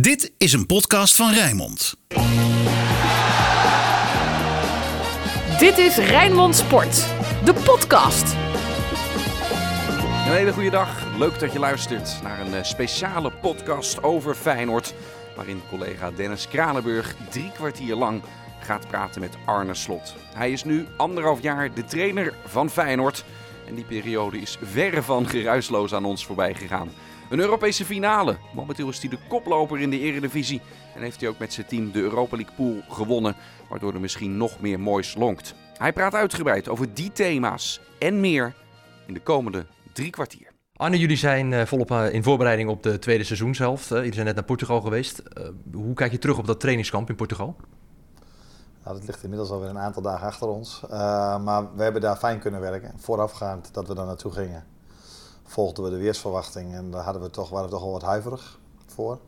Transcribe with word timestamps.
Dit 0.00 0.32
is 0.38 0.52
een 0.52 0.66
podcast 0.66 1.16
van 1.16 1.32
Rijnmond. 1.32 1.96
Dit 5.58 5.78
is 5.78 5.96
Rijnmond 5.96 6.56
Sport, 6.56 6.94
de 7.44 7.54
podcast. 7.64 8.32
Een 10.26 10.32
hele 10.32 10.52
goede 10.52 10.70
dag. 10.70 11.16
Leuk 11.18 11.38
dat 11.38 11.52
je 11.52 11.58
luistert 11.58 12.22
naar 12.22 12.40
een 12.40 12.54
eh, 12.54 12.62
speciale 12.62 13.30
podcast 13.30 14.02
over 14.02 14.34
Feyenoord. 14.34 14.94
Waarin 15.36 15.62
collega 15.68 16.10
Dennis 16.10 16.48
Kranenburg 16.48 17.16
drie 17.30 17.52
kwartier 17.52 17.94
lang 17.94 18.22
gaat 18.60 18.88
praten 18.88 19.20
met 19.20 19.36
Arne 19.46 19.74
Slot. 19.74 20.14
Hij 20.34 20.52
is 20.52 20.64
nu 20.64 20.86
anderhalf 20.96 21.42
jaar 21.42 21.74
de 21.74 21.84
trainer 21.84 22.34
van 22.46 22.70
Feyenoord. 22.70 23.24
En 23.68 23.74
die 23.74 23.84
periode 23.84 24.38
is 24.40 24.58
verre 24.62 25.02
van 25.02 25.28
geruisloos 25.28 25.94
aan 25.94 26.04
ons 26.04 26.26
voorbij 26.26 26.54
gegaan. 26.54 26.90
Een 27.30 27.40
Europese 27.40 27.84
finale. 27.84 28.36
Momenteel 28.54 28.88
is 28.88 29.00
hij 29.00 29.10
de 29.10 29.18
koploper 29.28 29.80
in 29.80 29.90
de 29.90 29.98
Eredivisie. 29.98 30.60
En 30.94 31.02
heeft 31.02 31.20
hij 31.20 31.28
ook 31.28 31.38
met 31.38 31.52
zijn 31.52 31.66
team 31.66 31.92
de 31.92 32.00
Europa 32.00 32.36
League 32.36 32.54
pool 32.54 32.82
gewonnen. 32.88 33.36
Waardoor 33.68 33.94
er 33.94 34.00
misschien 34.00 34.36
nog 34.36 34.60
meer 34.60 34.80
moois 34.80 35.14
lonkt. 35.14 35.54
Hij 35.78 35.92
praat 35.92 36.14
uitgebreid 36.14 36.68
over 36.68 36.94
die 36.94 37.12
thema's 37.12 37.80
en 37.98 38.20
meer 38.20 38.54
in 39.06 39.14
de 39.14 39.20
komende 39.20 39.66
drie 39.92 40.10
kwartier. 40.10 40.52
Arne, 40.72 40.98
jullie 40.98 41.16
zijn 41.16 41.52
uh, 41.52 41.62
volop 41.62 41.90
uh, 41.90 42.12
in 42.12 42.22
voorbereiding 42.22 42.68
op 42.68 42.82
de 42.82 42.98
tweede 42.98 43.24
seizoenshelft. 43.24 43.90
Uh, 43.90 43.96
jullie 43.98 44.12
zijn 44.12 44.26
net 44.26 44.34
naar 44.34 44.44
Portugal 44.44 44.80
geweest. 44.80 45.22
hoe 45.72 45.94
kijk 45.94 46.12
je 46.12 46.18
terug 46.18 46.38
op 46.38 46.46
dat 46.46 46.60
trainingskamp 46.60 47.08
in 47.08 47.16
Portugal? 47.16 47.56
Nou, 48.84 48.98
dat 48.98 49.06
ligt 49.06 49.22
inmiddels 49.22 49.50
alweer 49.50 49.68
een 49.68 49.78
aantal 49.78 50.02
dagen 50.02 50.26
achter 50.26 50.48
ons. 50.48 50.82
maar 51.44 51.74
we 51.74 51.82
hebben 51.82 52.00
daar 52.00 52.16
fijn 52.16 52.38
kunnen 52.38 52.60
werken. 52.60 52.92
Voorafgaand 52.96 53.74
dat 53.74 53.88
we 53.88 53.94
daar 53.94 54.06
naartoe 54.06 54.32
gingen, 54.32 54.64
volgden 55.46 55.84
we 55.84 55.90
de 55.90 55.96
weersverwachting 55.96 56.74
en 56.74 56.90
daar 56.90 57.04
hadden 57.04 57.22
we 57.22 57.30
toch, 57.30 57.50
waren 57.50 57.66
we 57.66 57.72
toch 57.72 57.82
wel 57.82 57.92
wat 57.92 58.02
huiverig 58.02 58.58
voor. 58.86 59.18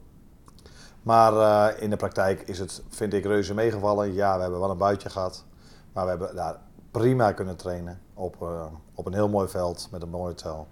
Maar 1.03 1.79
in 1.79 1.91
de 1.91 1.97
praktijk 1.97 2.41
is 2.41 2.59
het, 2.59 2.83
vind 2.89 3.13
ik, 3.13 3.25
reuze 3.25 3.55
meegevallen. 3.55 4.13
Ja, 4.13 4.35
we 4.35 4.41
hebben 4.41 4.61
wel 4.61 4.71
een 4.71 4.79
buitje 4.79 5.11
gehad. 5.11 5.45
Maar 5.93 6.05
we 6.05 6.11
hebben 6.11 6.37
daar 6.37 6.61
prima 6.91 7.33
kunnen 7.33 7.57
trainen 7.57 8.01
op, 8.15 8.49
op 8.95 9.07
een 9.07 9.15
heel 9.15 9.29
mooi 9.29 9.49
veld 9.49 9.89
met 9.91 10.03
een 10.03 10.09
mooi 10.09 10.25
hotel. 10.25 10.67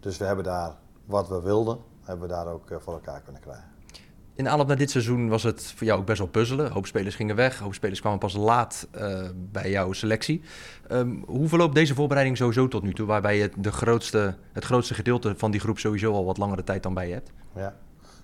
Dus 0.00 0.16
we 0.16 0.24
hebben 0.24 0.44
daar 0.44 0.76
wat 1.04 1.28
we 1.28 1.40
wilden, 1.40 1.78
hebben 2.02 2.28
we 2.28 2.34
daar 2.34 2.46
ook 2.46 2.70
eh, 2.70 2.78
voor 2.78 2.92
elkaar 2.92 3.20
kunnen 3.20 3.42
krijgen. 3.42 3.71
In 4.34 4.48
aanloop 4.48 4.66
naar 4.66 4.76
dit 4.76 4.90
seizoen 4.90 5.28
was 5.28 5.42
het 5.42 5.72
voor 5.76 5.86
jou 5.86 6.00
ook 6.00 6.06
best 6.06 6.18
wel 6.18 6.28
puzzelen. 6.28 6.66
Een 6.66 6.72
hoop 6.72 6.86
spelers 6.86 7.14
gingen 7.14 7.36
weg, 7.36 7.60
een 7.60 7.74
spelers 7.74 8.00
kwamen 8.00 8.18
pas 8.18 8.34
laat 8.34 8.88
uh, 8.94 9.28
bij 9.34 9.70
jouw 9.70 9.92
selectie. 9.92 10.42
Um, 10.90 11.24
hoe 11.26 11.48
verloopt 11.48 11.74
deze 11.74 11.94
voorbereiding 11.94 12.36
sowieso 12.36 12.68
tot 12.68 12.82
nu 12.82 12.94
toe, 12.94 13.06
waarbij 13.06 13.38
je 13.38 13.50
de 13.56 13.72
grootste, 13.72 14.36
het 14.52 14.64
grootste 14.64 14.94
gedeelte 14.94 15.34
van 15.36 15.50
die 15.50 15.60
groep 15.60 15.78
sowieso 15.78 16.12
al 16.12 16.24
wat 16.24 16.38
langere 16.38 16.64
tijd 16.64 16.82
dan 16.82 16.94
bij 16.94 17.06
je 17.06 17.12
hebt? 17.12 17.30
Ja, 17.54 17.76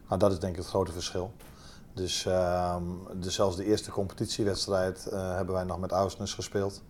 nou, 0.08 0.20
dat 0.20 0.32
is 0.32 0.38
denk 0.38 0.52
ik 0.52 0.58
het 0.58 0.68
grote 0.68 0.92
verschil. 0.92 1.32
Dus, 1.94 2.26
uh, 2.26 2.76
dus 3.14 3.34
zelfs 3.34 3.56
de 3.56 3.64
eerste 3.64 3.90
competitiewedstrijd 3.90 5.08
uh, 5.12 5.34
hebben 5.34 5.54
wij 5.54 5.64
nog 5.64 5.78
met 5.78 5.90
Ausnes 5.90 6.34
gespeeld. 6.34 6.82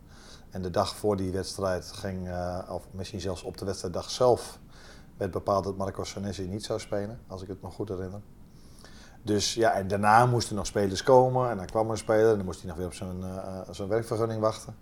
En 0.51 0.63
de 0.63 0.71
dag 0.71 0.97
voor 0.97 1.17
die 1.17 1.31
wedstrijd 1.31 1.93
ging, 1.93 2.29
of 2.69 2.87
misschien 2.91 3.21
zelfs 3.21 3.43
op 3.43 3.59
de 3.59 3.65
wedstrijddag 3.65 4.11
zelf, 4.11 4.59
werd 5.17 5.31
bepaald 5.31 5.65
dat 5.65 5.77
Marco 5.77 6.05
Senesi 6.05 6.49
niet 6.49 6.65
zou 6.65 6.81
spelen, 6.81 7.21
als 7.27 7.43
ik 7.43 7.49
het 7.49 7.63
me 7.63 7.69
goed 7.69 7.89
herinner. 7.89 8.21
Dus 9.23 9.55
ja, 9.55 9.73
en 9.73 9.89
daarna 9.89 10.27
moesten 10.27 10.57
nog 10.57 10.67
spelers 10.67 11.03
komen 11.03 11.51
en 11.51 11.57
dan 11.57 11.67
kwam 11.67 11.85
er 11.85 11.91
een 11.91 11.97
speler 11.99 12.31
en 12.31 12.37
dan 12.37 12.45
moest 12.45 12.61
hij 12.61 12.69
nog 12.69 12.79
weer 12.79 12.87
op 12.87 12.95
zijn, 12.95 13.21
uh, 13.21 13.61
zijn 13.71 13.89
werkvergunning 13.89 14.41
wachten. 14.41 14.77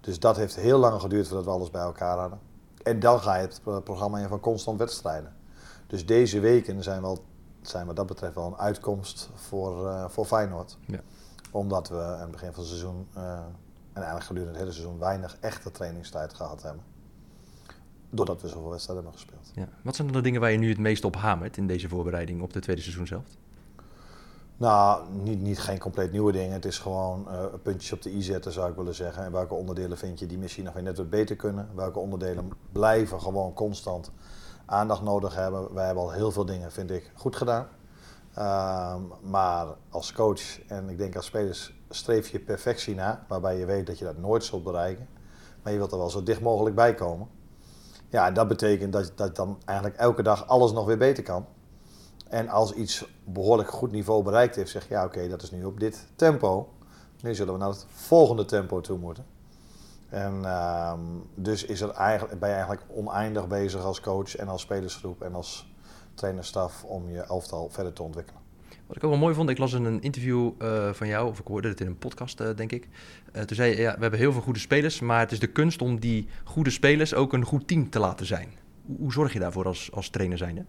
Dus 0.00 0.20
dat 0.20 0.36
heeft 0.36 0.56
heel 0.56 0.78
lang 0.78 1.00
geduurd 1.00 1.26
voordat 1.26 1.44
we 1.44 1.50
alles 1.50 1.70
bij 1.70 1.82
elkaar 1.82 2.18
hadden. 2.18 2.38
En 2.82 3.00
dan 3.00 3.20
ga 3.20 3.36
je 3.36 3.42
het 3.42 3.60
programma 3.84 4.18
in 4.18 4.28
van 4.28 4.40
constant 4.40 4.78
wedstrijden. 4.78 5.36
Dus 5.86 6.06
deze 6.06 6.40
weken 6.40 6.82
zijn, 6.82 7.02
wel, 7.02 7.24
zijn 7.62 7.86
wat 7.86 7.96
dat 7.96 8.06
betreft 8.06 8.34
wel 8.34 8.46
een 8.46 8.58
uitkomst 8.58 9.30
voor, 9.34 9.86
uh, 9.86 10.08
voor 10.08 10.24
Feyenoord. 10.24 10.78
Ja. 10.86 11.00
Omdat 11.50 11.88
we 11.88 12.02
aan 12.02 12.20
het 12.20 12.30
begin 12.30 12.52
van 12.52 12.62
het 12.62 12.68
seizoen 12.68 13.08
uh, 13.16 13.22
en 13.92 14.02
eigenlijk 14.02 14.24
gedurende 14.24 14.52
het 14.52 14.60
hele 14.60 14.72
seizoen 14.72 14.98
weinig 14.98 15.36
echte 15.40 15.70
trainingstijd 15.70 16.34
gehad 16.34 16.62
hebben 16.62 16.84
doordat 18.10 18.42
we 18.42 18.48
zoveel 18.48 18.70
wedstrijden 18.70 19.04
hebben 19.04 19.22
gespeeld. 19.22 19.50
Ja. 19.54 19.68
Wat 19.82 19.96
zijn 19.96 20.06
dan 20.06 20.16
de 20.16 20.22
dingen 20.22 20.40
waar 20.40 20.50
je 20.50 20.58
nu 20.58 20.68
het 20.68 20.78
meest 20.78 21.04
op 21.04 21.16
hamert 21.16 21.56
in 21.56 21.66
deze 21.66 21.88
voorbereiding 21.88 22.42
op 22.42 22.52
de 22.52 22.60
tweede 22.60 22.82
seizoen 22.82 23.06
zelf? 23.06 23.24
Nou, 24.60 25.04
niet, 25.10 25.40
niet 25.40 25.58
geen 25.58 25.78
compleet 25.78 26.12
nieuwe 26.12 26.32
dingen. 26.32 26.52
Het 26.52 26.64
is 26.64 26.78
gewoon 26.78 27.26
uh, 27.28 27.44
puntjes 27.62 27.92
op 27.92 28.02
de 28.02 28.10
i 28.10 28.22
zetten, 28.22 28.52
zou 28.52 28.70
ik 28.70 28.76
willen 28.76 28.94
zeggen. 28.94 29.24
En 29.24 29.32
welke 29.32 29.54
onderdelen 29.54 29.98
vind 29.98 30.18
je 30.18 30.26
die 30.26 30.38
misschien 30.38 30.64
nog 30.64 30.74
weer 30.74 30.82
net 30.82 30.96
wat 30.96 31.10
beter 31.10 31.36
kunnen? 31.36 31.68
Welke 31.74 31.98
onderdelen 31.98 32.52
blijven 32.72 33.20
gewoon 33.20 33.52
constant 33.52 34.10
aandacht 34.66 35.02
nodig 35.02 35.34
hebben? 35.34 35.74
Wij 35.74 35.86
hebben 35.86 36.02
al 36.02 36.10
heel 36.10 36.32
veel 36.32 36.44
dingen, 36.44 36.72
vind 36.72 36.90
ik, 36.90 37.12
goed 37.14 37.36
gedaan. 37.36 37.66
Uh, 38.38 38.96
maar 39.20 39.66
als 39.90 40.12
coach 40.12 40.66
en 40.66 40.88
ik 40.88 40.98
denk 40.98 41.16
als 41.16 41.26
spelers 41.26 41.74
streef 41.88 42.28
je 42.28 42.40
perfectie 42.40 42.94
na, 42.94 43.24
waarbij 43.28 43.58
je 43.58 43.64
weet 43.64 43.86
dat 43.86 43.98
je 43.98 44.04
dat 44.04 44.18
nooit 44.18 44.44
zult 44.44 44.64
bereiken. 44.64 45.08
Maar 45.62 45.72
je 45.72 45.78
wilt 45.78 45.92
er 45.92 45.98
wel 45.98 46.10
zo 46.10 46.22
dicht 46.22 46.40
mogelijk 46.40 46.76
bij 46.76 46.94
komen. 46.94 47.28
Ja, 48.08 48.30
dat 48.30 48.48
betekent 48.48 48.92
dat, 48.92 49.12
dat 49.14 49.36
dan 49.36 49.58
eigenlijk 49.64 49.98
elke 49.98 50.22
dag 50.22 50.48
alles 50.48 50.72
nog 50.72 50.86
weer 50.86 50.98
beter 50.98 51.22
kan. 51.22 51.46
En 52.30 52.48
als 52.48 52.72
iets 52.72 53.04
behoorlijk 53.24 53.70
goed 53.70 53.92
niveau 53.92 54.22
bereikt 54.22 54.56
heeft, 54.56 54.70
zeg 54.70 54.88
je 54.88 54.94
ja 54.94 55.04
oké, 55.04 55.28
dat 55.28 55.42
is 55.42 55.50
nu 55.50 55.64
op 55.64 55.80
dit 55.80 56.06
tempo. 56.16 56.68
Nu 57.22 57.34
zullen 57.34 57.52
we 57.52 57.58
naar 57.58 57.68
het 57.68 57.86
volgende 57.88 58.44
tempo 58.44 58.80
toe 58.80 58.98
moeten. 58.98 59.24
En 60.08 60.34
uh, 60.42 60.92
dus 61.34 61.64
is 61.64 61.80
er 61.80 61.90
eigenlijk, 61.90 62.40
ben 62.40 62.48
je 62.48 62.54
eigenlijk 62.54 62.84
oneindig 62.94 63.48
bezig 63.48 63.84
als 63.84 64.00
coach 64.00 64.36
en 64.36 64.48
als 64.48 64.62
spelersgroep 64.62 65.22
en 65.22 65.34
als 65.34 65.72
trainerstaf 66.14 66.84
om 66.84 67.10
je 67.10 67.20
elftal 67.20 67.68
verder 67.68 67.92
te 67.92 68.02
ontwikkelen. 68.02 68.40
Wat 68.86 68.96
ik 68.96 69.04
ook 69.04 69.10
wel 69.10 69.20
mooi 69.20 69.34
vond, 69.34 69.50
ik 69.50 69.58
las 69.58 69.72
in 69.72 69.84
een 69.84 70.02
interview 70.02 70.50
uh, 70.58 70.92
van 70.92 71.06
jou, 71.06 71.28
of 71.28 71.38
ik 71.38 71.46
hoorde 71.46 71.68
het 71.68 71.80
in 71.80 71.86
een 71.86 71.98
podcast, 71.98 72.40
uh, 72.40 72.48
denk 72.56 72.72
ik. 72.72 72.88
Uh, 73.32 73.42
toen 73.42 73.56
zei 73.56 73.70
je, 73.70 73.80
ja, 73.80 73.94
we 73.94 74.00
hebben 74.00 74.18
heel 74.18 74.32
veel 74.32 74.40
goede 74.40 74.58
spelers, 74.58 75.00
maar 75.00 75.20
het 75.20 75.32
is 75.32 75.38
de 75.38 75.46
kunst 75.46 75.82
om 75.82 76.00
die 76.00 76.28
goede 76.44 76.70
spelers 76.70 77.14
ook 77.14 77.32
een 77.32 77.44
goed 77.44 77.68
team 77.68 77.90
te 77.90 77.98
laten 77.98 78.26
zijn. 78.26 78.48
Hoe, 78.86 78.96
hoe 78.98 79.12
zorg 79.12 79.32
je 79.32 79.38
daarvoor 79.38 79.66
als, 79.66 79.92
als 79.92 80.08
trainer 80.08 80.38
zijnde? 80.38 80.64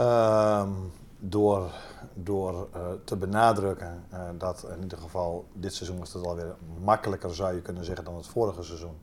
Um, 0.00 0.92
door 1.18 1.72
door 2.14 2.68
te 3.04 3.16
benadrukken 3.16 4.04
dat 4.38 4.66
in 4.76 4.82
ieder 4.82 4.98
geval 4.98 5.46
dit 5.52 5.74
seizoen 5.74 5.98
was 5.98 6.12
het 6.12 6.26
alweer 6.26 6.56
makkelijker, 6.84 7.34
zou 7.34 7.54
je 7.54 7.62
kunnen 7.62 7.84
zeggen, 7.84 8.04
dan 8.04 8.16
het 8.16 8.26
vorige 8.26 8.62
seizoen. 8.62 8.98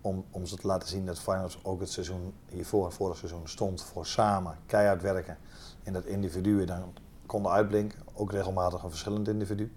Om, 0.00 0.24
om 0.30 0.46
ze 0.46 0.56
te 0.56 0.66
laten 0.66 0.88
zien 0.88 1.06
dat 1.06 1.18
Feyenoord 1.18 1.58
ook 1.62 1.80
het 1.80 1.90
seizoen 1.90 2.34
hiervoor, 2.48 2.92
vorig 2.92 3.16
seizoen, 3.16 3.48
stond 3.48 3.82
voor 3.82 4.06
samen 4.06 4.58
keihard 4.66 5.02
werken 5.02 5.38
en 5.82 5.92
dat 5.92 6.04
individuen 6.04 6.66
dan 6.66 6.94
konden 7.26 7.52
uitblinken, 7.52 7.98
ook 8.14 8.32
regelmatig 8.32 8.82
een 8.82 8.90
verschillend 8.90 9.28
individu. 9.28 9.72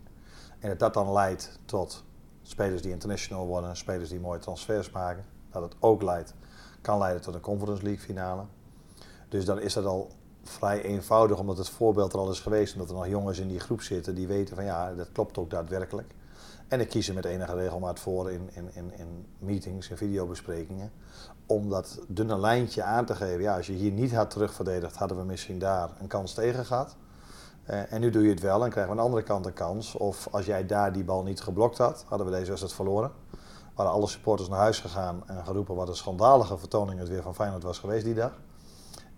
En 0.59 0.69
dat 0.69 0.79
dat 0.79 0.93
dan 0.93 1.11
leidt 1.13 1.59
tot 1.65 2.03
spelers 2.41 2.81
die 2.81 2.91
international 2.91 3.45
worden, 3.45 3.75
spelers 3.77 4.09
die 4.09 4.19
mooie 4.19 4.39
transfers 4.39 4.91
maken. 4.91 5.25
Dat 5.51 5.61
het 5.61 5.75
ook 5.79 6.01
leidt, 6.01 6.33
kan 6.81 6.97
leiden 6.97 7.21
tot 7.21 7.33
een 7.33 7.41
Conference 7.41 7.83
League 7.83 8.03
finale. 8.03 8.43
Dus 9.29 9.45
dan 9.45 9.59
is 9.59 9.73
dat 9.73 9.85
al 9.85 10.11
vrij 10.49 10.81
eenvoudig, 10.81 11.39
omdat 11.39 11.57
het 11.57 11.69
voorbeeld 11.69 12.13
er 12.13 12.19
al 12.19 12.31
is 12.31 12.39
geweest. 12.39 12.73
Omdat 12.73 12.89
er 12.89 12.95
nog 12.95 13.07
jongens 13.07 13.39
in 13.39 13.47
die 13.47 13.59
groep 13.59 13.81
zitten 13.81 14.15
die 14.15 14.27
weten 14.27 14.55
van 14.55 14.65
ja, 14.65 14.93
dat 14.93 15.11
klopt 15.11 15.37
ook 15.37 15.49
daadwerkelijk. 15.49 16.13
En 16.67 16.79
ik 16.79 16.89
kies 16.89 17.07
er 17.07 17.13
met 17.13 17.25
enige 17.25 17.55
regelmaat 17.55 17.99
voor 17.99 18.31
in, 18.31 18.49
in, 18.53 18.69
in, 18.73 18.91
in 18.97 19.25
meetings 19.39 19.89
en 19.89 19.97
videobesprekingen. 19.97 20.91
Om 21.45 21.69
dat 21.69 21.99
dunne 22.07 22.37
lijntje 22.37 22.83
aan 22.83 23.05
te 23.05 23.15
geven. 23.15 23.41
Ja, 23.41 23.55
als 23.55 23.67
je 23.67 23.73
hier 23.73 23.91
niet 23.91 24.13
had 24.13 24.29
terugverdedigd, 24.29 24.95
hadden 24.95 25.17
we 25.17 25.23
misschien 25.23 25.59
daar 25.59 25.89
een 25.99 26.07
kans 26.07 26.33
tegen 26.33 26.65
gehad. 26.65 26.95
Uh, 27.69 27.93
en 27.93 28.01
nu 28.01 28.09
doe 28.09 28.23
je 28.23 28.29
het 28.29 28.39
wel 28.41 28.63
en 28.63 28.69
krijgen 28.69 28.83
we 28.83 28.89
aan 28.89 29.05
de 29.05 29.11
andere 29.11 29.23
kant 29.23 29.45
een 29.45 29.53
kans. 29.53 29.95
Of 29.95 30.27
als 30.31 30.45
jij 30.45 30.65
daar 30.65 30.93
die 30.93 31.03
bal 31.03 31.23
niet 31.23 31.41
geblokt 31.41 31.77
had, 31.77 32.05
hadden 32.07 32.27
we 32.27 32.33
deze 32.33 32.47
wedstrijd 32.47 32.75
verloren. 32.75 33.11
Waren 33.75 33.91
alle 33.91 34.07
supporters 34.07 34.49
naar 34.49 34.59
huis 34.59 34.79
gegaan 34.79 35.23
en 35.27 35.45
geroepen 35.45 35.75
wat 35.75 35.87
een 35.87 35.95
schandalige 35.95 36.57
vertoning 36.57 36.99
het 36.99 37.09
weer 37.09 37.21
van 37.21 37.35
Feyenoord 37.35 37.63
was 37.63 37.79
geweest 37.79 38.05
die 38.05 38.13
dag. 38.13 38.31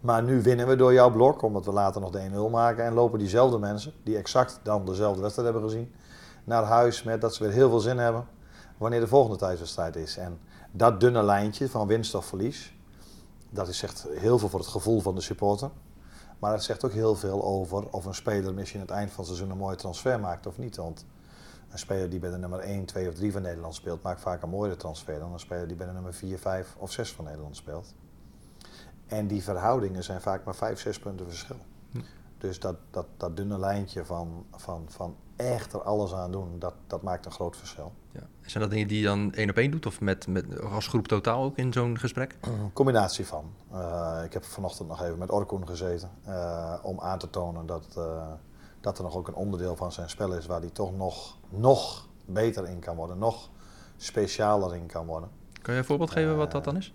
Maar 0.01 0.23
nu 0.23 0.41
winnen 0.41 0.67
we 0.67 0.75
door 0.75 0.93
jouw 0.93 1.11
blok, 1.11 1.41
omdat 1.41 1.65
we 1.65 1.71
later 1.71 2.01
nog 2.01 2.11
de 2.11 2.29
1-0 2.47 2.51
maken. 2.51 2.83
En 2.83 2.93
lopen 2.93 3.19
diezelfde 3.19 3.57
mensen, 3.57 3.93
die 4.03 4.17
exact 4.17 4.59
dan 4.63 4.85
dezelfde 4.85 5.21
wedstrijd 5.21 5.49
hebben 5.51 5.69
gezien, 5.69 5.93
naar 6.43 6.63
huis 6.63 7.03
met 7.03 7.21
dat 7.21 7.35
ze 7.35 7.43
weer 7.43 7.53
heel 7.53 7.69
veel 7.69 7.79
zin 7.79 7.97
hebben 7.97 8.27
wanneer 8.77 8.99
de 8.99 9.07
volgende 9.07 9.37
thuiswedstrijd 9.37 9.95
is. 9.95 10.17
En 10.17 10.39
dat 10.71 10.99
dunne 10.99 11.23
lijntje 11.23 11.69
van 11.69 11.87
winst 11.87 12.15
of 12.15 12.25
verlies, 12.25 12.75
dat 13.49 13.67
is 13.67 13.77
zegt 13.77 14.07
heel 14.09 14.39
veel 14.39 14.49
voor 14.49 14.59
het 14.59 14.69
gevoel 14.69 15.01
van 15.01 15.15
de 15.15 15.21
supporter. 15.21 15.69
Maar 16.39 16.51
het 16.51 16.63
zegt 16.63 16.85
ook 16.85 16.91
heel 16.91 17.15
veel 17.15 17.43
over 17.43 17.89
of 17.89 18.05
een 18.05 18.15
speler 18.15 18.53
misschien 18.53 18.79
aan 18.79 18.85
het 18.85 18.95
eind 18.95 19.09
van 19.09 19.17
het 19.17 19.27
seizoen 19.27 19.51
een 19.51 19.57
mooie 19.57 19.75
transfer 19.75 20.19
maakt 20.19 20.47
of 20.47 20.57
niet. 20.57 20.75
Want 20.75 21.05
een 21.69 21.79
speler 21.79 22.09
die 22.09 22.19
bij 22.19 22.29
de 22.29 22.37
nummer 22.37 22.59
1, 22.59 22.85
2 22.85 23.07
of 23.07 23.13
3 23.13 23.31
van 23.31 23.41
Nederland 23.41 23.75
speelt, 23.75 24.01
maakt 24.01 24.21
vaak 24.21 24.41
een 24.41 24.49
mooiere 24.49 24.77
transfer 24.77 25.19
dan 25.19 25.33
een 25.33 25.39
speler 25.39 25.67
die 25.67 25.77
bij 25.77 25.87
de 25.87 25.93
nummer 25.93 26.13
4, 26.13 26.39
5 26.39 26.75
of 26.77 26.91
6 26.91 27.13
van 27.13 27.25
Nederland 27.25 27.55
speelt. 27.55 27.93
En 29.07 29.27
die 29.27 29.43
verhoudingen 29.43 30.03
zijn 30.03 30.21
vaak 30.21 30.43
maar 30.43 30.55
5, 30.55 30.79
6 30.79 30.99
punten 30.99 31.27
verschil. 31.27 31.59
Hm. 31.91 31.99
Dus 32.37 32.59
dat, 32.59 32.75
dat, 32.91 33.05
dat 33.17 33.37
dunne 33.37 33.59
lijntje 33.59 34.05
van, 34.05 34.45
van, 34.55 34.85
van 34.87 35.15
echt 35.35 35.73
er 35.73 35.81
alles 35.81 36.13
aan 36.13 36.31
doen, 36.31 36.59
dat, 36.59 36.73
dat 36.87 37.01
maakt 37.01 37.25
een 37.25 37.31
groot 37.31 37.57
verschil. 37.57 37.93
Ja. 38.11 38.21
Zijn 38.41 38.63
dat 38.63 38.71
dingen 38.71 38.87
die 38.87 38.99
je 38.99 39.05
dan 39.05 39.33
één 39.33 39.49
op 39.49 39.55
één 39.55 39.71
doet 39.71 39.85
of 39.85 40.01
met, 40.01 40.27
met, 40.27 40.61
als 40.61 40.87
groep 40.87 41.07
totaal 41.07 41.43
ook 41.43 41.57
in 41.57 41.73
zo'n 41.73 41.99
gesprek? 41.99 42.37
Een 42.41 42.73
combinatie 42.73 43.25
van. 43.25 43.53
Uh, 43.73 44.21
ik 44.25 44.33
heb 44.33 44.43
vanochtend 44.43 44.87
nog 44.87 45.03
even 45.03 45.17
met 45.17 45.31
Orkoen 45.31 45.67
gezeten 45.67 46.09
uh, 46.27 46.73
om 46.81 46.99
aan 46.99 47.19
te 47.19 47.29
tonen 47.29 47.65
dat, 47.65 47.95
uh, 47.97 48.27
dat 48.81 48.97
er 48.97 49.03
nog 49.03 49.15
ook 49.15 49.27
een 49.27 49.33
onderdeel 49.33 49.75
van 49.75 49.91
zijn 49.91 50.09
spel 50.09 50.33
is 50.33 50.45
waar 50.45 50.59
hij 50.59 50.69
toch 50.69 50.95
nog, 50.95 51.37
nog 51.49 52.07
beter 52.25 52.67
in 52.67 52.79
kan 52.79 52.95
worden, 52.95 53.17
nog 53.17 53.49
specialer 53.97 54.75
in 54.75 54.85
kan 54.85 55.05
worden. 55.05 55.29
Kan 55.61 55.73
je 55.73 55.79
een 55.79 55.85
voorbeeld 55.85 56.11
geven 56.11 56.37
wat 56.37 56.51
dat 56.51 56.63
dan 56.63 56.77
is? 56.77 56.93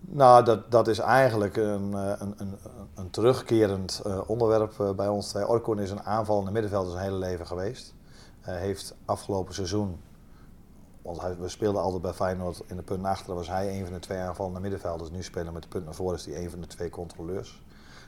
Nou, 0.00 0.44
dat, 0.44 0.70
dat 0.70 0.88
is 0.88 0.98
eigenlijk 0.98 1.56
een, 1.56 1.92
een, 1.92 2.34
een, 2.36 2.58
een 2.94 3.10
terugkerend 3.10 4.02
uh, 4.06 4.20
onderwerp 4.26 4.78
uh, 4.80 4.90
bij 4.90 5.08
ons 5.08 5.28
twee. 5.28 5.44
Is 5.76 5.90
een 5.90 6.02
aanvallende 6.02 6.50
middenvelder 6.50 6.92
zijn 6.92 7.04
hele 7.04 7.16
leven 7.16 7.46
geweest. 7.46 7.94
Hij 8.40 8.58
heeft 8.58 8.94
afgelopen 9.04 9.54
seizoen, 9.54 10.00
want 11.02 11.22
we 11.38 11.48
speelden 11.48 11.82
altijd 11.82 12.02
bij 12.02 12.12
Feyenoord 12.12 12.62
in 12.66 12.76
de 12.76 12.82
punt 12.82 13.00
naar 13.00 13.10
achteren, 13.10 13.34
was 13.34 13.48
hij 13.48 13.78
een 13.78 13.84
van 13.84 13.92
de 13.92 13.98
twee 13.98 14.18
aanvallende 14.18 14.60
middenvelders. 14.60 15.10
Nu 15.10 15.22
spelen 15.22 15.52
met 15.52 15.62
de 15.62 15.68
punt 15.68 15.84
naar 15.84 15.94
voren 15.94 16.16
is 16.16 16.26
hij 16.26 16.44
een 16.44 16.50
van 16.50 16.60
de 16.60 16.66
twee 16.66 16.90
controleurs. 16.90 17.62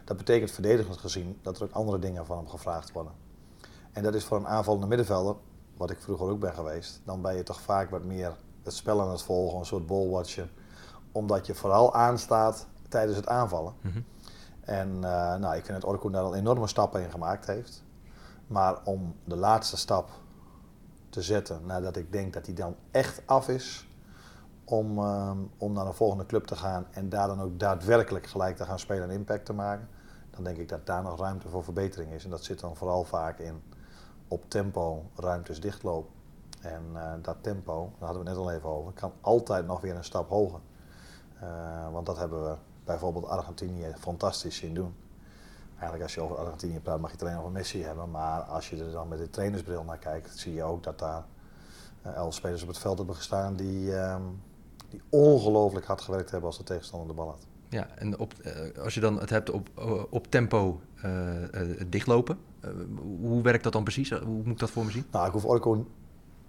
Dat 0.04 0.16
betekent 0.16 0.50
verdedigend 0.50 0.96
gezien 0.96 1.38
dat 1.42 1.56
er 1.56 1.62
ook 1.62 1.72
andere 1.72 1.98
dingen 1.98 2.26
van 2.26 2.36
hem 2.36 2.48
gevraagd 2.48 2.92
worden. 2.92 3.12
En 3.92 4.02
dat 4.02 4.14
is 4.14 4.24
voor 4.24 4.36
een 4.36 4.46
aanvallende 4.46 4.86
middenvelder, 4.86 5.34
wat 5.76 5.90
ik 5.90 6.00
vroeger 6.00 6.28
ook 6.28 6.40
ben 6.40 6.54
geweest, 6.54 7.00
dan 7.04 7.22
ben 7.22 7.36
je 7.36 7.42
toch 7.42 7.60
vaak 7.60 7.90
wat 7.90 8.04
meer 8.04 8.36
het 8.62 8.74
spel 8.74 9.00
aan 9.00 9.10
het 9.10 9.22
volgen, 9.22 9.58
een 9.58 9.66
soort 9.66 9.86
ballwatcher 9.86 10.50
omdat 11.12 11.46
je 11.46 11.54
vooral 11.54 11.94
aanstaat 11.94 12.66
tijdens 12.88 13.16
het 13.16 13.28
aanvallen. 13.28 13.72
Mm 13.80 13.92
-hmm. 13.92 14.04
En 14.60 14.88
uh, 14.94 15.34
nou, 15.36 15.56
ik 15.56 15.64
vind 15.64 15.80
dat 15.80 15.90
Orkoen 15.90 16.12
daar 16.12 16.22
al 16.22 16.34
enorme 16.34 16.66
stappen 16.66 17.02
in 17.02 17.10
gemaakt 17.10 17.46
heeft. 17.46 17.84
Maar 18.46 18.76
om 18.84 19.14
de 19.24 19.36
laatste 19.36 19.76
stap 19.76 20.10
te 21.08 21.22
zetten, 21.22 21.66
nadat 21.66 21.96
ik 21.96 22.12
denk 22.12 22.32
dat 22.32 22.46
hij 22.46 22.54
dan 22.54 22.76
echt 22.90 23.22
af 23.26 23.48
is, 23.48 23.88
om, 24.64 24.98
uh, 24.98 25.30
om 25.58 25.72
naar 25.72 25.86
een 25.86 25.94
volgende 25.94 26.26
club 26.26 26.44
te 26.44 26.56
gaan 26.56 26.86
en 26.90 27.08
daar 27.08 27.26
dan 27.26 27.40
ook 27.40 27.58
daadwerkelijk 27.58 28.26
gelijk 28.26 28.56
te 28.56 28.64
gaan 28.64 28.78
spelen 28.78 29.02
en 29.02 29.14
impact 29.14 29.44
te 29.44 29.52
maken, 29.52 29.88
dan 30.30 30.44
denk 30.44 30.56
ik 30.56 30.68
dat 30.68 30.86
daar 30.86 31.02
nog 31.02 31.20
ruimte 31.20 31.48
voor 31.48 31.64
verbetering 31.64 32.12
is. 32.12 32.24
En 32.24 32.30
dat 32.30 32.44
zit 32.44 32.60
dan 32.60 32.76
vooral 32.76 33.04
vaak 33.04 33.38
in 33.38 33.62
op 34.28 34.50
tempo 34.50 35.04
ruimtes 35.14 35.60
dichtlopen. 35.60 36.12
En 36.60 36.82
uh, 36.94 37.12
dat 37.22 37.36
tempo, 37.40 37.92
daar 37.98 38.08
hadden 38.08 38.24
we 38.24 38.30
net 38.30 38.38
al 38.38 38.50
even 38.50 38.68
over, 38.68 38.92
kan 38.92 39.12
altijd 39.20 39.66
nog 39.66 39.80
weer 39.80 39.96
een 39.96 40.04
stap 40.04 40.28
hoger. 40.28 40.60
Uh, 41.42 41.92
want 41.92 42.06
dat 42.06 42.18
hebben 42.18 42.44
we 42.44 42.54
bijvoorbeeld 42.84 43.26
Argentinië 43.26 43.94
fantastisch 43.98 44.56
zien 44.56 44.74
doen. 44.74 44.94
Eigenlijk 45.70 46.02
als 46.02 46.14
je 46.14 46.20
over 46.20 46.36
Argentinië 46.36 46.80
praat 46.80 47.00
mag 47.00 47.10
je 47.10 47.16
het 47.16 47.26
alleen 47.26 47.38
over 47.38 47.50
Messi 47.50 47.82
hebben. 47.82 48.10
Maar 48.10 48.40
als 48.40 48.70
je 48.70 48.84
er 48.84 48.90
dan 48.90 49.08
met 49.08 49.18
de 49.18 49.30
trainersbril 49.30 49.84
naar 49.84 49.98
kijkt, 49.98 50.38
zie 50.38 50.54
je 50.54 50.62
ook 50.62 50.82
dat 50.82 50.98
daar 50.98 51.24
uh, 52.06 52.14
elf 52.14 52.34
spelers 52.34 52.62
op 52.62 52.68
het 52.68 52.78
veld 52.78 52.98
hebben 52.98 53.16
gestaan 53.16 53.56
die, 53.56 53.86
uh, 53.86 54.16
die 54.88 55.00
ongelooflijk 55.08 55.86
hard 55.86 56.00
gewerkt 56.00 56.30
hebben 56.30 56.48
als 56.48 56.58
de 56.58 56.64
tegenstander 56.64 57.08
de 57.08 57.14
bal 57.14 57.28
had. 57.28 57.46
Ja, 57.68 57.86
en 57.94 58.18
op, 58.18 58.34
uh, 58.44 58.78
als 58.84 58.94
je 58.94 59.00
dan 59.00 59.20
het 59.20 59.30
hebt 59.30 59.50
op, 59.50 59.68
op 60.10 60.26
tempo 60.26 60.80
dichtlopen, 61.86 62.38
hoe 63.20 63.42
werkt 63.42 63.64
dat 63.64 63.72
dan 63.72 63.84
precies? 63.84 64.10
Hoe 64.10 64.42
moet 64.42 64.46
ik 64.46 64.58
dat 64.58 64.70
voor 64.70 64.84
me 64.84 64.90
zien? 64.90 65.04
Nou, 65.10 65.26
ik 65.26 65.32
hoef 65.32 65.44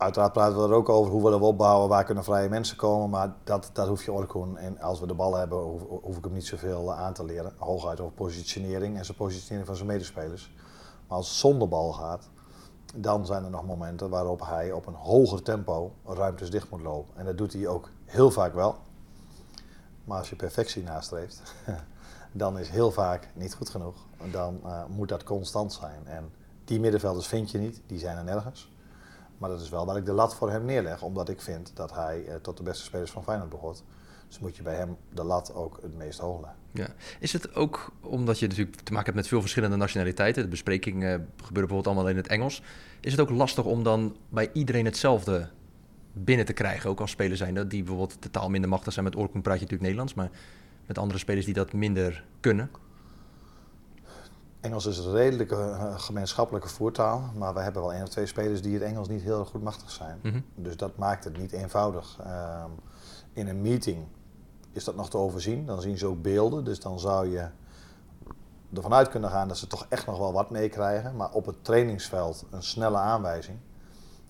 Uiteraard 0.04 0.34
praten 0.34 0.58
we 0.58 0.64
er 0.64 0.74
ook 0.74 0.90
over 0.90 1.12
hoe 1.12 1.24
we 1.24 1.30
dat 1.30 1.42
opbouwen, 1.42 1.90
waar 1.90 2.04
kunnen 2.04 2.24
vrije 2.24 2.50
mensen 2.50 2.78
komen, 2.78 3.10
maar 3.10 3.34
dat, 3.44 3.70
dat 3.74 3.88
hoef 3.88 4.04
je 4.04 4.12
Orkoen. 4.12 4.58
En 4.58 4.80
als 4.80 5.00
we 5.00 5.08
de 5.08 5.14
bal 5.14 5.36
hebben, 5.36 5.60
hoef, 6.02 6.18
ik 6.18 6.24
hem 6.24 6.34
niet 6.34 6.46
zoveel 6.46 6.94
aan 6.94 7.14
te 7.14 7.26
leren. 7.26 7.54
Hooguit 7.58 8.00
over 8.00 8.14
positionering 8.14 8.98
en 8.98 9.06
zijn 9.06 9.18
positionering 9.18 9.68
van 9.68 9.76
zijn 9.76 9.88
medespelers. 9.88 10.54
Maar 11.08 11.18
als 11.18 11.28
het 11.28 11.38
zonder 11.38 11.68
bal 11.68 11.94
gaat, 11.94 12.30
dan 12.96 13.26
zijn 13.26 13.44
er 13.44 13.50
nog 13.50 13.66
momenten 13.66 14.10
waarop 14.10 14.46
hij 14.46 14.72
op 14.72 14.86
een 14.86 14.94
hoger 14.94 15.42
tempo 15.42 15.92
ruimtes 16.06 16.50
dicht 16.50 16.70
moet 16.70 16.82
lopen. 16.82 17.18
En 17.18 17.26
dat 17.26 17.38
doet 17.38 17.54
hij 17.54 17.68
ook 17.68 17.90
heel 18.06 18.32
vaak 18.32 18.54
wel. 18.54 18.76
Maar 20.04 20.18
als 20.18 20.30
je 20.30 20.36
perfectie 20.36 20.84
nastreeft, 20.84 21.42
dan 22.32 22.60
is 22.60 22.70
heel 22.70 22.92
vaak 22.92 23.30
niet 23.34 23.54
goed 23.54 23.70
genoeg. 23.70 23.96
Dan 24.32 24.60
uh, 24.66 24.86
moet 24.86 25.10
dat 25.10 25.24
constant 25.24 25.74
zijn. 25.74 26.08
En 26.08 26.32
die 26.66 26.80
middenvelders 26.80 27.28
vind 27.28 27.52
je 27.52 27.58
niet, 27.58 27.82
die 27.88 28.00
zijn 28.00 28.18
er 28.18 28.24
nergens. 28.24 28.73
Maar 29.44 29.52
dat 29.52 29.62
is 29.62 29.70
wel 29.70 29.86
waar 29.86 29.98
ik 29.98 30.06
de 30.06 30.12
lat 30.12 30.36
voor 30.36 30.52
hem 30.52 30.66
neerleg, 30.66 31.02
omdat 31.02 31.30
ik 31.30 31.42
vind 31.42 31.72
dat 31.74 31.94
hij 31.94 32.26
eh, 32.26 32.36
tot 32.36 32.58
de 32.58 32.64
beste 32.64 32.84
spelers 32.84 33.12
van 33.12 33.24
Feyenoord 33.24 33.50
behoort. 33.50 33.84
Dus 34.28 34.40
moet 34.40 34.56
je 34.56 34.64
bij 34.64 34.76
hem 34.76 34.98
de 35.14 35.24
lat 35.24 35.54
ook 35.54 35.80
het 35.82 35.98
meest 35.98 36.20
hoog 36.20 36.42
leggen. 36.42 36.60
Ja. 36.72 36.88
Is 37.20 37.34
het 37.34 37.56
ook 37.56 37.92
omdat 38.02 38.40
je 38.40 38.48
natuurlijk 38.48 38.76
te 38.76 38.92
maken 38.92 39.06
hebt 39.06 39.16
met 39.16 39.28
veel 39.28 39.42
verschillende 39.42 39.76
nationaliteiten, 39.76 40.44
de 40.44 40.50
bespreking 40.50 41.04
eh, 41.04 41.10
gebeurt 41.10 41.28
bijvoorbeeld 41.54 41.88
allemaal 41.88 42.08
in 42.08 42.16
het 42.16 42.28
Engels, 42.28 42.62
is 43.00 43.12
het 43.12 43.22
ook 43.22 43.30
lastig 43.30 43.66
om 43.66 43.84
dan 43.84 44.18
bij 44.30 44.50
iedereen 44.54 44.86
hetzelfde 44.86 45.50
binnen 46.14 46.46
te 46.46 46.54
krijgen, 46.54 46.90
ook 46.90 47.00
als 47.00 47.12
spelers 47.12 47.40
zijn 47.40 47.68
die 47.68 47.84
bijvoorbeeld 47.84 48.24
de 48.24 48.32
taal 48.32 48.50
minder 48.50 48.70
machtig 48.70 48.94
zijn. 48.94 49.06
Met 49.06 49.16
Orkun 49.16 49.42
praat 49.42 49.60
je 49.60 49.62
natuurlijk 49.62 49.90
Nederlands, 49.90 50.14
maar 50.14 50.30
met 50.86 50.98
andere 50.98 51.20
spelers 51.20 51.46
die 51.46 51.54
dat 51.54 51.74
minder 51.74 52.26
kunnen? 52.40 52.70
Engels 54.64 54.86
is 54.86 54.98
een 54.98 55.12
redelijke 55.12 55.56
uh, 55.56 56.00
gemeenschappelijke 56.00 56.68
voertaal, 56.68 57.32
maar 57.36 57.54
we 57.54 57.60
hebben 57.60 57.82
wel 57.82 57.94
één 57.94 58.04
of 58.04 58.10
twee 58.10 58.26
spelers 58.26 58.62
die 58.62 58.74
het 58.74 58.84
Engels 58.84 59.08
niet 59.08 59.22
heel 59.22 59.46
goed 59.46 59.64
machtig 59.64 59.92
zijn. 59.92 60.20
Mhm. 60.22 60.28
Mm 60.28 60.34
-hmm. 60.34 60.64
Dus 60.64 60.78
dat 60.78 60.98
maakt 60.98 61.24
het 61.24 61.38
niet 61.38 61.52
eenvoudig. 61.52 62.20
Uh, 62.26 62.64
in 63.34 63.48
een 63.48 63.62
meeting 63.62 64.06
is 64.72 64.84
dat 64.84 64.96
nog 64.96 65.10
te 65.10 65.18
overzien, 65.18 65.66
dan 65.66 65.82
zien 65.82 65.98
ze 65.98 66.08
ook 66.08 66.22
beelden, 66.22 66.64
dus 66.64 66.80
dan 66.80 67.00
zou 67.00 67.28
je 67.28 67.48
ervan 68.74 68.94
uit 68.94 69.10
kunnen 69.10 69.30
gaan 69.30 69.48
dat 69.48 69.58
ze 69.58 69.68
toch 69.68 69.86
echt 69.90 70.06
nog 70.06 70.18
wel 70.18 70.34
wat 70.34 70.50
meekrijgen. 70.50 71.16
Maar 71.16 71.32
op 71.32 71.46
het 71.46 71.64
trainingsveld 71.64 72.46
een 72.52 72.64
snelle 72.64 72.98
aanwijzing 72.98 73.58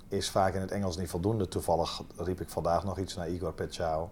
is 0.07 0.29
vaak 0.29 0.53
in 0.53 0.61
het 0.61 0.71
Engels 0.71 0.97
niet 0.97 1.09
voldoende. 1.09 1.47
Toevallig 1.47 2.01
riep 2.17 2.41
ik 2.41 2.49
vandaag 2.49 2.83
nog 2.83 2.99
iets 2.99 3.15
naar 3.15 3.29
Igor 3.29 3.53
Petjao. 3.53 4.09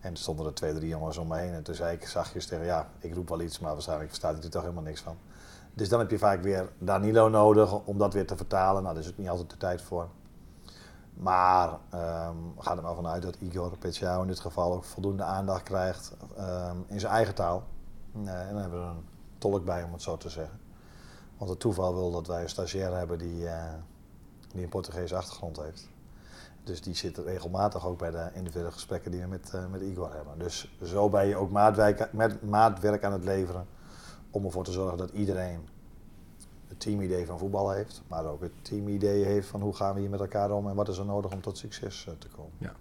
En 0.00 0.10
er 0.10 0.18
stonden 0.18 0.46
er 0.46 0.54
twee, 0.54 0.74
drie 0.74 0.88
jongens 0.88 1.16
om 1.16 1.28
me 1.28 1.36
heen. 1.36 1.52
En 1.52 1.62
toen 1.62 1.74
zei 1.74 1.96
ik 1.96 2.06
zachtjes 2.06 2.46
tegen, 2.46 2.64
ja, 2.64 2.88
ik 2.98 3.14
roep 3.14 3.28
wel 3.28 3.40
iets, 3.40 3.58
maar 3.58 3.72
waarschijnlijk 3.72 4.08
verstaat 4.08 4.34
hij 4.34 4.42
er 4.42 4.50
toch 4.50 4.62
helemaal 4.62 4.82
niks 4.82 5.00
van. 5.00 5.16
Dus 5.74 5.88
dan 5.88 5.98
heb 5.98 6.10
je 6.10 6.18
vaak 6.18 6.42
weer 6.42 6.72
Danilo 6.78 7.28
nodig 7.28 7.84
om 7.84 7.98
dat 7.98 8.12
weer 8.12 8.26
te 8.26 8.36
vertalen. 8.36 8.82
Nou, 8.82 8.94
daar 8.94 9.04
is 9.04 9.10
ook 9.10 9.18
niet 9.18 9.28
altijd 9.28 9.50
de 9.50 9.56
tijd 9.56 9.82
voor. 9.82 10.08
Maar 11.14 11.68
um, 11.68 12.54
ga 12.58 12.76
er 12.76 12.82
maar 12.82 12.94
vanuit 12.94 13.22
dat 13.22 13.36
Igor 13.36 13.78
Petjao 13.78 14.22
in 14.22 14.28
dit 14.28 14.40
geval 14.40 14.72
ook 14.72 14.84
voldoende 14.84 15.22
aandacht 15.22 15.62
krijgt 15.62 16.12
um, 16.38 16.84
in 16.86 17.00
zijn 17.00 17.12
eigen 17.12 17.34
taal. 17.34 17.62
En 18.12 18.24
dan 18.24 18.60
hebben 18.60 18.80
we 18.80 18.86
een 18.86 19.04
tolk 19.38 19.64
bij, 19.64 19.82
om 19.82 19.92
het 19.92 20.02
zo 20.02 20.16
te 20.16 20.28
zeggen. 20.28 20.60
Want 21.38 21.50
het 21.50 21.60
toeval 21.60 21.94
wil 21.94 22.10
dat 22.10 22.26
wij 22.26 22.42
een 22.42 22.48
stagiair 22.48 22.96
hebben 22.96 23.18
die, 23.18 23.42
uh, 23.42 23.72
die 24.52 24.62
een 24.62 24.68
Portugese 24.68 25.16
achtergrond 25.16 25.56
heeft. 25.56 25.88
Dus 26.64 26.82
die 26.82 26.94
zit 26.94 27.18
regelmatig 27.18 27.86
ook 27.86 27.98
bij 27.98 28.10
de 28.10 28.30
individuele 28.34 28.72
gesprekken 28.72 29.10
die 29.10 29.20
we 29.20 29.26
met, 29.26 29.52
uh, 29.54 29.66
met 29.66 29.80
Igor 29.80 30.14
hebben. 30.14 30.38
Dus 30.38 30.76
zo 30.82 31.08
ben 31.08 31.26
je 31.26 31.36
ook 31.36 31.50
maatwerk, 31.50 32.12
met 32.12 32.42
maatwerk 32.42 33.04
aan 33.04 33.12
het 33.12 33.24
leveren 33.24 33.66
om 34.34 34.44
ervoor 34.44 34.64
te 34.64 34.72
zorgen 34.72 34.98
dat 34.98 35.10
iedereen 35.10 35.60
het 36.68 36.80
teamidee 36.80 37.26
van 37.26 37.38
voetbal 37.38 37.70
heeft, 37.70 38.02
maar 38.08 38.24
ook 38.26 38.40
het 38.40 38.52
teamidee 38.62 39.24
heeft 39.24 39.48
van 39.48 39.60
hoe 39.60 39.74
gaan 39.74 39.94
we 39.94 40.00
hier 40.00 40.10
met 40.10 40.20
elkaar 40.20 40.50
om 40.50 40.68
en 40.68 40.74
wat 40.74 40.88
is 40.88 40.98
er 40.98 41.04
nodig 41.04 41.32
om 41.32 41.40
tot 41.40 41.58
succes 41.58 42.06
te 42.18 42.28
komen. 42.28 42.52
Ja. 42.58 42.72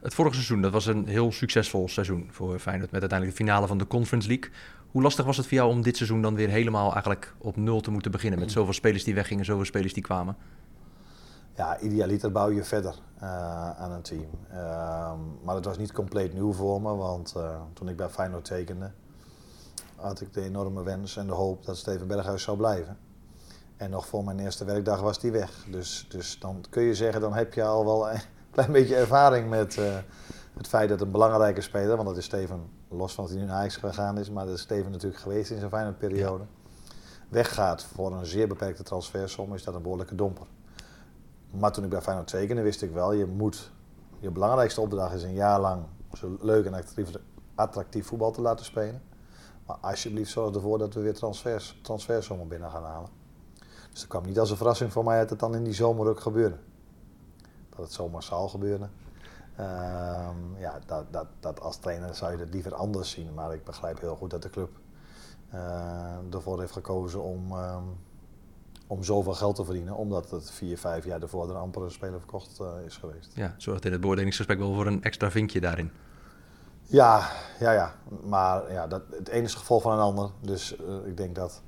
Het 0.00 0.14
vorige 0.14 0.34
seizoen, 0.34 0.62
dat 0.62 0.72
was 0.72 0.86
een 0.86 1.06
heel 1.06 1.32
succesvol 1.32 1.88
seizoen 1.88 2.28
voor 2.30 2.58
Feyenoord 2.58 2.90
met 2.90 3.00
uiteindelijk 3.00 3.38
de 3.38 3.44
finale 3.44 3.66
van 3.66 3.78
de 3.78 3.86
Conference 3.86 4.28
League. 4.28 4.50
Hoe 4.90 5.02
lastig 5.02 5.24
was 5.24 5.36
het 5.36 5.46
voor 5.46 5.56
jou 5.56 5.70
om 5.70 5.82
dit 5.82 5.96
seizoen 5.96 6.22
dan 6.22 6.34
weer 6.34 6.48
helemaal 6.48 6.92
eigenlijk 6.92 7.34
op 7.38 7.56
nul 7.56 7.80
te 7.80 7.90
moeten 7.90 8.10
beginnen 8.10 8.38
met 8.38 8.52
zoveel 8.52 8.72
spelers 8.72 9.04
die 9.04 9.14
weggingen, 9.14 9.44
zoveel 9.44 9.64
spelers 9.64 9.92
die 9.92 10.02
kwamen? 10.02 10.36
Ja, 11.56 11.80
idealiter 11.80 12.32
bouw 12.32 12.50
je 12.50 12.64
verder 12.64 12.94
uh, 13.22 13.70
aan 13.70 13.90
een 13.90 14.02
team. 14.02 14.28
Uh, 14.50 15.12
maar 15.44 15.54
het 15.54 15.64
was 15.64 15.78
niet 15.78 15.92
compleet 15.92 16.34
nieuw 16.34 16.52
voor 16.52 16.82
me, 16.82 16.94
want 16.94 17.34
uh, 17.36 17.60
toen 17.72 17.88
ik 17.88 17.96
bij 17.96 18.08
Feyenoord 18.08 18.44
tekende, 18.44 18.90
had 20.00 20.20
ik 20.20 20.32
de 20.32 20.42
enorme 20.42 20.82
wens 20.82 21.16
en 21.16 21.26
de 21.26 21.32
hoop 21.32 21.64
dat 21.64 21.76
Steven 21.76 22.06
Berghuis 22.06 22.42
zou 22.42 22.56
blijven. 22.56 22.98
En 23.76 23.90
nog 23.90 24.06
voor 24.06 24.24
mijn 24.24 24.38
eerste 24.38 24.64
werkdag 24.64 25.00
was 25.00 25.18
die 25.18 25.30
weg. 25.30 25.66
Dus, 25.70 26.06
dus 26.08 26.38
dan 26.38 26.64
kun 26.70 26.82
je 26.82 26.94
zeggen, 26.94 27.20
dan 27.20 27.34
heb 27.34 27.54
je 27.54 27.64
al 27.64 27.84
wel 27.84 28.10
een 28.10 28.20
klein 28.50 28.72
beetje 28.72 28.96
ervaring 28.96 29.48
met 29.48 29.76
uh, 29.76 29.96
het 30.56 30.68
feit 30.68 30.88
dat 30.88 31.00
een 31.00 31.10
belangrijke 31.10 31.60
speler, 31.60 31.96
want 31.96 32.08
dat 32.08 32.16
is 32.16 32.24
Steven, 32.24 32.70
los 32.88 33.14
van 33.14 33.24
dat 33.24 33.32
hij 33.32 33.42
nu 33.42 33.48
naar 33.48 33.56
Ajax 33.56 33.76
gegaan 33.76 34.18
is, 34.18 34.30
maar 34.30 34.44
dat 34.44 34.54
is 34.54 34.60
Steven 34.60 34.90
natuurlijk 34.90 35.22
geweest 35.22 35.50
in 35.50 35.58
zijn 35.58 35.70
Feyenoord-periode, 35.70 36.44
weggaat 37.28 37.84
voor 37.84 38.12
een 38.12 38.26
zeer 38.26 38.48
beperkte 38.48 38.82
transfersom, 38.82 39.54
is 39.54 39.64
dat 39.64 39.74
een 39.74 39.82
behoorlijke 39.82 40.14
domper. 40.14 40.46
Maar 41.50 41.72
toen 41.72 41.84
ik 41.84 41.90
bij 41.90 42.00
Feyenoord 42.00 42.28
tekende, 42.28 42.62
wist 42.62 42.82
ik 42.82 42.92
wel, 42.92 43.12
je 43.12 43.26
moet, 43.26 43.70
je 44.18 44.30
belangrijkste 44.30 44.80
opdracht 44.80 45.14
is 45.14 45.22
een 45.22 45.34
jaar 45.34 45.60
lang 45.60 45.82
zo 46.12 46.36
leuk 46.40 46.64
en 46.66 46.74
attractief, 46.74 47.10
attractief 47.54 48.06
voetbal 48.06 48.30
te 48.30 48.40
laten 48.40 48.64
spelen. 48.64 49.02
Alsjeblieft 49.80 50.30
zorg 50.30 50.54
ervoor 50.54 50.78
dat 50.78 50.94
we 50.94 51.00
weer 51.00 51.14
transfers, 51.14 51.78
transfersommen 51.82 52.48
binnen 52.48 52.70
gaan 52.70 52.84
halen. 52.84 53.08
Dus 53.90 54.00
het 54.00 54.08
kwam 54.08 54.26
niet 54.26 54.38
als 54.38 54.50
een 54.50 54.56
verrassing 54.56 54.92
voor 54.92 55.04
mij 55.04 55.18
dat 55.18 55.30
het 55.30 55.38
dan 55.38 55.54
in 55.54 55.64
die 55.64 55.72
zomer 55.72 56.08
ook 56.08 56.20
gebeurde. 56.20 56.56
Dat 57.68 57.78
het 57.78 57.92
zo 57.92 58.08
massaal 58.08 58.48
gebeurde. 58.48 58.88
Um, 59.60 60.58
ja, 60.58 60.78
dat, 60.86 61.04
dat, 61.10 61.26
dat 61.40 61.60
als 61.60 61.76
trainer 61.76 62.14
zou 62.14 62.32
je 62.32 62.38
het 62.38 62.52
liever 62.52 62.74
anders 62.74 63.10
zien. 63.10 63.34
Maar 63.34 63.54
ik 63.54 63.64
begrijp 63.64 64.00
heel 64.00 64.16
goed 64.16 64.30
dat 64.30 64.42
de 64.42 64.50
club 64.50 64.70
uh, 65.54 66.34
ervoor 66.34 66.60
heeft 66.60 66.72
gekozen 66.72 67.22
om, 67.22 67.52
um, 67.52 67.98
om 68.86 69.04
zoveel 69.04 69.34
geld 69.34 69.56
te 69.56 69.64
verdienen, 69.64 69.96
omdat 69.96 70.30
het 70.30 70.50
vier, 70.50 70.78
vijf 70.78 71.04
jaar 71.04 71.22
ervoor 71.22 71.50
er 71.50 71.56
amper 71.56 71.82
een 71.82 71.90
speler 71.90 72.18
verkocht 72.18 72.60
eh, 72.60 72.66
is 72.84 72.96
geweest. 72.96 73.32
Ja, 73.34 73.54
zorgt 73.56 73.84
in 73.84 73.92
het 73.92 74.00
beoordelingsgesprek 74.00 74.58
wel 74.58 74.74
voor 74.74 74.86
een 74.86 75.02
extra 75.02 75.30
vinkje 75.30 75.60
daarin. 75.60 75.90
Ja, 76.90 77.30
ja, 77.58 77.70
ja. 77.72 77.94
Maar 78.22 78.72
ja, 78.72 78.86
dat, 78.86 79.02
het 79.10 79.28
ene 79.28 79.42
is 79.42 79.50
het 79.50 79.58
gevolg 79.60 79.82
van 79.82 79.92
een 79.92 79.98
ander. 79.98 80.30
Dus 80.40 80.76
eh, 80.76 81.06
ik 81.06 81.16
denk 81.16 81.34
dat 81.34 81.62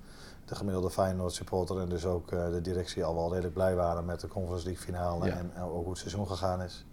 de 0.44 0.54
gemiddelde 0.54 0.90
Feyenoord 0.90 1.32
supporter 1.32 1.80
en 1.80 1.88
dus 1.88 2.06
ook 2.06 2.32
eh, 2.32 2.50
de 2.50 2.60
directie 2.60 3.04
al 3.04 3.14
wel 3.14 3.28
redelijk 3.30 3.54
blij 3.54 3.74
waren 3.74 4.04
met 4.04 4.20
de 4.20 4.28
Conference 4.28 4.64
League 4.64 4.84
finale 4.84 5.26
Ja. 5.26 5.36
en, 5.36 5.50
en 5.54 5.62
ook 5.62 5.80
hoe 5.80 5.88
het 5.90 5.98
seizoen 5.98 6.26
gegaan 6.26 6.62
is. 6.62 6.86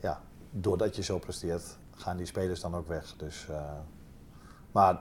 Ja, 0.00 0.20
doordat 0.50 0.96
je 0.96 1.02
zo 1.02 1.18
presteert, 1.18 1.76
gaan 1.96 2.16
die 2.16 2.26
spelers 2.26 2.60
dan 2.60 2.76
ook 2.76 2.88
weg. 2.88 3.14
Dus, 3.16 3.46
eh, 3.48 3.62
maar 4.72 5.00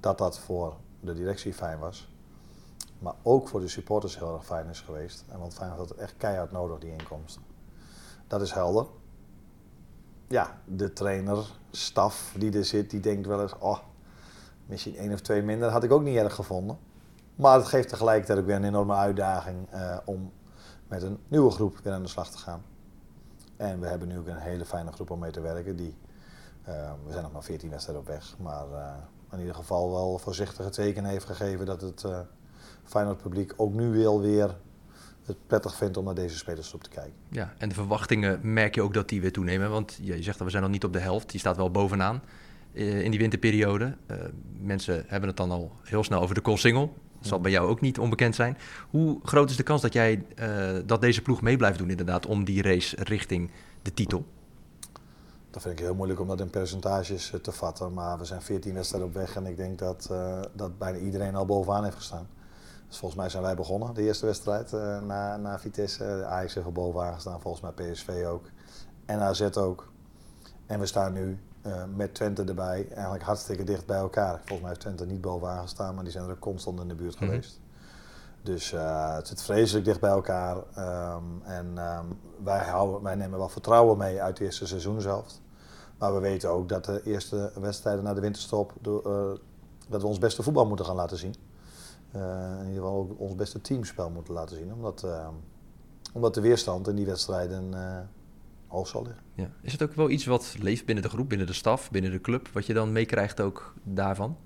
dat 0.00 0.18
dat 0.18 0.38
voor 0.38 0.74
de 1.00 1.14
directie 1.14 1.54
fijn 1.54 1.78
was, 1.78 2.08
maar 2.98 3.14
ook 3.22 3.48
voor 3.48 3.60
de 3.60 3.68
supporters 3.68 4.18
heel 4.18 4.34
erg 4.34 4.44
fijn 4.44 4.68
is 4.68 4.80
geweest. 4.80 5.24
En 5.28 5.38
want 5.38 5.54
Feyenoord 5.54 5.78
had 5.78 5.88
het 5.88 5.98
echt 5.98 6.14
keihard 6.16 6.52
nodig, 6.52 6.78
die 6.78 6.92
inkomsten. 6.92 7.42
Dat 8.26 8.40
is 8.42 8.52
helder. 8.52 8.86
Ja, 10.32 10.58
de 10.64 10.92
trainer, 10.92 11.46
staf 11.70 12.34
die 12.38 12.56
er 12.56 12.64
zit, 12.64 12.90
die 12.90 13.00
denkt 13.00 13.26
wel 13.26 13.42
eens, 13.42 13.58
oh, 13.58 13.78
misschien 14.66 14.96
één 14.96 15.12
of 15.12 15.20
twee 15.20 15.42
minder 15.42 15.68
had 15.70 15.82
ik 15.82 15.92
ook 15.92 16.02
niet 16.02 16.16
erg 16.16 16.34
gevonden. 16.34 16.78
Maar 17.34 17.56
het 17.58 17.66
geeft 17.66 17.88
tegelijkertijd 17.88 18.38
ook 18.38 18.46
weer 18.46 18.56
een 18.56 18.64
enorme 18.64 18.94
uitdaging 18.94 19.70
eh, 19.70 19.96
om 20.04 20.32
met 20.88 21.02
een 21.02 21.18
nieuwe 21.28 21.50
groep 21.50 21.78
weer 21.82 21.92
aan 21.92 22.02
de 22.02 22.08
slag 22.08 22.30
te 22.30 22.38
gaan. 22.38 22.62
En 23.56 23.80
we 23.80 23.86
hebben 23.86 24.08
nu 24.08 24.18
ook 24.18 24.26
een 24.26 24.36
hele 24.36 24.64
fijne 24.64 24.92
groep 24.92 25.10
om 25.10 25.18
mee 25.18 25.30
te 25.30 25.40
werken. 25.40 25.76
Die, 25.76 25.96
eh, 26.62 26.92
we 27.04 27.10
zijn 27.10 27.22
nog 27.22 27.32
maar 27.32 27.44
14 27.44 27.70
wedstrijden 27.70 28.04
op 28.04 28.08
weg, 28.08 28.36
maar 28.38 28.72
eh, 28.72 28.92
in 29.32 29.38
ieder 29.38 29.54
geval 29.54 29.90
wel 29.90 30.18
voorzichtige 30.18 30.70
tekenen 30.70 31.10
heeft 31.10 31.24
gegeven 31.24 31.66
dat 31.66 31.80
het 31.80 32.04
Feyenoord 32.84 33.22
publiek 33.22 33.52
ook 33.56 33.72
nu 33.72 34.02
wel 34.02 34.20
weer 34.20 34.56
het 35.26 35.36
prettig 35.46 35.74
vindt 35.74 35.96
om 35.96 36.04
naar 36.04 36.14
deze 36.14 36.36
spelers 36.36 36.74
op 36.74 36.82
te 36.82 36.90
kijken. 36.90 37.12
Ja, 37.28 37.54
en 37.58 37.68
de 37.68 37.74
verwachtingen 37.74 38.40
merk 38.42 38.74
je 38.74 38.82
ook 38.82 38.94
dat 38.94 39.08
die 39.08 39.20
weer 39.20 39.32
toenemen. 39.32 39.70
Want 39.70 39.98
je 40.02 40.22
zegt 40.22 40.38
dat 40.38 40.46
we 40.46 40.50
zijn 40.50 40.62
nog 40.62 40.72
niet 40.72 40.84
op 40.84 40.92
de 40.92 40.98
helft. 40.98 41.30
Die 41.30 41.40
staat 41.40 41.56
wel 41.56 41.70
bovenaan 41.70 42.22
eh, 42.72 43.02
in 43.02 43.10
die 43.10 43.20
winterperiode. 43.20 43.96
Eh, 44.06 44.16
mensen 44.60 45.04
hebben 45.06 45.28
het 45.28 45.36
dan 45.36 45.50
al 45.50 45.72
heel 45.82 46.04
snel 46.04 46.20
over 46.20 46.34
de 46.34 46.40
Koolsingel. 46.40 46.94
Dat 47.18 47.26
zal 47.26 47.40
bij 47.40 47.50
jou 47.50 47.68
ook 47.68 47.80
niet 47.80 47.98
onbekend 47.98 48.34
zijn. 48.34 48.58
Hoe 48.90 49.20
groot 49.22 49.50
is 49.50 49.56
de 49.56 49.62
kans 49.62 49.82
dat 49.82 49.92
jij 49.92 50.24
eh, 50.36 50.70
dat 50.86 51.00
deze 51.00 51.22
ploeg 51.22 51.42
mee 51.42 51.56
blijft 51.56 51.78
doen 51.78 51.90
inderdaad 51.90 52.26
om 52.26 52.44
die 52.44 52.62
race 52.62 52.96
richting 53.02 53.50
de 53.82 53.94
titel? 53.94 54.24
Dat 55.50 55.62
vind 55.62 55.78
ik 55.78 55.84
heel 55.84 55.94
moeilijk 55.94 56.20
om 56.20 56.28
dat 56.28 56.40
in 56.40 56.50
percentages 56.50 57.32
te 57.42 57.52
vatten. 57.52 57.92
Maar 57.92 58.18
we 58.18 58.24
zijn 58.24 58.42
14 58.42 58.74
wedstrijden 58.74 59.08
op 59.08 59.14
weg 59.14 59.36
en 59.36 59.46
ik 59.46 59.56
denk 59.56 59.78
dat, 59.78 60.10
dat 60.52 60.78
bijna 60.78 60.98
iedereen 60.98 61.34
al 61.34 61.46
bovenaan 61.46 61.84
heeft 61.84 61.96
gestaan. 61.96 62.26
Dus 62.92 63.00
volgens 63.00 63.20
mij 63.20 63.30
zijn 63.30 63.42
wij 63.42 63.54
begonnen, 63.54 63.94
de 63.94 64.02
eerste 64.02 64.26
wedstrijd 64.26 64.72
eh, 64.72 65.00
na, 65.00 65.36
na 65.36 65.58
Vitesse. 65.58 66.04
De 66.04 66.24
Ajax 66.24 66.54
heeft 66.54 66.66
al 66.66 66.72
bovenaan 66.72 67.14
gestaan, 67.14 67.40
volgens 67.40 67.62
mij 67.62 67.90
PSV 67.90 68.24
ook. 68.26 68.44
En 69.06 69.20
AZ 69.20 69.40
ook. 69.56 69.92
En 70.66 70.78
we 70.80 70.86
staan 70.86 71.12
nu 71.12 71.38
eh, 71.62 71.82
met 71.94 72.14
Twente 72.14 72.44
erbij 72.44 72.88
eigenlijk 72.90 73.22
hartstikke 73.24 73.64
dicht 73.64 73.86
bij 73.86 73.98
elkaar. 73.98 74.36
Volgens 74.36 74.60
mij 74.60 74.68
heeft 74.68 74.80
Twente 74.80 75.06
niet 75.06 75.20
bovenaan 75.20 75.62
gestaan, 75.62 75.94
maar 75.94 76.04
die 76.04 76.12
zijn 76.12 76.24
er 76.24 76.30
ook 76.30 76.38
constant 76.38 76.80
in 76.80 76.88
de 76.88 76.94
buurt 76.94 77.14
Mhm. 77.14 77.24
geweest. 77.24 77.60
Dus 78.42 78.72
eh, 78.72 79.14
het 79.14 79.28
zit 79.28 79.42
vreselijk 79.42 79.84
dicht 79.84 80.00
bij 80.00 80.10
elkaar. 80.10 80.56
Ehm, 80.74 81.24
en 81.42 81.72
ehm, 81.78 82.06
wij, 82.44 82.64
houden, 82.64 83.02
wij 83.02 83.14
nemen 83.14 83.38
wel 83.38 83.48
vertrouwen 83.48 83.98
mee 83.98 84.22
uit 84.22 84.38
het 84.38 84.46
eerste 84.46 84.66
seizoen 84.66 85.00
zelf. 85.00 85.26
Maar 85.98 86.14
we 86.14 86.20
weten 86.20 86.50
ook 86.50 86.68
dat 86.68 86.84
de 86.84 87.02
eerste 87.04 87.52
wedstrijden 87.60 88.04
na 88.04 88.14
de 88.14 88.20
winterstop 88.20 88.72
door, 88.80 89.02
dat 89.88 90.00
we 90.00 90.06
ons 90.06 90.18
beste 90.18 90.42
voetbal 90.42 90.66
moeten 90.66 90.86
gaan 90.86 90.96
laten 90.96 91.18
zien. 91.18 91.34
Eh, 92.12 92.20
in 92.60 92.68
ieder 92.68 92.82
geval 92.82 92.98
ook 92.98 93.20
ons 93.20 93.34
beste 93.34 93.60
teamspel 93.60 94.10
moeten 94.10 94.34
laten 94.34 94.56
zien. 94.56 94.72
Omdat, 94.72 95.02
eh, 95.02 95.28
omdat 96.12 96.34
de 96.34 96.40
weerstand 96.40 96.88
in 96.88 96.96
die 96.96 97.06
wedstrijden 97.06 97.74
eh, 97.74 97.98
hoog 98.66 98.88
zal 98.88 99.02
liggen. 99.02 99.22
Ja. 99.34 99.50
Is 99.62 99.72
het 99.72 99.82
ook 99.82 99.92
wel 99.92 100.10
iets 100.10 100.26
wat 100.26 100.56
leeft 100.58 100.84
binnen 100.84 101.04
de 101.04 101.10
groep, 101.10 101.28
binnen 101.28 101.46
de 101.46 101.52
staf, 101.52 101.90
binnen 101.90 102.10
de 102.10 102.20
club? 102.20 102.48
Wat 102.48 102.66
je 102.66 102.74
dan 102.74 102.92
meekrijgt 102.92 103.40
ook 103.40 103.74
daarvan? 103.82 104.36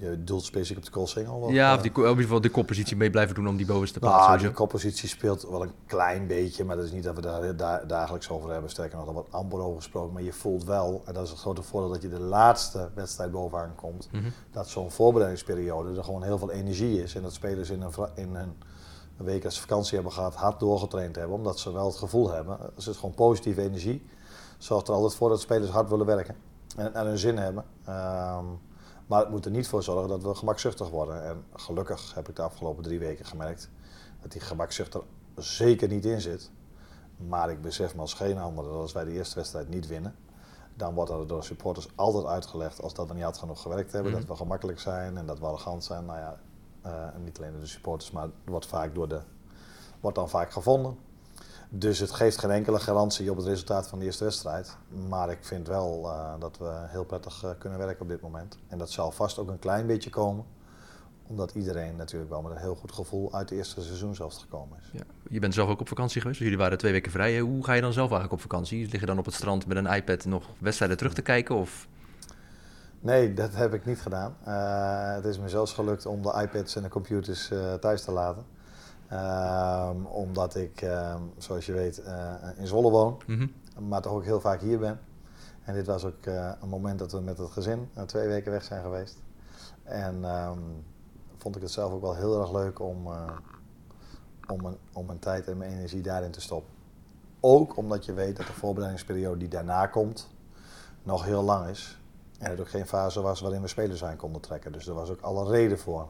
Je 0.00 0.24
doelt 0.24 0.44
specifiek 0.44 0.76
op 0.76 0.84
de 0.84 0.90
koolsingel? 0.90 1.34
of, 1.40 1.52
Ja, 1.52 1.68
eh? 1.70 1.76
of 1.76 1.82
die, 1.82 1.90
in 1.94 2.00
ieder 2.08 2.22
geval 2.22 2.40
de 2.40 2.48
koppositie 2.50 2.96
mee 2.96 3.10
blijven 3.10 3.34
doen 3.34 3.48
om 3.48 3.56
die 3.56 3.66
bovenste 3.66 3.98
plaats 3.98 4.14
Nou, 4.16 4.26
sowieso. 4.28 4.48
de 4.48 4.54
koppositie 4.54 5.08
speelt 5.08 5.42
wel 5.42 5.62
een 5.62 5.72
klein 5.86 6.26
beetje, 6.26 6.64
maar 6.64 6.76
dat 6.76 6.84
is 6.84 6.92
niet 6.92 7.02
dat 7.04 7.14
we 7.14 7.20
daar 7.20 7.56
da- 7.56 7.84
dagelijks 7.86 8.28
over 8.30 8.50
hebben. 8.50 8.70
Sterker 8.70 8.98
nog, 8.98 9.06
er 9.06 9.12
wordt 9.12 9.32
amper 9.32 9.58
over 9.60 9.76
gesproken. 9.76 10.12
Maar 10.12 10.22
je 10.22 10.32
voelt 10.32 10.64
wel, 10.64 11.02
en 11.04 11.14
dat 11.14 11.24
is 11.24 11.30
het 11.30 11.38
grote 11.38 11.62
voordeel 11.62 11.90
dat 11.90 12.02
je 12.02 12.08
de 12.08 12.20
laatste 12.20 12.90
wedstrijd 12.94 13.30
bovenaan 13.30 13.74
komt, 13.74 14.08
Mhm. 14.12 14.28
dat 14.52 14.68
zo'n 14.68 14.90
voorbereidingsperiode 14.90 15.96
er 15.98 16.04
gewoon 16.04 16.22
heel 16.22 16.38
veel 16.38 16.50
energie 16.50 17.02
is. 17.02 17.14
En 17.14 17.22
dat 17.22 17.32
spelers 17.32 17.70
in 17.70 17.82
een, 17.82 17.92
in 18.14 18.34
een 18.34 18.54
week 19.16 19.44
als 19.44 19.54
ze 19.54 19.60
vakantie 19.60 19.94
hebben 19.94 20.12
gehad 20.12 20.34
hard 20.34 20.60
doorgetraind 20.60 21.16
hebben, 21.16 21.36
omdat 21.36 21.58
ze 21.58 21.72
wel 21.72 21.86
het 21.86 21.96
gevoel 21.96 22.30
hebben. 22.32 22.58
Er 22.60 22.82
zit 22.82 22.96
gewoon 22.96 23.14
positieve 23.14 23.62
energie. 23.62 24.06
Zorgt 24.58 24.88
er 24.88 24.94
altijd 24.94 25.14
voor 25.14 25.28
dat 25.28 25.40
spelers 25.40 25.70
hard 25.70 25.88
willen 25.88 26.06
werken 26.06 26.34
en, 26.76 26.94
en 26.94 27.06
hun 27.06 27.18
zin 27.18 27.36
hebben. 27.36 27.64
Ehm, 27.84 28.44
maar 29.08 29.20
het 29.20 29.30
moet 29.30 29.44
er 29.44 29.50
niet 29.50 29.68
voor 29.68 29.82
zorgen 29.82 30.08
dat 30.08 30.22
we 30.22 30.34
gemakzuchtig 30.34 30.90
worden. 30.90 31.24
En 31.24 31.44
gelukkig 31.54 32.14
heb 32.14 32.28
ik 32.28 32.36
de 32.36 32.42
afgelopen 32.42 32.82
drie 32.82 32.98
weken 32.98 33.24
gemerkt 33.24 33.70
dat 34.22 34.32
die 34.32 34.40
gemakzucht 34.40 34.94
er 34.94 35.02
zeker 35.36 35.88
niet 35.88 36.04
in 36.04 36.20
zit. 36.20 36.50
Maar 37.16 37.50
ik 37.50 37.62
besef 37.62 37.94
me 37.94 38.00
als 38.00 38.14
geen 38.14 38.38
ander 38.38 38.64
dat 38.64 38.72
als 38.72 38.92
wij 38.92 39.04
de 39.04 39.12
eerste 39.12 39.34
wedstrijd 39.34 39.68
niet 39.68 39.86
winnen, 39.86 40.14
dan 40.74 40.94
wordt 40.94 41.10
er 41.10 41.26
door 41.26 41.44
supporters 41.44 41.88
altijd 41.94 42.24
uitgelegd 42.24 42.82
als 42.82 42.94
dat 42.94 43.08
we 43.08 43.14
niet 43.14 43.22
hard 43.22 43.38
genoeg 43.38 43.62
gewerkt 43.62 43.92
hebben, 43.92 44.10
Mhm. 44.12 44.20
dat 44.20 44.28
we 44.30 44.36
gemakkelijk 44.36 44.80
zijn 44.80 45.16
en 45.16 45.26
dat 45.26 45.38
we 45.38 45.46
arrogant 45.46 45.84
zijn. 45.84 46.04
Nou 46.04 46.18
ja, 46.18 46.40
eh, 46.82 47.08
niet 47.24 47.38
alleen 47.38 47.50
door 47.52 47.60
de 47.60 47.66
supporters, 47.66 48.10
maar 48.10 48.22
het 48.22 48.32
wordt, 48.44 48.66
vaak 48.66 48.94
door 48.94 49.08
de, 49.08 49.20
wordt 50.00 50.16
dan 50.16 50.28
vaak 50.28 50.50
gevonden. 50.52 50.98
Dus 51.70 51.98
het 51.98 52.10
geeft 52.10 52.38
geen 52.38 52.50
enkele 52.50 52.78
garantie 52.78 53.30
op 53.30 53.36
het 53.36 53.46
resultaat 53.46 53.88
van 53.88 53.98
de 53.98 54.04
eerste 54.04 54.24
wedstrijd. 54.24 54.76
Maar 55.08 55.30
ik 55.30 55.38
vind 55.40 55.66
wel 55.66 56.10
eh, 56.10 56.32
dat 56.38 56.58
we 56.58 56.70
heel 56.72 57.04
prettig 57.04 57.44
eh, 57.44 57.50
kunnen 57.58 57.78
werken 57.78 58.02
op 58.02 58.08
dit 58.08 58.20
moment. 58.20 58.58
En 58.68 58.78
dat 58.78 58.90
zal 58.90 59.10
vast 59.10 59.38
ook 59.38 59.48
een 59.48 59.58
klein 59.58 59.86
beetje 59.86 60.10
komen. 60.10 60.44
Omdat 61.26 61.54
iedereen 61.54 61.96
natuurlijk 61.96 62.30
wel 62.30 62.42
met 62.42 62.52
een 62.52 62.58
heel 62.58 62.74
goed 62.74 62.92
gevoel 62.92 63.34
uit 63.34 63.48
het 63.48 63.58
eerste 63.58 63.82
seizoen 63.82 64.14
zelfs 64.14 64.38
gekomen 64.38 64.78
is. 64.80 64.90
Ja. 64.92 65.04
Je 65.30 65.38
bent 65.38 65.54
zelf 65.54 65.68
ook 65.68 65.80
op 65.80 65.88
vakantie 65.88 66.20
geweest, 66.20 66.38
dus 66.38 66.48
jullie 66.48 66.62
waren 66.62 66.78
twee 66.78 66.92
weken 66.92 67.12
vrij. 67.12 67.38
Hoe 67.40 67.64
ga 67.64 67.72
je 67.72 67.80
dan 67.80 67.92
zelf 67.92 68.10
eigenlijk 68.10 68.42
op 68.42 68.50
vakantie? 68.50 68.88
Lig 68.90 69.00
je 69.00 69.06
dan 69.06 69.18
op 69.18 69.24
het 69.24 69.34
strand 69.34 69.66
met 69.66 69.76
een 69.76 69.86
iPad 69.86 70.24
nog 70.24 70.44
wedstrijden 70.58 70.96
terug 70.96 71.14
te 71.14 71.22
kijken? 71.22 71.54
Of... 71.54 71.88
Nee, 73.00 73.34
dat 73.34 73.54
heb 73.54 73.74
ik 73.74 73.86
niet 73.86 74.00
gedaan. 74.00 74.36
Eh, 74.44 75.14
het 75.14 75.24
is 75.24 75.38
me 75.38 75.48
zelfs 75.48 75.72
gelukt 75.72 76.06
om 76.06 76.22
de 76.22 76.40
iPads 76.42 76.76
en 76.76 76.82
de 76.82 76.88
computers 76.88 77.50
thuis 77.80 78.02
te 78.02 78.12
laten. 78.12 78.56
Ehm, 79.08 80.04
omdat 80.04 80.54
ik, 80.54 80.82
ehm, 80.82 81.22
zoals 81.36 81.66
je 81.66 81.72
weet, 81.72 82.02
eh, 82.02 82.34
in 82.56 82.66
Zwolle 82.66 82.90
woon. 82.90 83.22
Mhm. 83.26 83.46
maar 83.88 84.02
toch 84.02 84.12
ook 84.12 84.24
heel 84.24 84.40
vaak 84.40 84.60
hier 84.60 84.78
ben. 84.78 85.00
En 85.64 85.74
dit 85.74 85.86
was 85.86 86.04
ook 86.04 86.26
eh, 86.26 86.52
een 86.60 86.68
moment 86.68 86.98
dat 86.98 87.12
we 87.12 87.20
met 87.20 87.38
het 87.38 87.50
gezin 87.50 87.88
eh, 87.94 88.02
twee 88.02 88.28
weken 88.28 88.52
weg 88.52 88.64
zijn 88.64 88.82
geweest. 88.82 89.16
En 89.82 90.24
ehm, 90.24 90.58
vond 91.36 91.56
ik 91.56 91.62
het 91.62 91.70
zelf 91.70 91.92
ook 91.92 92.00
wel 92.00 92.14
heel 92.14 92.40
erg 92.40 92.52
leuk 92.52 92.80
om, 92.80 93.06
om, 94.48 94.62
mijn, 94.62 94.76
om 94.92 95.06
mijn 95.06 95.18
tijd 95.18 95.48
en 95.48 95.56
mijn 95.56 95.72
energie 95.72 96.02
daarin 96.02 96.30
te 96.30 96.40
stoppen. 96.40 96.72
Ook 97.40 97.76
omdat 97.76 98.04
je 98.04 98.12
weet 98.12 98.36
dat 98.36 98.46
de 98.46 98.52
voorbereidingsperiode 98.52 99.38
die 99.38 99.48
daarna 99.48 99.86
komt 99.86 100.28
nog 101.02 101.24
heel 101.24 101.42
lang 101.42 101.68
is. 101.68 101.98
En 102.38 102.50
het 102.50 102.60
ook 102.60 102.68
geen 102.68 102.86
fase 102.86 103.20
was 103.20 103.40
waarin 103.40 103.60
we 103.60 103.68
spelers 103.68 104.04
aan 104.04 104.16
konden 104.16 104.40
trekken. 104.40 104.72
Dus 104.72 104.86
er 104.86 104.94
was 104.94 105.10
ook 105.10 105.20
alle 105.20 105.50
reden 105.50 105.78
voor 105.78 106.08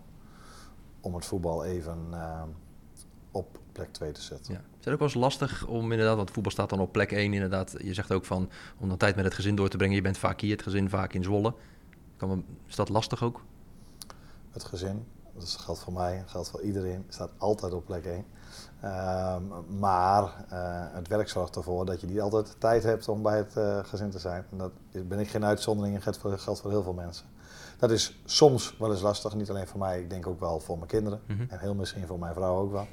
om 1.00 1.14
het 1.14 1.24
voetbal 1.24 1.64
even 1.64 2.14
op 3.30 3.58
plek 3.72 3.92
2 3.92 4.12
te 4.12 4.22
zetten. 4.22 4.54
Ja. 4.54 4.60
Is 4.60 4.84
het 4.84 4.92
ook 4.92 4.98
wel 4.98 5.08
eens 5.08 5.16
lastig 5.16 5.66
om 5.66 5.92
inderdaad, 5.92 6.16
want 6.16 6.30
voetbal 6.30 6.52
staat 6.52 6.70
dan 6.70 6.80
op 6.80 6.92
plek 6.92 7.12
1 7.12 7.32
inderdaad. 7.32 7.74
Je 7.78 7.94
zegt 7.94 8.12
ook 8.12 8.24
van 8.24 8.50
om 8.78 8.88
dan 8.88 8.96
tijd 8.96 9.16
met 9.16 9.24
het 9.24 9.34
gezin 9.34 9.54
door 9.54 9.68
te 9.68 9.76
brengen. 9.76 9.94
Je 9.94 10.02
bent 10.02 10.18
vaak 10.18 10.40
hier, 10.40 10.52
het 10.52 10.62
gezin 10.62 10.88
vaak 10.88 11.12
in 11.12 11.22
Zwolle. 11.22 11.54
Kan 12.16 12.44
is 12.66 12.76
dat 12.76 12.88
lastig 12.88 13.22
ook? 13.22 13.42
Het 14.50 14.64
gezin, 14.64 15.04
dat 15.34 15.56
geldt 15.60 15.80
voor 15.80 15.92
mij, 15.92 16.22
geldt 16.26 16.50
voor 16.50 16.62
iedereen, 16.62 17.04
staat 17.08 17.30
altijd 17.38 17.72
op 17.72 17.84
plek 17.84 18.04
1. 18.04 18.24
Ehm, 18.80 19.42
maar 19.78 20.22
eh, 20.48 20.94
het 20.94 21.08
werk 21.08 21.28
zorgt 21.28 21.56
ervoor 21.56 21.86
dat 21.86 22.00
je 22.00 22.06
niet 22.06 22.20
altijd 22.20 22.56
tijd 22.58 22.82
hebt 22.82 23.08
om 23.08 23.22
bij 23.22 23.36
het 23.36 23.56
eh, 23.56 23.78
gezin 23.84 24.10
te 24.10 24.18
zijn. 24.18 24.44
En 24.50 24.58
dat 24.58 24.72
ben 25.08 25.18
ik 25.18 25.28
geen 25.28 25.44
uitzondering 25.44 25.94
en 25.94 26.02
geldt 26.02 26.18
voor, 26.18 26.38
geldt 26.38 26.60
voor 26.60 26.70
heel 26.70 26.82
veel 26.82 26.92
mensen. 26.92 27.26
Dat 27.78 27.90
is 27.90 28.20
soms 28.24 28.76
wel 28.78 28.90
eens 28.90 29.00
lastig, 29.00 29.34
niet 29.34 29.50
alleen 29.50 29.66
voor 29.66 29.78
mij, 29.78 30.00
ik 30.00 30.10
denk 30.10 30.26
ook 30.26 30.40
wel 30.40 30.60
voor 30.60 30.76
mijn 30.76 30.88
kinderen. 30.88 31.20
Mhm. 31.26 31.44
En 31.48 31.58
heel 31.58 31.74
misschien 31.74 32.06
voor 32.06 32.18
mijn 32.18 32.34
vrouw 32.34 32.56
ook 32.56 32.72
wel. 32.72 32.86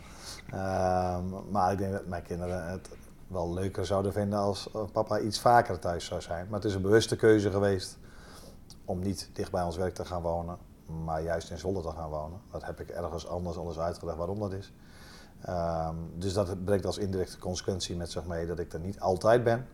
Ehm, 0.49 1.23
maar 1.51 1.71
ik 1.71 1.77
denk 1.77 1.91
dat 1.91 2.05
mijn 2.05 2.23
kinderen 2.23 2.69
het 2.69 2.89
wel 3.27 3.53
leuker 3.53 3.85
zouden 3.85 4.13
vinden 4.13 4.39
als 4.39 4.71
eh, 4.71 4.81
papa 4.91 5.19
iets 5.19 5.39
vaker 5.39 5.79
thuis 5.79 6.05
zou 6.05 6.21
zijn. 6.21 6.45
Maar 6.49 6.59
het 6.59 6.69
is 6.69 6.75
een 6.75 6.81
bewuste 6.81 7.15
keuze 7.15 7.51
geweest 7.51 7.97
om 8.85 8.99
niet 8.99 9.29
dicht 9.33 9.51
bij 9.51 9.63
ons 9.63 9.77
werk 9.77 9.93
te 9.93 10.05
gaan 10.05 10.21
wonen, 10.21 10.57
maar 11.05 11.21
juist 11.21 11.51
in 11.51 11.57
Zwolle 11.57 11.81
te 11.81 11.91
gaan 11.91 12.09
wonen. 12.09 12.39
Dat 12.51 12.65
heb 12.65 12.79
ik 12.79 12.89
ergens 12.89 13.27
anders 13.27 13.57
al 13.57 13.67
eens 13.67 13.79
uitgelegd 13.79 14.17
waarom 14.17 14.39
dat 14.39 14.53
is. 14.53 14.73
Ehm, 15.41 15.95
dus 16.15 16.33
dat 16.33 16.65
brengt 16.65 16.85
als 16.85 16.97
indirecte 16.97 17.39
consequentie 17.39 17.95
met 17.95 18.11
zich 18.11 18.25
mee 18.25 18.47
dat 18.47 18.59
ik 18.59 18.73
er 18.73 18.79
niet 18.79 18.99
altijd 18.99 19.43
ben. 19.43 19.67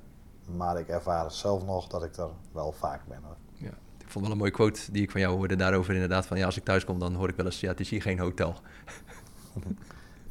Maar 0.57 0.79
ik 0.79 0.87
ervaar 0.87 1.31
zelf 1.31 1.65
nog 1.65 1.87
dat 1.87 2.03
ik 2.03 2.15
er 2.15 2.29
wel 2.51 2.71
vaak 2.71 3.01
ben. 3.07 3.19
hoor. 3.23 3.35
Ja. 3.53 3.73
Ik 3.97 4.09
vond 4.09 4.23
wel 4.25 4.33
een 4.33 4.39
mooie 4.39 4.51
quote 4.51 4.91
die 4.91 5.03
ik 5.03 5.11
van 5.11 5.21
jou 5.21 5.37
hoorde 5.37 5.55
daarover 5.55 5.93
inderdaad. 5.93 6.25
Van 6.25 6.37
ja, 6.37 6.45
als 6.45 6.57
ik 6.57 6.63
thuis 6.63 6.85
kom 6.85 6.99
dan 6.99 7.15
hoor 7.15 7.29
ik 7.29 7.35
wel 7.35 7.45
eens, 7.45 7.59
ja 7.59 7.69
het 7.69 7.79
is 7.79 7.89
hier 7.89 8.01
geen 8.01 8.19
hotel. 8.19 8.55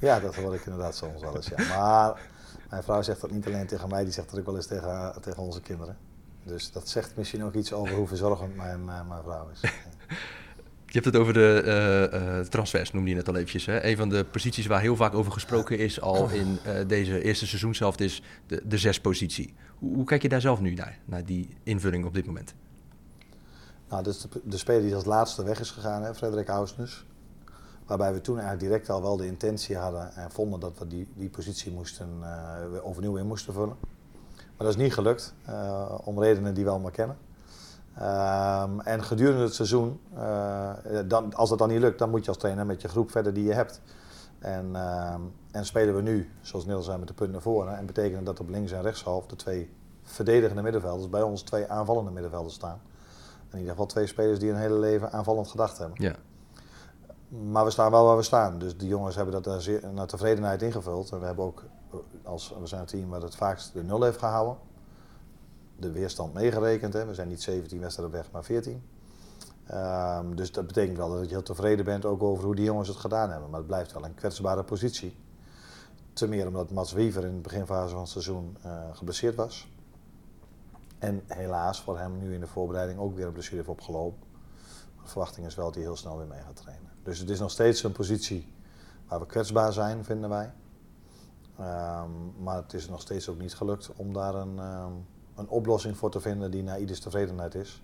Ja, 0.01 0.21
dat 0.21 0.35
hoor 0.35 0.55
ik 0.55 0.65
inderdaad 0.65 0.97
soms 0.97 1.21
wel 1.21 1.37
eens. 1.37 1.49
Ja. 1.57 1.77
Maar 1.79 2.21
mijn 2.71 2.83
vrouw 2.83 3.03
zegt 3.03 3.21
dat 3.21 3.31
niet 3.31 3.47
alleen 3.47 3.67
tegen 3.67 3.89
mij, 3.89 4.05
die 4.05 4.13
zegt 4.13 4.31
dat 4.31 4.39
ook 4.39 4.47
wel 4.47 4.57
eens 4.57 4.67
tegen, 4.67 5.15
tegen 5.21 5.43
onze 5.43 5.61
kinderen. 5.61 5.97
Dus 6.45 6.73
dat 6.73 6.89
zegt 6.89 7.17
misschien 7.17 7.45
ook 7.45 7.55
iets 7.55 7.73
over 7.73 7.95
hoe 7.95 8.07
verzorgend 8.07 8.57
mijn, 8.57 8.85
mijn, 8.85 9.07
mijn 9.07 9.23
vrouw 9.23 9.49
is. 9.53 9.61
Je 10.87 11.01
hebt 11.01 11.05
het 11.05 11.17
over 11.17 11.33
de 11.33 11.63
uh, 12.13 12.39
uh, 12.39 12.45
transfers, 12.45 12.93
noemde 12.93 13.11
je 13.11 13.17
net 13.17 13.29
al 13.29 13.35
eventjes. 13.35 13.67
Hè? 13.67 13.85
Een 13.85 13.97
van 13.97 14.09
de 14.09 14.25
posities 14.25 14.67
waar 14.67 14.81
heel 14.81 14.97
vaak 14.97 15.15
over 15.15 15.33
gesproken 15.33 15.79
is 15.79 16.01
al 16.01 16.29
in 16.29 16.59
uh, 16.67 16.73
deze 16.87 17.23
eerste 17.23 17.47
seizoenshelft 17.47 18.01
is 18.01 18.23
de, 18.47 18.63
de 18.65 18.79
zespositie. 18.79 19.55
Hoe, 19.79 19.95
hoe 19.95 20.05
kijk 20.05 20.23
je 20.23 20.29
daar 20.29 20.41
zelf 20.41 20.61
nu 20.61 20.75
naar, 20.75 20.99
naar 21.05 21.25
die 21.25 21.57
invulling 21.63 22.05
op 22.05 22.15
dit 22.15 22.27
moment? 22.27 22.55
Nou, 23.89 24.03
dat 24.03 24.15
is 24.15 24.21
de, 24.21 24.41
de 24.45 24.57
speler 24.57 24.83
die 24.83 24.95
als 24.95 25.05
laatste 25.05 25.45
weg 25.45 25.61
is 25.61 25.71
gegaan, 25.71 26.03
hè, 26.03 26.15
Frederik 26.15 26.49
Ausnus. 26.49 27.05
Waarbij 27.91 28.13
we 28.13 28.21
toen 28.21 28.39
eigenlijk 28.39 28.69
direct 28.69 28.91
al 28.91 29.03
wel 29.03 29.17
de 29.17 29.27
intentie 29.27 29.77
hadden 29.77 30.13
en 30.15 30.31
vonden 30.31 30.61
dat 30.61 30.79
we 30.79 30.87
die, 30.87 31.09
die 31.15 31.29
positie 31.29 31.73
moesten, 31.73 32.09
overnieuw 32.83 33.17
in 33.17 33.27
moesten 33.27 33.53
vullen. 33.53 33.77
Maar 34.37 34.67
dat 34.67 34.69
is 34.69 34.77
niet 34.77 34.95
gelukt, 34.95 35.35
om 36.05 36.21
redenen 36.21 36.55
die 36.55 36.65
we 36.65 36.71
allemaal 36.71 36.91
kennen. 36.91 37.17
Um, 37.99 38.81
en 38.81 39.03
gedurende 39.03 39.43
het 39.43 39.55
seizoen, 39.55 40.01
uh, 40.15 40.71
dan, 41.07 41.35
als 41.35 41.49
dat 41.49 41.59
dan 41.59 41.69
niet 41.69 41.81
lukt, 41.81 41.99
dan 41.99 42.11
moet 42.11 42.23
je 42.23 42.29
als 42.29 42.39
trainer 42.39 42.67
met 42.67 42.83
je 42.83 42.89
groep 42.89 43.11
verder 43.11 43.35
die 43.35 43.45
je 43.45 43.53
hebt. 43.53 43.81
En, 44.39 44.71
uh, 44.73 45.15
en 45.51 45.65
spelen 45.67 45.97
we 45.97 46.03
nu, 46.03 46.31
zoals 46.41 46.67
Niels 46.67 46.85
zei, 46.85 46.99
met 46.99 47.09
de 47.09 47.15
punt 47.15 47.33
naar 47.33 47.41
voren. 47.41 47.77
En 47.77 47.87
betekent 47.87 48.27
dat 48.27 48.41
op 48.41 48.49
links 48.49 48.73
en 48.73 48.83
rechtshalf 48.83 49.27
de 49.27 49.37
twee 49.37 49.71
verdedigende 50.03 50.63
middenvelders 50.63 51.09
bij 51.09 51.23
ons 51.23 51.43
twee 51.43 51.69
aanvallende 51.69 52.11
middenvelders 52.11 52.55
staan. 52.55 52.81
In 53.51 53.59
ieder 53.59 53.71
geval 53.71 53.87
twee 53.87 54.07
spelers 54.07 54.39
die 54.39 54.51
een 54.51 54.57
hele 54.57 54.79
leven 54.79 55.13
aanvallend 55.13 55.49
gedacht 55.49 55.79
hebben. 55.79 56.03
Ja. 56.03 56.15
Maar 57.31 57.65
we 57.65 57.71
staan 57.71 57.91
wel 57.91 58.05
waar 58.05 58.17
we 58.17 58.23
staan. 58.23 58.59
Dus 58.59 58.77
die 58.77 58.89
jongens 58.89 59.17
hebben 59.17 59.43
dat 59.43 59.63
zeer, 59.63 59.93
naar 59.93 60.07
tevredenheid 60.07 60.63
ingevuld. 60.63 61.11
En 61.11 61.21
we 61.21 61.27
hebben 61.27 61.45
ook, 61.45 61.65
als, 62.23 62.55
we 62.61 62.67
zijn 62.67 62.81
een 62.81 62.87
team 62.87 63.09
wat 63.09 63.23
het 63.23 63.37
vaakst 63.37 63.73
de 63.73 63.83
nul 63.83 64.03
heeft 64.03 64.19
gehouden 64.19 64.57
de 65.81 65.93
weerstand 65.93 66.35
meegerekend. 66.35 66.93
Hè. 66.93 67.07
We 67.07 67.15
zijn 67.15 67.29
niet 67.29 67.43
17 67.43 67.81
wedstrijden 67.81 68.15
weg, 68.15 68.31
maar 68.31 68.45
14. 68.45 68.83
Um, 69.73 70.37
dus 70.37 70.53
dat 70.53 70.67
betekent 70.67 70.97
wel 70.97 71.11
dat 71.11 71.25
je 71.25 71.31
heel 71.31 71.43
tevreden 71.43 71.85
bent 71.85 72.05
ook 72.05 72.23
over 72.23 72.45
hoe 72.45 72.55
die 72.55 72.65
jongens 72.65 72.89
het 72.89 72.97
gedaan 72.97 73.31
hebben. 73.31 73.51
Maar 73.51 73.59
het 73.59 73.69
blijft 73.69 73.93
wel 73.93 74.05
een 74.05 74.15
kwetsbare 74.15 74.65
positie. 74.65 75.17
Ten 76.13 76.29
meer 76.29 76.47
omdat 76.47 76.71
Mats 76.71 76.93
Wiever 76.93 77.25
in 77.25 77.35
de 77.35 77.41
beginfase 77.41 77.91
van 77.91 78.01
het 78.01 78.11
seizoen 78.11 78.57
uh, 78.67 78.73
geblesseerd 78.93 79.35
was. 79.35 79.69
En 80.99 81.23
helaas 81.27 81.81
voor 81.81 81.99
hem 81.99 82.19
nu 82.19 82.35
in 82.35 82.41
de 82.41 82.47
voorbereiding 82.47 82.99
ook 82.99 83.17
weer 83.17 83.27
een 83.27 83.33
blessure 83.33 83.57
heeft 83.57 83.69
opgelopen. 83.69 84.30
De 85.03 85.09
verwachting 85.09 85.47
is 85.47 85.55
wel 85.55 85.65
dat 85.65 85.75
hij 85.75 85.83
heel 85.83 85.97
snel 85.97 86.19
weer 86.19 86.27
mee 86.27 86.41
gaat 86.41 86.57
trainen. 86.57 86.91
Dus 87.03 87.19
het 87.19 87.31
is 87.31 87.39
nog 87.39 87.51
steeds 87.51 87.83
een 87.83 87.93
positie 87.93 88.53
waar 89.09 89.21
we 89.21 89.27
kwetsbaar 89.27 89.73
zijn, 89.73 90.05
vinden 90.05 90.31
wij. 90.31 90.53
Um, 91.61 92.43
maar 92.43 92.57
het 92.57 92.73
is 92.73 92.89
nog 92.89 93.01
steeds 93.01 93.29
ook 93.29 93.39
niet 93.39 93.55
gelukt 93.55 93.91
om 93.97 94.13
daar 94.13 94.35
een, 94.35 94.59
um, 94.59 95.07
een 95.35 95.49
oplossing 95.49 95.97
voor 95.97 96.11
te 96.11 96.21
vinden 96.21 96.51
die 96.51 96.63
naar 96.63 96.81
ieders 96.81 97.01
tevredenheid 97.01 97.55
is. 97.55 97.83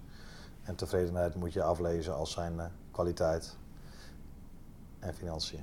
En 0.63 0.75
tevredenheid 0.75 1.35
moet 1.35 1.53
je 1.53 1.63
aflezen 1.63 2.15
als 2.15 2.33
zijn 2.33 2.73
kwaliteit 2.91 3.57
en 4.99 5.15
financiën. 5.15 5.61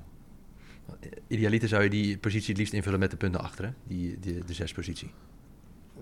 Idealiter 1.28 1.68
zou 1.68 1.84
je 1.84 1.90
die 1.90 2.18
positie 2.18 2.50
het 2.50 2.58
liefst 2.58 2.74
invullen 2.74 3.00
met 3.00 3.12
de 3.12 3.18
punten 3.18 3.42
achteren, 3.42 3.76
die, 3.84 4.20
die, 4.20 4.46
de 4.46 4.54
zespositie. 4.54 5.14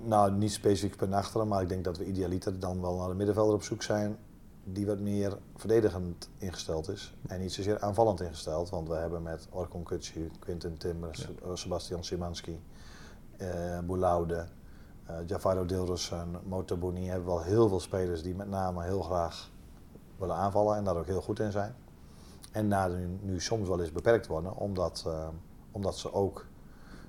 Nou, 0.03 0.31
niet 0.31 0.51
specifiek 0.51 0.95
punten 0.95 1.17
achteren, 1.17 1.47
maar 1.47 1.61
ik 1.61 1.69
denk 1.69 1.83
dat 1.83 1.97
we 1.97 2.05
idealiter 2.05 2.59
dan 2.59 2.81
wel 2.81 2.97
naar 2.97 3.07
de 3.07 3.15
middenvelder 3.15 3.55
op 3.55 3.63
zoek 3.63 3.83
zijn 3.83 4.17
die 4.63 4.85
wat 4.85 4.99
meer 4.99 5.37
verdedigend 5.55 6.29
ingesteld 6.37 6.89
is 6.89 7.13
en 7.27 7.39
niet 7.39 7.53
zozeer 7.53 7.79
aanvallend 7.79 8.21
ingesteld. 8.21 8.69
Want 8.69 8.87
we 8.87 8.95
hebben 8.95 9.23
met 9.23 9.47
Orkon 9.49 9.83
Kutsu, 9.83 10.31
Quinten 10.39 10.77
Timber, 10.77 11.29
ja. 11.43 11.55
Sebastian 11.55 12.03
Simanski, 12.03 12.61
uh, 13.37 13.79
Boulaude, 13.79 14.45
uh, 15.09 15.15
Javaro 15.25 15.65
Deelros 15.65 16.11
en 16.11 16.35
Motabuni 16.43 17.07
hebben 17.07 17.27
wel 17.27 17.41
heel 17.41 17.69
veel 17.69 17.79
spelers 17.79 18.21
die 18.21 18.35
met 18.35 18.49
name 18.49 18.83
heel 18.83 19.01
graag 19.01 19.49
willen 20.17 20.35
aanvallen 20.35 20.77
en 20.77 20.83
daar 20.83 20.97
ook 20.97 21.05
heel 21.05 21.21
goed 21.21 21.39
in 21.39 21.51
zijn. 21.51 21.75
En 22.51 22.67
na 22.67 22.87
nu, 22.87 23.19
nu 23.21 23.39
soms 23.39 23.67
wel 23.67 23.79
eens 23.79 23.91
beperkt 23.91 24.27
worden, 24.27 24.55
omdat, 24.55 25.03
uh, 25.07 25.27
omdat 25.71 25.97
ze 25.97 26.13
ook 26.13 26.45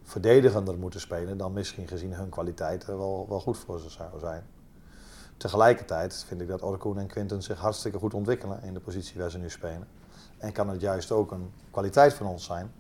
verdedigender 0.02 0.78
moeten 0.78 1.00
spelen 1.00 1.38
dan 1.38 1.52
misschien 1.52 1.88
gezien 1.88 2.14
hun 2.14 2.28
kwaliteit 2.28 2.86
wel, 2.86 3.26
wel 3.28 3.40
goed 3.40 3.58
voor 3.58 3.80
ze 3.80 3.90
zou 3.90 4.18
zijn. 4.18 4.46
Tegelijkertijd 5.42 6.24
vind 6.26 6.40
ik 6.40 6.48
dat 6.48 6.62
Orkoen 6.62 6.98
en 6.98 7.06
Quinten 7.06 7.42
zich 7.42 7.58
hartstikke 7.58 7.98
goed 7.98 8.14
ontwikkelen 8.14 8.62
in 8.62 8.74
de 8.74 8.80
positie 8.80 9.20
waar 9.20 9.30
ze 9.30 9.38
nu 9.38 9.50
spelen. 9.50 9.88
En 10.38 10.52
kan 10.52 10.68
het 10.68 10.80
juist 10.80 11.12
ook 11.12 11.30
een 11.30 11.52
kwaliteit 11.70 12.14
van 12.14 12.26
ons 12.26 12.44
zijn 12.44 12.72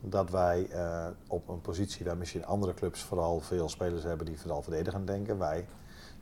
dat 0.00 0.30
wij 0.30 0.68
uh, 0.72 1.06
op 1.26 1.48
een 1.48 1.60
positie 1.60 2.04
waar 2.04 2.16
misschien 2.16 2.46
andere 2.46 2.74
clubs 2.74 3.02
vooral 3.02 3.40
veel 3.40 3.68
spelers 3.68 4.02
hebben 4.02 4.26
die 4.26 4.40
vooral 4.40 4.62
verdedigend 4.62 5.06
denken, 5.06 5.38
wij 5.38 5.66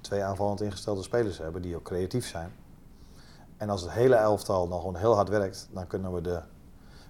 twee 0.00 0.22
aanvallend 0.22 0.60
ingestelde 0.60 1.02
spelers 1.02 1.38
hebben 1.38 1.62
die 1.62 1.76
ook 1.76 1.84
creatief 1.84 2.26
zijn. 2.26 2.52
En 3.56 3.70
als 3.70 3.82
het 3.82 3.90
hele 3.90 4.14
elftal 4.14 4.68
dan 4.68 4.78
gewoon 4.78 4.96
heel 4.96 5.14
hard 5.14 5.28
werkt, 5.28 5.68
dan 5.72 5.86
kunnen 5.86 6.14
we 6.14 6.20
de 6.20 6.40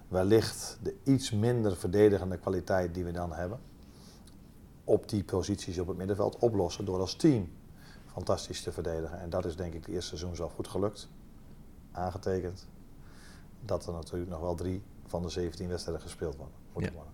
wellicht 0.07 0.77
de 0.83 0.95
iets 1.03 1.31
minder 1.31 1.77
verdedigende 1.77 2.37
kwaliteit 2.37 2.93
die 2.93 3.03
we 3.03 3.11
dan 3.11 3.33
hebben, 3.33 3.59
op 4.83 5.09
die 5.09 5.23
posities 5.23 5.79
op 5.79 5.87
het 5.87 5.97
middenveld 5.97 6.37
oplossen 6.37 6.85
door 6.85 6.99
als 6.99 7.15
team 7.15 7.57
fantastisch 8.11 8.61
te 8.61 8.71
verdedigen. 8.71 9.19
En 9.19 9.29
dat 9.29 9.45
is 9.45 9.55
denk 9.55 9.73
ik 9.73 9.85
het 9.85 9.93
eerste 9.93 10.07
seizoen 10.07 10.35
zo 10.35 10.49
goed 10.49 10.67
gelukt. 10.67 11.09
Aangetekend 11.91 12.67
dat 13.65 13.87
er 13.87 13.93
natuurlijk 13.93 14.31
nog 14.31 14.39
wel 14.39 14.55
drie 14.55 14.81
van 15.05 15.21
de 15.21 15.29
17 15.29 15.67
wedstrijden 15.67 16.03
gespeeld 16.03 16.35
worden. 16.35 16.55
Ja. 16.77 16.91
worden. 16.91 17.13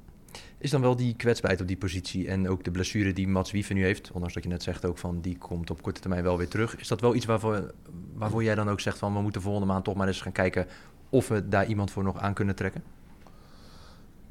Is 0.57 0.71
dan 0.71 0.81
wel 0.81 0.95
die 0.95 1.15
kwetsbaarheid 1.15 1.61
op 1.61 1.67
die 1.67 1.77
positie 1.77 2.27
en 2.27 2.49
ook 2.49 2.63
de 2.63 2.71
blessure 2.71 3.13
die 3.13 3.27
Mats 3.27 3.51
Wieven 3.51 3.75
nu 3.75 3.83
heeft, 3.83 4.11
ondanks 4.11 4.33
dat 4.33 4.43
je 4.43 4.49
net 4.49 4.63
zegt 4.63 4.85
ook 4.85 4.97
van 4.97 5.21
die 5.21 5.37
komt 5.37 5.69
op 5.69 5.81
korte 5.81 5.99
termijn 5.99 6.23
wel 6.23 6.37
weer 6.37 6.47
terug, 6.47 6.77
is 6.77 6.87
dat 6.87 7.01
wel 7.01 7.15
iets 7.15 7.25
waarvoor, 7.25 7.73
waarvoor 8.13 8.43
jij 8.43 8.55
dan 8.55 8.69
ook 8.69 8.79
zegt 8.79 8.97
van 8.97 9.13
we 9.13 9.21
moeten 9.21 9.41
volgende 9.41 9.67
maand 9.67 9.83
toch 9.83 9.95
maar 9.95 10.07
eens 10.07 10.21
gaan 10.21 10.31
kijken 10.31 10.67
of 11.09 11.27
we 11.27 11.47
daar 11.47 11.65
iemand 11.65 11.91
voor 11.91 12.03
nog 12.03 12.19
aan 12.19 12.33
kunnen 12.33 12.55
trekken? 12.55 12.83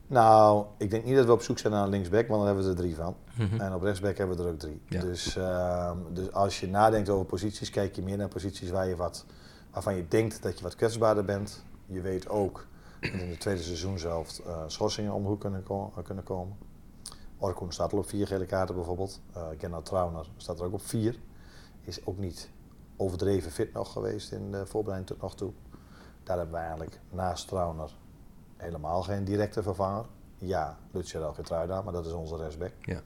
Nou, 0.07 0.67
ik 0.79 0.91
denk 0.91 1.05
niet 1.05 1.17
dat 1.17 1.27
we 1.27 1.33
op 1.33 1.43
zoek 1.43 1.59
zijn 1.59 1.73
naar 1.73 1.83
een 1.83 1.89
linksback, 1.89 2.29
want 2.29 2.39
dan 2.39 2.47
hebben 2.47 2.65
we 2.65 2.71
er 2.71 2.77
drie 2.77 2.97
van. 2.97 3.17
Mm 3.35 3.47
-hmm. 3.47 3.61
En 3.61 3.75
op 3.75 3.83
rechtsback 3.83 4.17
hebben 4.17 4.37
we 4.37 4.43
er 4.43 4.49
ook 4.49 4.59
drie. 4.59 4.81
Ja. 4.89 5.01
Dus, 5.01 5.37
uh, 5.37 5.91
dus 6.13 6.33
als 6.33 6.61
je 6.61 6.69
nadenkt 6.69 7.09
over 7.09 7.27
posities, 7.27 7.71
kijk 7.71 7.97
je 7.97 8.03
meer 8.03 8.17
naar 8.17 8.29
posities 8.29 8.71
waar 8.71 8.89
je 8.89 8.97
wat, 8.97 9.25
waarvan 9.71 9.97
je 9.97 10.09
denkt 10.09 10.43
dat 10.43 10.59
je 10.59 10.63
wat 10.63 10.75
kwetsbaarder 10.75 11.25
bent. 11.25 11.65
Je 11.87 12.01
weet 12.01 12.29
ook 12.29 12.67
dat 13.01 13.11
in 13.11 13.31
de 13.31 13.39
tweede 13.39 13.63
seizoen 13.63 13.99
zelf 13.99 14.41
uh, 14.47 14.63
schorsingen 14.67 15.13
om 15.13 15.23
de 15.23 15.29
hoek 15.29 15.41
kunnen, 15.41 15.63
ko 15.63 15.93
kunnen 16.05 16.25
komen. 16.25 16.57
Orkoen 17.39 17.73
staat 17.73 17.93
al 17.93 17.99
op 17.99 18.09
vier 18.09 18.27
gele 18.27 18.47
kaarten 18.47 18.75
bijvoorbeeld. 18.75 19.21
Uh, 19.37 19.43
Gennard 19.59 19.85
Trauner 19.85 20.27
staat 20.37 20.59
er 20.59 20.65
ook 20.65 20.73
op 20.73 20.83
vier. 20.83 21.19
Is 21.81 22.07
ook 22.07 22.19
niet 22.19 22.51
overdreven 22.97 23.51
fit 23.51 23.73
nog 23.73 23.93
geweest 23.93 24.33
in 24.33 24.51
de 24.51 24.67
voorbereiding 24.67 25.11
tot 25.11 25.23
nog 25.23 25.35
toe. 25.35 25.53
Daar 26.23 26.37
hebben 26.37 26.55
we 26.55 26.61
eigenlijk 26.61 27.01
naast 27.11 27.49
Trauner 27.49 27.97
helemaal 28.65 29.03
geen 29.03 29.25
directe 29.25 29.63
vervanger. 29.63 30.05
Ja, 30.37 30.79
Luciano 30.91 31.33
Getruida, 31.33 31.83
maar 31.83 31.93
dat 31.93 32.07
is 32.07 32.13
onze 32.13 32.37
rechtsback. 32.37 32.73
Ja. 32.81 33.01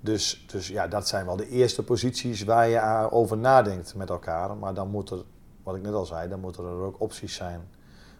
Dus, 0.00 0.44
dus 0.46 0.68
ja, 0.68 0.88
dat 0.88 1.08
zijn 1.08 1.26
wel 1.26 1.36
de 1.36 1.48
eerste 1.48 1.82
posities 1.82 2.44
waar 2.44 2.68
je 2.68 3.08
over 3.10 3.38
nadenkt 3.38 3.94
met 3.94 4.10
elkaar. 4.10 4.56
Maar 4.56 4.74
dan 4.74 4.88
moet 4.88 5.10
er, 5.10 5.22
wat 5.62 5.76
ik 5.76 5.82
net 5.82 5.92
al 5.92 6.06
zei, 6.06 6.28
dan 6.28 6.40
moeten 6.40 6.64
er 6.64 6.70
ook 6.70 7.00
opties 7.00 7.34
zijn 7.34 7.68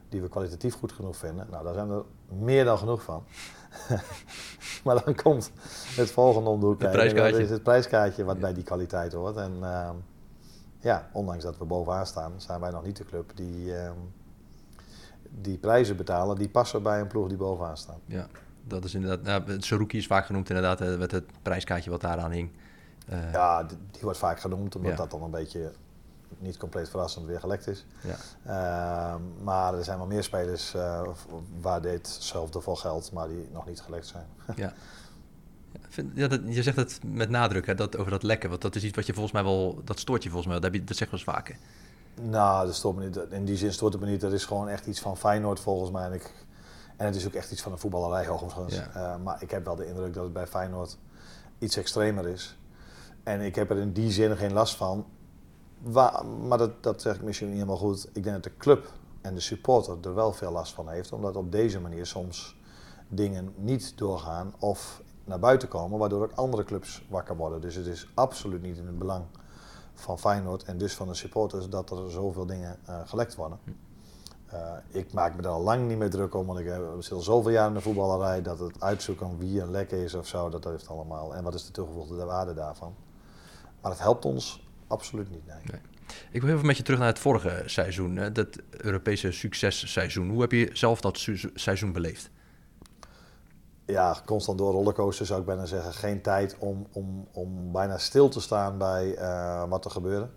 die 0.08 0.20
we 0.20 0.28
kwalitatief 0.28 0.74
goed 0.74 0.92
genoeg 0.92 1.16
vinden. 1.16 1.46
Nou, 1.50 1.64
daar 1.64 1.74
zijn 1.74 1.90
er 1.90 2.04
meer 2.28 2.64
dan 2.64 2.78
genoeg 2.78 3.02
van. 3.02 3.24
maar 4.84 5.04
dan 5.04 5.14
komt 5.14 5.50
het 5.96 6.10
volgende 6.10 6.50
om 6.50 6.60
de 6.60 6.66
hoek. 6.66 6.80
Het 6.80 6.90
prijskaartje. 6.90 7.32
Dat 7.32 7.40
is 7.40 7.50
het 7.50 7.62
prijskaartje 7.62 8.24
wat 8.24 8.38
bij 8.38 8.54
die 8.54 8.64
kwaliteit 8.64 9.12
hoort. 9.12 9.36
En 9.36 9.52
uh, 9.60 9.90
ja, 10.78 11.08
ondanks 11.12 11.44
dat 11.44 11.58
we 11.58 11.64
bovenaan 11.64 12.06
staan, 12.06 12.32
zijn 12.36 12.60
wij 12.60 12.70
nog 12.70 12.84
niet 12.84 12.96
de 12.96 13.04
club 13.04 13.32
die, 13.34 13.66
uh, 13.66 13.90
die 15.30 15.58
prijzen 15.58 15.96
betalen 15.96 16.36
die 16.36 16.48
passen 16.48 16.82
bij 16.82 17.00
een 17.00 17.06
ploeg 17.06 17.28
die 17.28 17.36
bovenaan 17.36 17.76
staat. 17.76 17.98
Ja, 18.06 18.26
dat 18.64 18.84
is 18.84 18.94
inderdaad. 18.94 19.46
Nou, 19.46 19.60
Saruki 19.60 19.98
is 19.98 20.06
vaak 20.06 20.26
genoemd 20.26 20.48
inderdaad, 20.48 20.98
met 20.98 21.10
het 21.10 21.24
prijskaartje 21.42 21.90
wat 21.90 22.00
daaraan 22.00 22.30
hing. 22.30 22.50
Uh, 23.12 23.32
ja, 23.32 23.62
die, 23.62 23.78
die, 23.90 24.00
wordt 24.00 24.18
vaak 24.18 24.40
genoemd 24.40 24.76
omdat 24.76 24.90
ja. 24.90 24.96
dat 24.96 25.10
dan 25.10 25.22
een 25.22 25.30
beetje 25.30 25.72
niet 26.38 26.56
compleet 26.56 26.88
verrassend 26.88 27.26
weer 27.26 27.40
gelekt 27.40 27.66
is. 27.66 27.86
Ja. 28.02 28.16
Uh, 28.46 29.20
maar 29.42 29.74
er 29.74 29.84
zijn 29.84 29.98
wel 29.98 30.06
meer 30.06 30.22
spelers 30.22 30.74
uh, 30.74 31.02
waar 31.60 31.82
ditzelfde 31.82 32.60
voor 32.60 32.76
geldt, 32.76 33.12
maar 33.12 33.28
die 33.28 33.48
nog 33.52 33.66
niet 33.66 33.80
gelekt 33.80 34.06
zijn. 34.06 34.26
ja. 34.56 34.72
Ja, 36.14 36.28
dat, 36.28 36.40
je 36.46 36.62
zegt 36.62 36.76
het 36.76 37.00
met 37.04 37.30
nadruk, 37.30 37.66
hè, 37.66 37.74
dat, 37.74 37.96
over 37.96 38.10
dat 38.10 38.22
lekken. 38.22 38.48
Want 38.48 38.62
dat 38.62 38.74
is 38.74 38.84
iets 38.84 38.96
wat 38.96 39.06
je 39.06 39.12
volgens 39.12 39.34
mij 39.34 39.42
wel... 39.44 39.80
Dat 39.84 39.98
stoort 39.98 40.22
je 40.22 40.30
volgens 40.30 40.52
mij 40.52 40.60
wel. 40.60 40.70
Dat, 40.70 40.86
dat 40.86 40.96
zeg 40.96 41.10
je 41.10 41.16
wel 41.16 41.20
eens 41.20 41.36
vaker. 41.36 41.56
Nou, 42.14 42.66
dat 42.66 42.74
stoort 42.74 42.96
me 42.96 43.04
niet. 43.04 43.16
In 43.16 43.44
die 43.44 43.56
zin 43.56 43.72
stoort 43.72 43.92
het 43.92 44.02
me 44.02 44.08
niet. 44.08 44.20
Dat 44.20 44.32
is 44.32 44.44
gewoon 44.44 44.68
echt 44.68 44.86
iets 44.86 45.00
van 45.00 45.16
Feyenoord 45.16 45.60
volgens 45.60 45.90
mij. 45.90 46.04
En, 46.04 46.12
ik, 46.12 46.46
en 46.96 47.06
het 47.06 47.14
is 47.14 47.26
ook 47.26 47.32
echt 47.32 47.52
iets 47.52 47.62
van 47.62 47.72
de 47.72 47.78
voetballerij 47.78 48.28
overigens. 48.28 48.74
Ja. 48.74 48.90
Uh, 48.96 49.22
maar 49.22 49.42
ik 49.42 49.50
heb 49.50 49.64
wel 49.64 49.76
de 49.76 49.86
indruk 49.86 50.14
dat 50.14 50.24
het 50.24 50.32
bij 50.32 50.46
Feyenoord 50.46 50.98
iets 51.58 51.76
extremer 51.76 52.28
is. 52.28 52.58
En 53.22 53.40
ik 53.40 53.54
heb 53.54 53.70
er 53.70 53.76
in 53.76 53.92
die 53.92 54.10
zin 54.10 54.36
geen 54.36 54.52
last 54.52 54.76
van. 54.76 55.06
Waar, 55.78 56.26
maar 56.26 56.58
dat, 56.58 56.82
dat 56.82 57.02
zeg 57.02 57.14
ik 57.14 57.22
misschien 57.22 57.48
niet 57.48 57.56
helemaal 57.56 57.76
goed. 57.76 58.08
Ik 58.12 58.22
denk 58.22 58.34
dat 58.34 58.44
de 58.44 58.56
club 58.56 58.92
en 59.20 59.34
de 59.34 59.40
supporter 59.40 59.96
er 60.02 60.14
wel 60.14 60.32
veel 60.32 60.52
last 60.52 60.72
van 60.72 60.88
heeft, 60.88 61.12
omdat 61.12 61.36
op 61.36 61.52
deze 61.52 61.80
manier 61.80 62.06
soms 62.06 62.56
dingen 63.08 63.54
niet 63.56 63.98
doorgaan 63.98 64.54
of 64.58 65.02
naar 65.24 65.38
buiten 65.38 65.68
komen, 65.68 65.98
waardoor 65.98 66.22
ook 66.22 66.32
andere 66.34 66.64
clubs 66.64 67.06
wakker 67.08 67.36
worden. 67.36 67.60
Dus 67.60 67.74
het 67.74 67.86
is 67.86 68.08
absoluut 68.14 68.62
niet 68.62 68.76
in 68.76 68.86
het 68.86 68.98
belang 68.98 69.24
van 70.00 70.18
Feyenoord 70.18 70.62
en 70.62 70.78
dus 70.78 70.94
van 70.94 71.08
de 71.08 71.14
supporters 71.14 71.68
dat 71.68 71.90
er 71.90 72.10
zoveel 72.10 72.46
dingen 72.46 72.78
uh, 72.88 73.00
gelekt 73.04 73.34
worden. 73.34 73.58
Uh, 74.52 74.72
ik 74.90 75.12
maak 75.12 75.36
me 75.36 75.42
daar 75.42 75.52
al 75.52 75.62
lang 75.62 75.88
niet 75.88 75.98
meer 75.98 76.10
druk 76.10 76.34
om, 76.34 76.46
want 76.46 76.58
ik 76.58 76.72
zit 76.98 77.12
al 77.12 77.20
zoveel 77.20 77.50
jaar 77.50 77.68
in 77.68 77.74
de 77.74 77.80
voetballerij 77.80 78.42
dat 78.42 78.58
het 78.58 78.80
uitzoeken 78.80 79.38
wie 79.38 79.60
een 79.60 79.70
lek 79.70 79.90
is 79.90 80.14
of 80.14 80.26
zo, 80.26 80.48
dat 80.48 80.64
heeft 80.64 80.88
allemaal. 80.88 81.34
En 81.34 81.44
wat 81.44 81.54
is 81.54 81.66
de 81.66 81.72
toegevoegde 81.72 82.24
waarde 82.24 82.54
daarvan? 82.54 82.94
Maar 83.80 83.90
het 83.90 84.00
helpt 84.00 84.24
ons 84.24 84.68
absoluut 84.86 85.30
niet. 85.30 85.46
Nee. 85.46 85.56
nee. 85.64 85.80
Ik 86.30 86.42
wil 86.42 86.54
even 86.54 86.66
met 86.66 86.76
je 86.76 86.82
terug 86.82 86.98
naar 86.98 87.08
het 87.08 87.18
vorige 87.18 87.62
seizoen, 87.66 88.32
dat 88.32 88.58
Europese 88.70 89.32
successeizoen. 89.32 90.30
Hoe 90.30 90.40
heb 90.40 90.52
je 90.52 90.70
zelf 90.72 91.00
dat 91.00 91.26
seizoen 91.54 91.92
beleefd? 91.92 92.30
Ja, 93.90 94.16
constant 94.24 94.58
door 94.58 94.72
rollercoaster 94.72 95.26
zou 95.26 95.40
ik 95.40 95.46
bijna 95.46 95.64
zeggen. 95.64 95.92
Geen 95.92 96.22
tijd 96.22 96.56
om, 96.58 96.86
om, 96.92 97.28
om 97.32 97.72
bijna 97.72 97.98
stil 97.98 98.28
te 98.28 98.40
staan 98.40 98.78
bij 98.78 99.18
uh, 99.18 99.64
wat 99.68 99.84
er 99.84 99.90
gebeurde. 99.90 100.28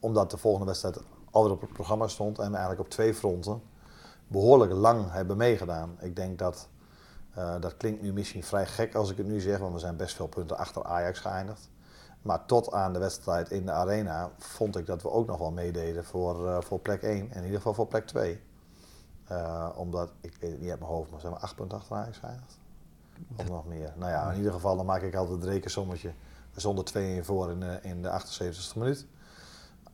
Omdat 0.00 0.30
de 0.30 0.36
volgende 0.36 0.66
wedstrijd 0.66 0.98
alweer 1.30 1.52
op 1.52 1.60
het 1.60 1.72
programma 1.72 2.08
stond 2.08 2.38
en 2.38 2.46
we 2.46 2.56
eigenlijk 2.56 2.80
op 2.80 2.90
twee 2.90 3.14
fronten 3.14 3.62
behoorlijk 4.28 4.72
lang 4.72 5.10
hebben 5.10 5.36
meegedaan. 5.36 5.96
Ik 6.00 6.16
denk 6.16 6.38
dat, 6.38 6.68
uh, 7.38 7.54
dat 7.60 7.76
klinkt 7.76 8.02
nu 8.02 8.12
misschien 8.12 8.44
vrij 8.44 8.66
gek 8.66 8.94
als 8.94 9.10
ik 9.10 9.16
het 9.16 9.26
nu 9.26 9.40
zeg, 9.40 9.58
want 9.58 9.72
we 9.72 9.78
zijn 9.78 9.96
best 9.96 10.16
veel 10.16 10.28
punten 10.28 10.56
achter 10.56 10.84
Ajax 10.84 11.18
geëindigd. 11.18 11.70
Maar 12.22 12.46
tot 12.46 12.72
aan 12.72 12.92
de 12.92 12.98
wedstrijd 12.98 13.50
in 13.50 13.66
de 13.66 13.72
arena 13.72 14.30
vond 14.38 14.76
ik 14.76 14.86
dat 14.86 15.02
we 15.02 15.10
ook 15.10 15.26
nog 15.26 15.38
wel 15.38 15.52
meededen 15.52 16.04
voor, 16.04 16.62
voor 16.62 16.80
plek 16.80 17.02
1 17.02 17.12
en 17.12 17.36
in 17.36 17.42
ieder 17.42 17.56
geval 17.56 17.74
voor 17.74 17.86
plek 17.86 18.06
2. 18.06 18.40
Uh, 19.30 19.68
omdat, 19.76 20.10
ik 20.20 20.36
weet 20.40 20.50
het 20.50 20.60
niet 20.60 20.70
uit 20.70 20.78
mijn 20.78 20.90
hoofd, 20.90 21.10
maar 21.10 21.20
zijn 21.20 21.32
we 21.32 21.38
8 21.38 21.54
punten 21.56 21.78
achter 21.78 21.96
Ajax 21.96 22.18
geëindigd? 22.18 22.58
Of 23.36 23.48
nog 23.48 23.66
meer? 23.66 23.92
Nou 23.96 24.10
ja, 24.10 24.30
in 24.30 24.36
ieder 24.36 24.52
geval 24.52 24.76
dan 24.76 24.86
maak 24.86 25.02
ik 25.02 25.14
altijd 25.14 25.40
het 25.40 25.48
rekensommetje. 25.48 26.12
Zonder 26.54 26.84
2 26.84 27.14
in 27.16 27.24
voor 27.24 27.50
in 27.50 27.60
de, 27.60 27.78
in 27.82 28.02
de 28.02 28.20
78e 28.20 28.78
minuut. 28.78 29.06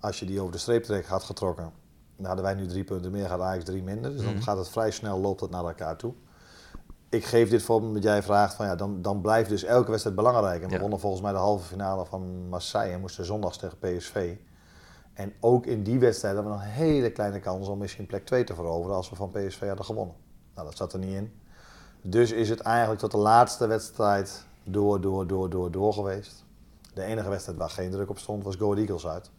Als 0.01 0.21
je 0.21 0.27
die 0.27 0.40
over 0.40 0.53
de 0.53 0.59
streep 0.59 0.85
trek 0.85 1.07
had 1.07 1.23
getrokken, 1.23 1.73
dan 2.16 2.27
hadden 2.27 2.45
wij 2.45 2.55
nu 2.55 2.66
drie 2.66 2.85
punten 2.85 3.11
meer, 3.11 3.29
gaat 3.29 3.40
Ajax 3.40 3.64
drie 3.64 3.83
minder. 3.83 4.12
Dus 4.12 4.23
dan 4.23 4.35
mm. 4.35 4.42
gaat 4.42 4.57
het 4.57 4.68
vrij 4.68 4.90
snel, 4.90 5.18
loopt 5.18 5.40
het 5.40 5.51
naar 5.51 5.64
elkaar 5.64 5.97
toe 5.97 6.14
ik 7.12 7.25
geef 7.25 7.51
dit 7.51 7.62
voorbeeld 7.62 7.95
dat 7.95 8.03
jij 8.03 8.23
vraagt, 8.23 8.55
van, 8.55 8.66
ja, 8.66 8.77
dan, 8.77 9.03
dan 9.03 9.21
blijft 9.21 9.49
dus 9.49 9.64
elke 9.64 9.90
wedstrijd 9.90 10.16
belangrijk. 10.16 10.62
En 10.62 10.68
we 10.68 10.79
wonnen 10.79 11.01
volgens 11.01 11.23
mij 11.23 11.33
de 11.33 11.38
halve 11.38 11.64
finale 11.64 12.07
van 12.07 12.49
Marseille 12.49 12.92
en 12.92 13.01
moesten 13.01 13.25
zondags 13.25 13.57
tegen 13.57 13.79
PSV. 13.79 14.37
En 15.12 15.33
ook 15.40 15.66
in 15.66 15.83
die 15.83 15.98
wedstrijd 15.98 16.35
hadden 16.35 16.53
we 16.53 16.59
nog 16.59 16.66
een 16.66 16.75
hele 16.75 17.11
kleine 17.11 17.40
kans 17.40 17.68
om 17.68 17.79
misschien 17.79 18.07
plek 18.07 18.27
2 18.27 18.44
te 18.44 18.55
veroveren 18.55 18.96
als 18.96 19.11
we 19.11 19.16
van 19.16 19.31
PSV 19.31 19.66
hadden 19.66 19.85
gewonnen. 19.85 20.14
Nou, 20.55 20.66
dat 20.66 20.77
zat 20.77 20.92
er 20.92 20.98
niet 20.98 21.14
in. 21.14 21.33
Dus 22.03 22.33
is 22.33 22.48
het 22.48 22.61
eigenlijk 22.61 23.01
tot 23.01 23.11
de 23.11 23.16
laatste 23.16 23.66
wedstrijd 23.66 24.44
door, 24.64 25.01
door, 25.01 25.27
door, 25.27 25.51
door, 25.51 25.70
door 25.70 25.92
geweest. 25.92 26.44
De 26.94 27.03
enige 27.03 27.29
wedstrijd 27.29 27.59
waar 27.59 27.70
geen 27.70 27.90
druk 27.90 28.11
op 28.11 28.18
stond 28.18 28.44
was 28.44 28.57
Go 28.57 28.75
Eagles 28.75 29.07
uit. 29.07 29.31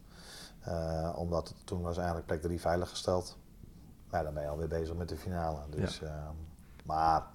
Uh, 0.68 1.12
omdat 1.16 1.54
toen 1.64 1.82
was 1.82 1.96
eigenlijk 1.96 2.26
plek 2.26 2.42
3 2.42 2.60
veilig 2.60 2.88
gesteld. 2.88 3.36
Maar 4.10 4.18
ja, 4.18 4.24
dan 4.24 4.34
ben 4.34 4.42
je 4.42 4.48
alweer 4.48 4.68
bezig 4.68 4.96
met 4.96 5.08
de 5.08 5.16
finale. 5.16 5.58
Dus, 5.70 5.98
ja. 5.98 6.06
uh, 6.06 6.12
maar 6.84 7.26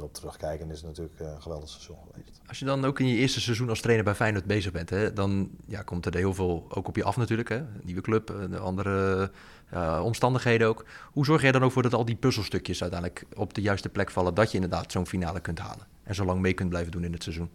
erop 0.00 0.14
terugkijken 0.14 0.70
is 0.70 0.76
het 0.76 0.86
natuurlijk 0.86 1.20
een 1.20 1.42
geweldig 1.42 1.68
seizoen 1.68 1.96
geweest. 2.10 2.40
Als 2.46 2.58
je 2.58 2.64
dan 2.64 2.84
ook 2.84 3.00
in 3.00 3.06
je 3.06 3.16
eerste 3.16 3.40
seizoen 3.40 3.68
als 3.68 3.80
trainer 3.80 4.04
bij 4.04 4.14
Feyenoord 4.14 4.44
bezig 4.44 4.72
bent, 4.72 4.90
hè, 4.90 5.12
dan 5.12 5.50
ja, 5.66 5.82
komt 5.82 6.06
er 6.06 6.14
heel 6.14 6.34
veel 6.34 6.66
ook 6.68 6.88
op 6.88 6.96
je 6.96 7.04
af 7.04 7.16
natuurlijk. 7.16 7.48
Hè? 7.48 7.62
Nieuwe 7.82 8.00
club, 8.00 8.30
eh, 8.30 8.60
andere 8.60 9.30
uh, 9.74 10.00
omstandigheden 10.04 10.68
ook. 10.68 10.84
Hoe 11.12 11.24
zorg 11.24 11.42
jij 11.42 11.52
dan 11.52 11.64
ook 11.64 11.72
voor 11.72 11.82
dat 11.82 11.94
al 11.94 12.04
die 12.04 12.16
puzzelstukjes 12.16 12.82
uiteindelijk 12.82 13.24
op 13.34 13.54
de 13.54 13.60
juiste 13.60 13.88
plek 13.88 14.10
vallen, 14.10 14.34
dat 14.34 14.50
je 14.50 14.54
inderdaad 14.54 14.92
zo'n 14.92 15.06
finale 15.06 15.40
kunt 15.40 15.58
halen 15.58 15.86
en 16.02 16.14
zo 16.14 16.24
lang 16.24 16.40
mee 16.40 16.52
kunt 16.52 16.68
blijven 16.68 16.92
doen 16.92 17.04
in 17.04 17.12
het 17.12 17.22
seizoen? 17.22 17.50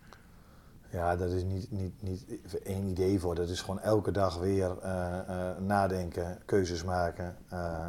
Ja, 0.95 1.15
dat 1.15 1.31
is 1.31 1.43
niet, 1.43 1.71
niet, 1.71 2.01
niet 2.01 2.25
één 2.63 2.88
idee 2.88 3.19
voor. 3.19 3.36
Dat 3.36 3.49
is 3.49 3.62
gewoon 3.62 3.79
elke 3.79 4.12
dag 4.12 4.38
weer 4.38 4.71
uh, 4.84 5.17
uh, 5.29 5.58
nadenken, 5.60 6.38
keuzes 6.45 6.84
maken. 6.84 7.36
Uh, 7.53 7.88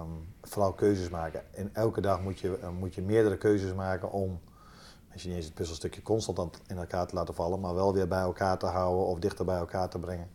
um, 0.00 0.34
vooral 0.42 0.72
keuzes 0.72 1.08
maken. 1.08 1.42
En 1.54 1.70
elke 1.72 2.00
dag 2.00 2.22
moet 2.22 2.40
je, 2.40 2.58
moet 2.78 2.94
je 2.94 3.02
meerdere 3.02 3.36
keuzes 3.36 3.74
maken 3.74 4.12
om, 4.12 4.40
als 5.12 5.22
je 5.22 5.28
niet 5.28 5.36
eens 5.36 5.46
het 5.46 5.54
puzzelstukje 5.54 6.02
constant 6.02 6.60
in 6.66 6.78
elkaar 6.78 7.06
te 7.06 7.14
laten 7.14 7.34
vallen, 7.34 7.60
maar 7.60 7.74
wel 7.74 7.94
weer 7.94 8.08
bij 8.08 8.20
elkaar 8.20 8.58
te 8.58 8.66
houden 8.66 9.06
of 9.06 9.18
dichter 9.18 9.44
bij 9.44 9.56
elkaar 9.56 9.88
te 9.88 9.98
brengen. 9.98 10.28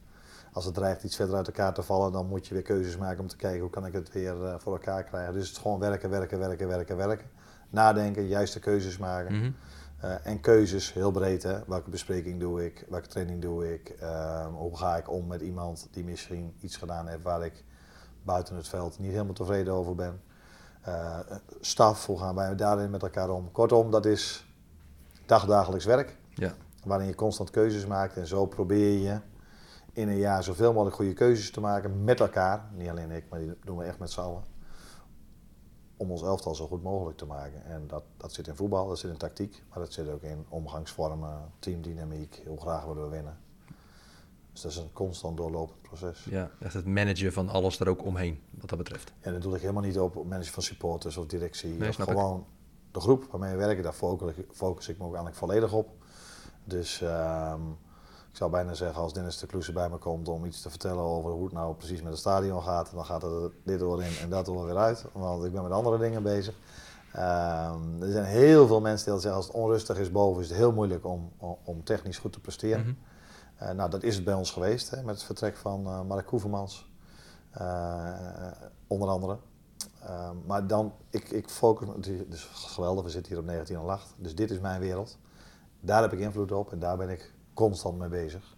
Als 0.53 0.65
het 0.65 0.73
dreigt 0.73 1.03
iets 1.03 1.15
verder 1.15 1.35
uit 1.35 1.47
elkaar 1.47 1.73
te 1.73 1.83
vallen, 1.83 2.11
dan 2.11 2.27
moet 2.27 2.47
je 2.47 2.53
weer 2.53 2.63
keuzes 2.63 2.97
maken 2.97 3.19
om 3.19 3.27
te 3.27 3.35
kijken 3.35 3.61
hoe 3.61 3.69
kan 3.69 3.85
ik 3.85 3.93
het 3.93 4.11
weer 4.11 4.59
voor 4.59 4.73
elkaar 4.73 5.03
krijgen. 5.03 5.33
Dus 5.33 5.47
het 5.47 5.55
is 5.55 5.61
gewoon 5.61 5.79
werken, 5.79 6.09
werken, 6.09 6.39
werken, 6.39 6.67
werken, 6.67 6.97
werken. 6.97 7.29
Nadenken, 7.69 8.27
juiste 8.27 8.59
keuzes 8.59 8.97
maken. 8.97 9.35
-hmm. 9.35 9.55
Uh, 10.03 10.25
en 10.25 10.39
keuzes, 10.39 10.93
heel 10.93 11.11
breed. 11.11 11.43
Hè? 11.43 11.59
Welke 11.67 11.89
bespreking 11.89 12.39
doe 12.39 12.65
ik? 12.65 12.85
Welke 12.89 13.07
training 13.07 13.41
doe 13.41 13.73
ik? 13.73 13.95
Uh, 14.01 14.45
hoe 14.45 14.77
ga 14.77 14.97
ik 14.97 15.09
om 15.09 15.27
met 15.27 15.41
iemand 15.41 15.87
die 15.91 16.03
misschien 16.03 16.55
iets 16.59 16.77
gedaan 16.77 17.07
heeft 17.07 17.23
waar 17.23 17.45
ik 17.45 17.63
buiten 18.23 18.55
het 18.55 18.67
veld 18.67 18.99
niet 18.99 19.11
helemaal 19.11 19.33
tevreden 19.33 19.73
over 19.73 19.95
ben? 19.95 20.21
Uh, 20.87 21.19
staf, 21.59 22.05
hoe 22.05 22.19
gaan 22.19 22.35
wij 22.35 22.55
daarin 22.55 22.89
met 22.89 23.01
elkaar 23.01 23.29
om? 23.29 23.51
Kortom, 23.51 23.91
dat 23.91 24.05
is 24.05 24.53
dagdagelijks 25.25 25.85
werk. 25.85 26.17
Ja. 26.33 26.53
Waarin 26.85 27.07
je 27.07 27.15
constant 27.15 27.49
keuzes 27.49 27.85
maakt. 27.85 28.17
En 28.17 28.27
zo 28.27 28.45
probeer 28.45 28.99
je 28.99 29.19
in 29.93 30.07
een 30.07 30.17
jaar 30.17 30.43
zoveel 30.43 30.71
mogelijk 30.71 30.95
goede 30.95 31.13
keuzes 31.13 31.51
te 31.51 31.59
maken 31.59 32.03
met 32.03 32.19
elkaar. 32.19 32.69
Niet 32.73 32.89
alleen 32.89 33.11
ik, 33.11 33.25
maar 33.29 33.39
die 33.39 33.57
doen 33.63 33.77
we 33.77 33.83
echt 33.83 33.99
met 33.99 34.11
z'n 34.11 34.19
allen 34.19 34.50
om 36.01 36.11
ons 36.11 36.21
elftal 36.21 36.55
zo 36.55 36.67
goed 36.67 36.83
mogelijk 36.83 37.17
te 37.17 37.25
maken. 37.25 37.65
En 37.65 37.87
dat, 37.87 38.03
dat 38.17 38.33
zit 38.33 38.47
in 38.47 38.55
voetbal, 38.55 38.87
dat 38.87 38.99
zit 38.99 39.11
in 39.11 39.17
tactiek, 39.17 39.63
maar 39.69 39.79
dat 39.79 39.93
zit 39.93 40.09
ook 40.09 40.21
in 40.21 40.45
omgangsvormen, 40.49 41.51
teamdynamiek, 41.59 42.43
hoe 42.47 42.59
graag 42.59 42.85
willen 42.85 43.03
we 43.03 43.09
winnen. 43.09 43.37
Dus 44.51 44.61
dat 44.61 44.71
is 44.71 44.77
een 44.77 44.93
constant 44.93 45.37
doorlopend 45.37 45.81
proces. 45.81 46.25
Ja, 46.29 46.49
echt 46.59 46.73
het 46.73 46.85
managen 46.85 47.33
van 47.33 47.49
alles 47.49 47.79
er 47.79 47.89
ook 47.89 48.05
omheen, 48.05 48.39
wat 48.49 48.69
dat 48.69 48.77
betreft. 48.77 49.13
En 49.19 49.33
dat 49.33 49.41
doe 49.41 49.55
ik 49.55 49.61
helemaal 49.61 49.83
niet 49.83 49.99
op 49.99 50.15
managen 50.15 50.53
van 50.53 50.63
supporters 50.63 51.17
of 51.17 51.25
directie. 51.25 51.73
Nee, 51.73 51.93
gewoon 51.93 52.39
ik. 52.39 52.93
de 52.93 52.99
groep 52.99 53.27
waarmee 53.31 53.51
we 53.51 53.57
werken, 53.57 53.83
daar 53.83 53.93
focus, 53.93 54.33
focus 54.51 54.87
ik 54.87 54.97
me 54.97 55.03
ook 55.03 55.15
eigenlijk 55.15 55.37
volledig 55.37 55.73
op. 55.73 55.89
Dus... 56.63 57.01
Um, 57.01 57.77
ik 58.31 58.37
zou 58.37 58.51
bijna 58.51 58.73
zeggen, 58.73 59.01
als 59.01 59.13
Dennis 59.13 59.37
de 59.37 59.45
Kloese 59.45 59.71
bij 59.71 59.89
me 59.89 59.97
komt 59.97 60.27
om 60.27 60.45
iets 60.45 60.61
te 60.61 60.69
vertellen 60.69 61.03
over 61.03 61.31
hoe 61.31 61.43
het 61.43 61.53
nou 61.53 61.75
precies 61.75 62.01
met 62.01 62.11
het 62.11 62.19
stadion 62.19 62.63
gaat, 62.63 62.91
dan 62.93 63.05
gaat 63.05 63.23
er 63.23 63.51
dit 63.63 63.81
oor 63.81 64.03
in 64.03 64.17
en 64.21 64.29
dat 64.29 64.47
oor 64.47 64.65
weer 64.65 64.77
uit. 64.77 65.05
Want 65.11 65.45
ik 65.45 65.51
ben 65.51 65.63
met 65.63 65.71
andere 65.71 65.97
dingen 65.97 66.23
bezig. 66.23 66.55
Um, 67.15 68.01
er 68.01 68.11
zijn 68.11 68.25
heel 68.25 68.67
veel 68.67 68.81
mensen 68.81 69.11
die 69.11 69.21
zeggen, 69.21 69.39
als 69.39 69.47
het 69.47 69.55
onrustig 69.55 69.97
is 69.97 70.11
boven, 70.11 70.41
is 70.41 70.49
het 70.49 70.57
heel 70.57 70.71
moeilijk 70.71 71.05
om, 71.05 71.31
om, 71.63 71.83
technisch 71.83 72.17
goed 72.17 72.33
te 72.33 72.39
presteren. 72.39 72.85
Mm 72.85 72.97
uh, 73.61 73.71
nou, 73.71 73.89
dat 73.89 74.03
is 74.03 74.15
het 74.15 74.23
bij 74.23 74.33
ons 74.33 74.51
geweest, 74.51 74.89
hè, 74.89 75.03
met 75.03 75.15
het 75.15 75.23
vertrek 75.23 75.55
van 75.55 75.87
uh, 75.87 76.01
Mark 76.01 76.25
Koevermans, 76.25 76.91
uh, 77.61 78.11
onder 78.87 79.09
andere. 79.09 79.37
Ehm, 80.03 80.35
maar 80.45 80.67
dan, 80.67 80.93
ik, 81.09 81.29
ik 81.29 81.49
focus, 81.49 81.87
het 81.87 82.33
is 82.33 82.49
geweldig, 82.53 83.03
we 83.03 83.09
zitten 83.09 83.31
hier 83.31 83.41
op 83.41 83.47
1908, 83.47 84.13
dus 84.17 84.35
dit 84.35 84.51
is 84.51 84.59
mijn 84.59 84.79
wereld. 84.79 85.17
Daar 85.79 86.01
heb 86.01 86.13
ik 86.13 86.19
invloed 86.19 86.51
op 86.51 86.71
en 86.71 86.79
daar 86.79 86.97
ben 86.97 87.09
ik 87.09 87.33
constant 87.53 87.97
mee 87.97 88.09
bezig. 88.09 88.57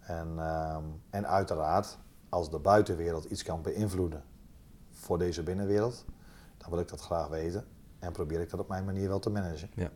En, 0.00 0.34
uh, 0.36 0.76
en 1.10 1.26
uiteraard, 1.26 1.98
als 2.28 2.50
de 2.50 2.58
buitenwereld 2.58 3.24
iets 3.24 3.42
kan 3.42 3.62
beïnvloeden 3.62 4.22
voor 4.90 5.18
deze 5.18 5.42
binnenwereld, 5.42 6.04
dan 6.56 6.70
wil 6.70 6.78
ik 6.78 6.88
dat 6.88 7.00
graag 7.00 7.28
weten. 7.28 7.66
En 7.98 8.12
probeer 8.12 8.40
ik 8.40 8.50
dat 8.50 8.60
op 8.60 8.68
mijn 8.68 8.84
manier 8.84 9.08
wel 9.08 9.18
te 9.18 9.30
managen. 9.30 9.70
Ja. 9.74 9.90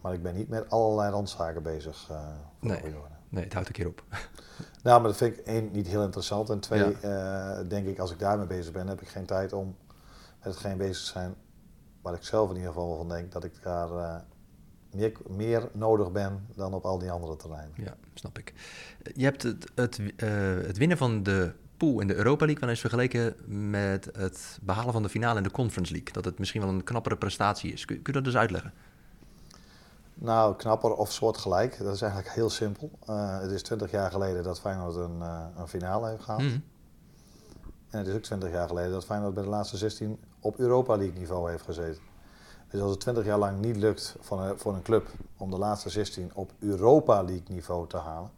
Maar 0.00 0.12
ik 0.12 0.22
ben 0.22 0.34
niet 0.34 0.48
met 0.48 0.70
allerlei 0.70 1.10
randzaken 1.10 1.62
bezig. 1.62 2.08
Uh, 2.10 2.28
nee. 2.60 2.94
nee, 3.28 3.44
het 3.44 3.52
houdt 3.52 3.68
een 3.68 3.74
keer 3.74 3.86
op. 3.86 4.02
nou, 4.82 5.00
maar 5.00 5.10
dat 5.10 5.16
vind 5.16 5.38
ik 5.38 5.46
één 5.46 5.70
niet 5.72 5.86
heel 5.86 6.02
interessant. 6.02 6.50
En 6.50 6.60
twee, 6.60 6.96
ja. 7.00 7.60
uh, 7.60 7.68
denk 7.68 7.86
ik, 7.86 7.98
als 7.98 8.10
ik 8.10 8.18
daarmee 8.18 8.46
bezig 8.46 8.72
ben, 8.72 8.86
heb 8.88 9.00
ik 9.00 9.08
geen 9.08 9.26
tijd 9.26 9.52
om 9.52 9.76
met 10.42 10.54
hetgeen 10.54 10.76
bezig 10.76 11.04
te 11.04 11.10
zijn 11.10 11.34
waar 12.02 12.14
ik 12.14 12.22
zelf 12.22 12.48
in 12.50 12.56
ieder 12.56 12.72
geval 12.72 12.96
van 12.96 13.08
denk 13.08 13.32
dat 13.32 13.44
ik 13.44 13.62
daar 13.62 13.90
uh, 13.90 14.16
meer, 14.96 15.12
meer 15.28 15.68
nodig 15.72 16.12
ben 16.12 16.46
dan 16.54 16.74
op 16.74 16.84
al 16.84 16.98
die 16.98 17.10
andere 17.10 17.36
terreinen. 17.36 17.72
Ja, 17.76 17.94
snap 18.14 18.38
ik. 18.38 18.54
Je 19.14 19.24
hebt 19.24 19.42
het, 19.42 19.70
het, 19.74 19.98
uh, 19.98 20.08
het 20.66 20.78
winnen 20.78 20.96
van 20.96 21.22
de 21.22 21.52
pool 21.76 22.00
in 22.00 22.06
de 22.06 22.14
Europa 22.14 22.44
League 22.44 22.60
wel 22.60 22.70
eens 22.70 22.80
vergeleken 22.80 23.34
met 23.70 24.08
het 24.12 24.58
behalen 24.62 24.92
van 24.92 25.02
de 25.02 25.08
finale 25.08 25.36
in 25.36 25.42
de 25.42 25.50
Conference 25.50 25.92
League. 25.92 26.12
Dat 26.12 26.24
het 26.24 26.38
misschien 26.38 26.60
wel 26.60 26.70
een 26.70 26.84
knappere 26.84 27.16
prestatie 27.16 27.72
is. 27.72 27.84
Kun, 27.84 28.02
kun 28.02 28.12
je 28.12 28.20
dat 28.20 28.24
dus 28.24 28.40
uitleggen? 28.40 28.72
Nou, 30.14 30.56
knapper 30.56 30.94
of 30.94 31.12
soortgelijk. 31.12 31.78
Dat 31.78 31.94
is 31.94 32.02
eigenlijk 32.02 32.34
heel 32.34 32.50
simpel. 32.50 32.90
Uh, 33.10 33.40
het 33.40 33.50
is 33.50 33.62
twintig 33.62 33.90
jaar 33.90 34.10
geleden 34.10 34.42
dat 34.42 34.60
Feyenoord 34.60 34.94
een, 34.94 35.18
uh, 35.18 35.44
een 35.56 35.68
finale 35.68 36.08
heeft 36.08 36.22
gehad. 36.22 36.40
Mm. 36.40 36.62
En 37.90 37.98
het 37.98 38.06
is 38.06 38.14
ook 38.14 38.22
twintig 38.22 38.50
jaar 38.50 38.68
geleden 38.68 38.90
dat 38.90 39.04
Feyenoord 39.04 39.34
bij 39.34 39.42
de 39.42 39.48
laatste 39.48 39.76
16 39.76 40.18
op 40.40 40.58
Europa 40.58 40.96
League 40.96 41.18
niveau 41.18 41.50
heeft 41.50 41.64
gezeten. 41.64 42.02
Dus 42.70 42.80
als 42.80 42.90
het 42.90 43.00
20 43.00 43.24
jaar 43.24 43.38
lang 43.38 43.60
niet 43.60 43.76
lukt 43.76 44.16
voor 44.56 44.74
een, 44.74 44.82
club 44.82 45.08
om 45.36 45.50
de 45.50 45.58
laatste 45.58 45.90
16 45.90 46.30
op 46.34 46.52
Europa 46.58 47.22
League 47.22 47.44
niveau 47.48 47.88
te 47.88 47.96
halen, 47.96 48.30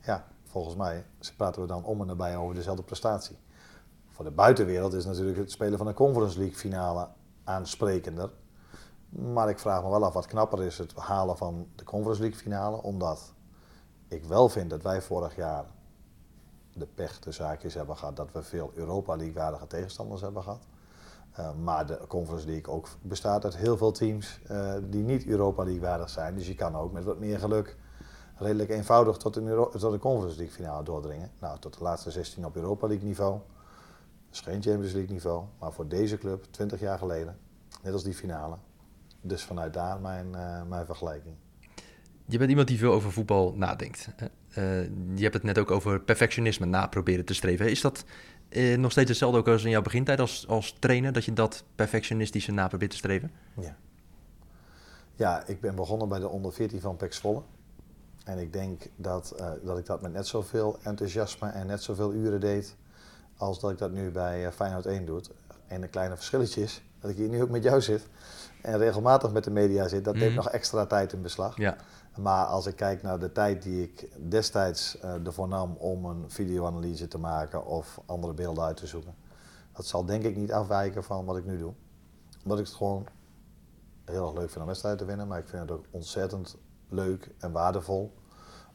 ja, 0.00 0.26
volgens 0.46 0.76
mij 0.76 1.04
praten 1.36 1.62
we 1.62 1.68
dan 1.68 1.84
om 1.84 2.00
en 2.00 2.06
nabij 2.06 2.36
over 2.36 2.54
dezelfde 2.54 2.82
prestatie. 2.82 3.36
voor 4.08 4.24
de 4.24 4.30
buitenwereld 4.30 4.92
is 4.92 5.04
natuurlijk 5.04 5.38
het 5.38 5.50
spelen 5.50 5.78
van 5.78 5.86
een 5.86 5.94
Conference 5.94 6.38
League 6.38 6.56
finale 6.56 7.08
aansprekender. 7.44 8.30
Maar 9.08 9.48
ik 9.48 9.58
vraag 9.58 9.82
me 9.82 9.90
wel 9.90 10.04
af 10.04 10.12
wat 10.12 10.26
knapper 10.26 10.62
is 10.62 10.78
het 10.78 10.94
halen 10.94 11.36
van 11.36 11.66
de 11.76 11.84
Conference 11.84 12.20
League 12.20 12.40
finale. 12.40 12.82
Omdat 12.82 13.32
ik 14.08 14.24
wel 14.24 14.48
vind 14.48 14.70
dat 14.70 14.82
wij 14.82 15.02
vorig 15.02 15.36
jaar 15.36 15.64
de 16.72 16.86
pech 16.86 17.18
de 17.18 17.32
zaakjes 17.32 17.74
hebben 17.74 17.96
gehad 17.96 18.16
dat 18.16 18.32
we 18.32 18.42
veel 18.42 18.70
Europa 18.74 19.16
League 19.16 19.34
waardige 19.34 19.66
tegenstanders 19.66 20.20
hebben 20.20 20.42
gehad. 20.42 20.66
Uh, 21.38 21.50
maar 21.62 21.86
de 21.86 21.98
Conference 22.08 22.46
League 22.46 22.74
ook 22.74 22.88
bestaat 23.02 23.44
uit 23.44 23.56
heel 23.56 23.76
veel 23.76 23.92
teams 23.92 24.40
uh, 24.50 24.74
die 24.90 25.02
niet 25.02 25.26
Europa 25.26 25.62
League 25.64 25.80
waardig 25.80 26.08
zijn. 26.08 26.34
Dus 26.34 26.46
je 26.46 26.54
kan 26.54 26.76
ook 26.76 26.92
met 26.92 27.04
wat 27.04 27.18
meer 27.18 27.38
geluk 27.38 27.76
redelijk 28.36 28.70
eenvoudig 28.70 29.16
tot 29.16 29.36
een, 29.36 29.46
Euro 29.46 29.68
tot 29.68 29.92
een 29.92 29.98
Conference 29.98 30.36
League 30.36 30.54
finale 30.54 30.84
doordringen. 30.84 31.30
Nou, 31.38 31.58
tot 31.58 31.78
de 31.78 31.82
laatste 31.84 32.10
16 32.10 32.44
op 32.44 32.56
Europa 32.56 32.86
League 32.86 33.06
niveau. 33.06 33.40
Is 34.32 34.40
geen 34.40 34.62
Champions 34.62 34.92
League 34.92 35.12
niveau, 35.12 35.44
maar 35.58 35.72
voor 35.72 35.88
deze 35.88 36.18
club 36.18 36.44
20 36.50 36.80
jaar 36.80 36.98
geleden, 36.98 37.36
net 37.82 37.92
als 37.92 38.04
die 38.04 38.14
finale. 38.14 38.56
Dus 39.20 39.44
vanuit 39.44 39.72
daar 39.72 40.00
mijn, 40.00 40.26
uh, 40.34 40.62
mijn 40.68 40.86
vergelijking. 40.86 41.34
Je 42.26 42.38
bent 42.38 42.50
iemand 42.50 42.68
die 42.68 42.78
veel 42.78 42.92
over 42.92 43.12
voetbal 43.12 43.54
nadenkt. 43.56 44.08
Je 45.14 45.22
hebt 45.22 45.34
het 45.34 45.42
net 45.42 45.58
ook 45.58 45.70
over 45.70 46.00
perfectionisme 46.00 46.66
na 46.66 46.86
proberen 46.86 47.24
te 47.24 47.34
streven. 47.34 47.70
Is 47.70 47.80
dat 47.80 48.04
uh, 48.50 48.78
nog 48.78 48.90
steeds 48.90 49.08
hetzelfde 49.08 49.38
ook 49.38 49.48
als 49.48 49.64
in 49.64 49.70
jouw 49.70 49.82
begintijd 49.82 50.20
als, 50.20 50.48
als 50.48 50.76
trainer? 50.78 51.12
Dat 51.12 51.24
je 51.24 51.32
dat 51.32 51.64
perfectionistische 51.74 52.52
na 52.52 52.68
probeert 52.68 52.90
te 52.90 52.96
streven? 52.96 53.30
Ja. 53.60 53.76
Ja, 55.14 55.46
ik 55.46 55.60
ben 55.60 55.74
begonnen 55.74 56.08
bij 56.08 56.18
de 56.18 56.28
onder 56.28 56.52
14 56.52 56.80
van 56.80 56.96
Pek 56.96 57.12
Zwolle. 57.12 57.42
En 58.24 58.38
ik 58.38 58.52
denk 58.52 58.82
dat, 58.96 59.34
uh, 59.40 59.50
dat 59.62 59.78
ik 59.78 59.86
dat 59.86 60.02
met 60.02 60.12
net 60.12 60.26
zoveel 60.26 60.78
enthousiasme 60.82 61.48
en 61.48 61.66
net 61.66 61.82
zoveel 61.82 62.12
uren 62.12 62.40
deed 62.40 62.76
als 63.36 63.60
dat 63.60 63.70
ik 63.70 63.78
dat 63.78 63.90
nu 63.92 64.10
bij 64.10 64.44
uh, 64.44 64.50
Feyenoord 64.50 64.86
1 64.86 65.04
doe. 65.04 65.20
En 65.66 65.82
een 65.82 65.90
kleine 65.90 66.16
verschilletje 66.16 66.62
is 66.62 66.82
dat 67.00 67.10
ik 67.10 67.16
hier 67.16 67.28
nu 67.28 67.42
ook 67.42 67.50
met 67.50 67.62
jou 67.62 67.80
zit 67.80 68.06
en 68.62 68.78
regelmatig 68.78 69.32
met 69.32 69.44
de 69.44 69.50
media 69.50 69.88
zit, 69.88 70.04
dat 70.04 70.14
mm. 70.14 70.20
neemt 70.20 70.34
nog 70.34 70.48
extra 70.48 70.86
tijd 70.86 71.12
in 71.12 71.22
beslag. 71.22 71.56
Ja. 71.56 71.76
Maar 72.16 72.44
als 72.44 72.66
ik 72.66 72.76
kijk 72.76 73.02
naar 73.02 73.18
de 73.18 73.32
tijd 73.32 73.62
die 73.62 73.82
ik 73.82 74.10
destijds 74.30 74.96
uh, 74.96 75.26
ervoor 75.26 75.48
nam 75.48 75.76
om 75.76 76.04
een 76.04 76.30
videoanalyse 76.30 77.08
te 77.08 77.18
maken 77.18 77.66
of 77.66 78.00
andere 78.06 78.32
beelden 78.32 78.64
uit 78.64 78.76
te 78.76 78.86
zoeken, 78.86 79.14
dat 79.72 79.86
zal 79.86 80.04
denk 80.04 80.24
ik 80.24 80.36
niet 80.36 80.52
afwijken 80.52 81.04
van 81.04 81.24
wat 81.24 81.36
ik 81.36 81.44
nu 81.44 81.58
doe. 81.58 81.72
Omdat 82.42 82.58
ik 82.58 82.64
het 82.64 82.74
gewoon 82.74 83.06
heel 84.04 84.26
erg 84.26 84.34
leuk 84.34 84.50
vind 84.50 84.60
om 84.60 84.66
wedstrijden 84.66 85.00
te 85.00 85.06
winnen, 85.06 85.28
maar 85.28 85.38
ik 85.38 85.48
vind 85.48 85.62
het 85.62 85.70
ook 85.70 85.84
ontzettend 85.90 86.56
leuk 86.88 87.34
en 87.38 87.52
waardevol 87.52 88.12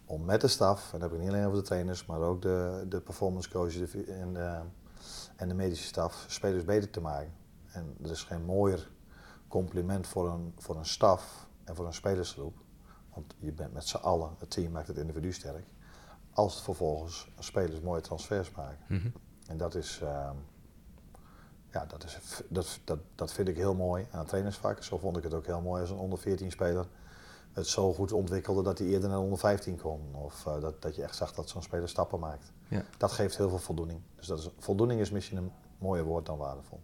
om 0.05 0.25
met 0.25 0.41
de 0.41 0.47
staf, 0.47 0.93
en 0.93 0.99
dat 0.99 1.09
heb 1.09 1.19
ik 1.19 1.25
niet 1.25 1.33
alleen 1.33 1.45
over 1.45 1.57
de 1.57 1.65
trainers, 1.65 2.05
maar 2.05 2.19
ook 2.19 2.41
de, 2.41 2.85
de 2.89 3.01
performance 3.01 3.49
coaches 3.49 3.95
en 4.07 4.33
de, 4.33 4.59
en 5.35 5.47
de 5.47 5.53
medische 5.53 5.87
staf, 5.87 6.25
spelers 6.27 6.63
beter 6.63 6.89
te 6.89 7.01
maken. 7.01 7.33
En 7.71 7.97
er 8.03 8.11
is 8.11 8.23
geen 8.23 8.45
mooier 8.45 8.91
compliment 9.47 10.07
voor 10.07 10.29
een, 10.29 10.53
voor 10.57 10.75
een 10.75 10.85
staf 10.85 11.47
en 11.63 11.75
voor 11.75 11.85
een 11.85 11.93
spelersgroep. 11.93 12.64
Want 13.15 13.35
je 13.39 13.51
bent 13.51 13.73
met 13.73 13.87
z'n 13.87 13.97
allen, 13.97 14.29
het 14.39 14.49
team 14.49 14.71
maakt 14.71 14.87
het 14.87 14.97
individu 14.97 15.31
sterk. 15.31 15.65
Als 16.33 16.53
het 16.53 16.63
vervolgens 16.63 17.27
spelers 17.39 17.81
mooie 17.81 18.01
transfers 18.01 18.51
maken. 18.51 18.85
Mm 18.87 18.99
-hmm. 18.99 19.13
En 19.47 19.57
dat 19.57 19.75
is, 19.75 19.99
uh, 20.03 20.29
ja, 21.71 21.85
dat, 21.85 22.03
is 22.03 22.19
dat, 22.49 22.79
dat, 22.83 22.99
dat 23.15 23.33
vind 23.33 23.47
ik 23.47 23.55
heel 23.55 23.75
mooi 23.75 24.07
aan 24.11 24.25
trainersvak. 24.25 24.83
Zo 24.83 24.97
vond 24.97 25.17
ik 25.17 25.23
het 25.23 25.33
ook 25.33 25.45
heel 25.45 25.61
mooi 25.61 25.81
als 25.81 25.89
een 25.89 25.97
onder 25.97 26.19
14 26.19 26.51
speler 26.51 26.87
het 27.53 27.67
zo 27.67 27.93
goed 27.93 28.11
ontwikkelde 28.11 28.63
dat 28.63 28.77
hij 28.77 28.87
eerder 28.87 29.09
naar 29.09 29.19
onder 29.19 29.37
15 29.37 29.77
kon. 29.77 30.01
Of 30.15 30.45
uh, 30.45 30.61
dat, 30.61 30.81
dat 30.81 30.95
je 30.95 31.03
echt 31.03 31.15
zag 31.15 31.33
dat 31.33 31.49
zo'n 31.49 31.61
speler 31.61 31.89
stappen 31.89 32.19
maakt. 32.19 32.51
Ja. 32.67 32.83
Dat 32.97 33.11
geeft 33.11 33.37
heel 33.37 33.49
veel 33.49 33.59
voldoening. 33.59 34.01
Dus 34.15 34.27
dat 34.27 34.39
is, 34.39 34.49
voldoening 34.57 34.99
is 34.99 35.11
misschien 35.11 35.37
een 35.37 35.51
mooier 35.77 36.05
woord 36.05 36.25
dan 36.25 36.37
waardevol 36.37 36.79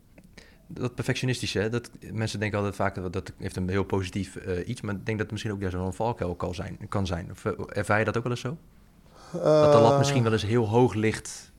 dat 0.73 0.95
perfectionistische, 0.95 1.69
dat, 1.69 1.89
mensen 2.11 2.39
denken 2.39 2.57
altijd 2.57 2.75
vaak 2.75 3.11
dat 3.11 3.31
heeft 3.37 3.55
een 3.55 3.69
heel 3.69 3.83
positief 3.83 4.35
uh, 4.35 4.67
iets, 4.67 4.81
maar 4.81 4.95
ik 4.95 5.05
denk 5.05 5.17
dat 5.17 5.19
het 5.19 5.31
misschien 5.31 5.51
ook 5.51 5.59
juist 5.59 5.75
een 5.75 5.93
valkuil 5.93 6.35
kan 6.35 6.55
zijn. 6.55 6.79
Kan 6.89 7.05
zijn. 7.05 7.31
Uh, 7.45 7.53
ervaar 7.67 7.99
je 7.99 8.05
dat 8.05 8.17
ook 8.17 8.23
wel 8.23 8.31
eens 8.31 8.41
zo? 8.41 8.57
Uh, 9.35 9.43
dat 9.43 9.71
de 9.71 9.79
lat 9.79 9.97
misschien 9.97 10.23
wel 10.23 10.31
eens 10.31 10.45
heel 10.45 10.67
hoog 10.67 10.93
ligt, 10.93 11.51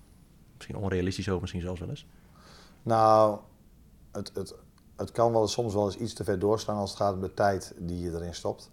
misschien 0.55 0.77
onrealistisch 0.77 1.27
hoog, 1.27 1.40
misschien 1.40 1.61
zelfs 1.61 1.81
wel 1.81 1.88
eens? 1.88 2.07
Nou, 2.83 3.38
het, 4.12 4.31
het, 4.35 4.55
het 4.96 5.11
kan 5.11 5.33
wel 5.33 5.48
soms 5.48 5.75
wel 5.75 5.85
eens 5.85 5.96
iets 5.96 6.14
te 6.14 6.25
ver 6.25 6.38
doorstaan 6.38 6.77
als 6.77 6.90
het 6.90 6.98
gaat 6.98 7.14
om 7.14 7.20
de 7.20 7.35
tijd 7.35 7.75
die 7.79 8.01
je 8.01 8.11
erin 8.11 8.35
stopt. 8.35 8.70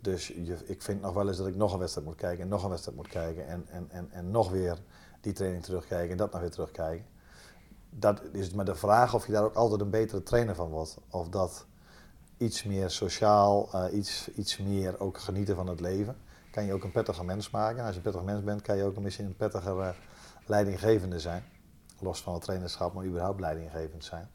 Dus 0.00 0.26
je, 0.26 0.56
ik 0.64 0.82
vind 0.82 1.00
nog 1.00 1.14
wel 1.14 1.28
eens 1.28 1.36
dat 1.36 1.46
ik 1.46 1.56
nog 1.56 1.72
een 1.72 1.78
wedstrijd 1.78 2.06
moet 2.06 2.16
kijken 2.16 2.42
en 2.42 2.48
nog 2.48 2.62
een 2.62 2.70
wedstrijd 2.70 2.96
moet 2.96 3.08
kijken 3.08 3.46
en, 3.46 3.64
en, 3.68 3.86
en, 3.90 4.08
en 4.10 4.30
nog 4.30 4.50
weer 4.50 4.78
die 5.20 5.32
training 5.32 5.64
terugkijken 5.64 6.10
en 6.10 6.16
dat 6.16 6.32
nog 6.32 6.40
weer 6.40 6.50
terugkijken 6.50 7.06
dat 7.90 8.22
is 8.32 8.50
maar 8.50 8.64
de 8.64 8.74
vraag 8.74 9.14
of 9.14 9.26
je 9.26 9.32
daar 9.32 9.44
ook 9.44 9.54
altijd 9.54 9.80
een 9.80 9.90
betere 9.90 10.22
trainer 10.22 10.54
van 10.54 10.68
wordt. 10.68 10.98
Of 11.10 11.28
dat 11.28 11.66
iets 12.36 12.64
meer 12.64 12.90
sociaal, 12.90 13.68
uh, 13.74 13.84
iets, 13.92 14.30
iets 14.34 14.58
meer 14.58 15.00
ook 15.00 15.18
genieten 15.18 15.54
van 15.54 15.66
het 15.66 15.80
leven. 15.80 16.16
Kan 16.50 16.64
je 16.64 16.72
ook 16.72 16.84
een 16.84 16.92
prettiger 16.92 17.24
mens 17.24 17.50
maken. 17.50 17.80
Als 17.80 17.90
je 17.90 17.96
een 17.96 18.02
prettig 18.02 18.22
mens 18.24 18.44
bent, 18.44 18.62
kan 18.62 18.76
je 18.76 18.84
ook 18.84 18.98
misschien 18.98 19.26
een 19.26 19.36
prettiger 19.36 19.96
leidinggevende 20.46 21.20
zijn. 21.20 21.44
Los 22.00 22.22
van 22.22 22.32
het 22.34 22.42
trainerschap, 22.42 22.92
maar 22.92 23.04
überhaupt 23.04 23.40
leidinggevend 23.40 24.04
zijn. 24.04 24.28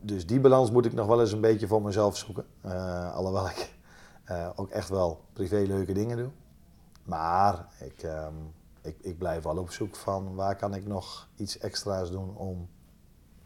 Dus 0.00 0.26
die 0.26 0.40
balans 0.40 0.70
moet 0.70 0.84
ik 0.84 0.92
nog 0.92 1.06
wel 1.06 1.20
eens 1.20 1.32
een 1.32 1.40
beetje 1.40 1.66
voor 1.66 1.82
mezelf 1.82 2.16
zoeken. 2.16 2.44
Uh, 2.64 3.14
alhoewel 3.14 3.48
ik 3.48 3.74
ook 4.54 4.70
echt 4.70 4.88
wel 4.88 5.20
privé 5.32 5.56
leuke 5.56 5.92
dingen 5.92 6.16
doe. 6.16 6.30
Maar 7.04 7.66
ik, 7.80 8.02
um, 8.02 8.52
ik, 8.86 8.98
ik 9.00 9.18
blijf 9.18 9.42
wel 9.42 9.58
op 9.58 9.70
zoek 9.70 9.96
van 9.96 10.34
waar 10.34 10.56
kan 10.56 10.74
ik 10.74 10.86
nog 10.86 11.28
iets 11.36 11.58
extra's 11.58 12.10
doen 12.10 12.36
om 12.36 12.68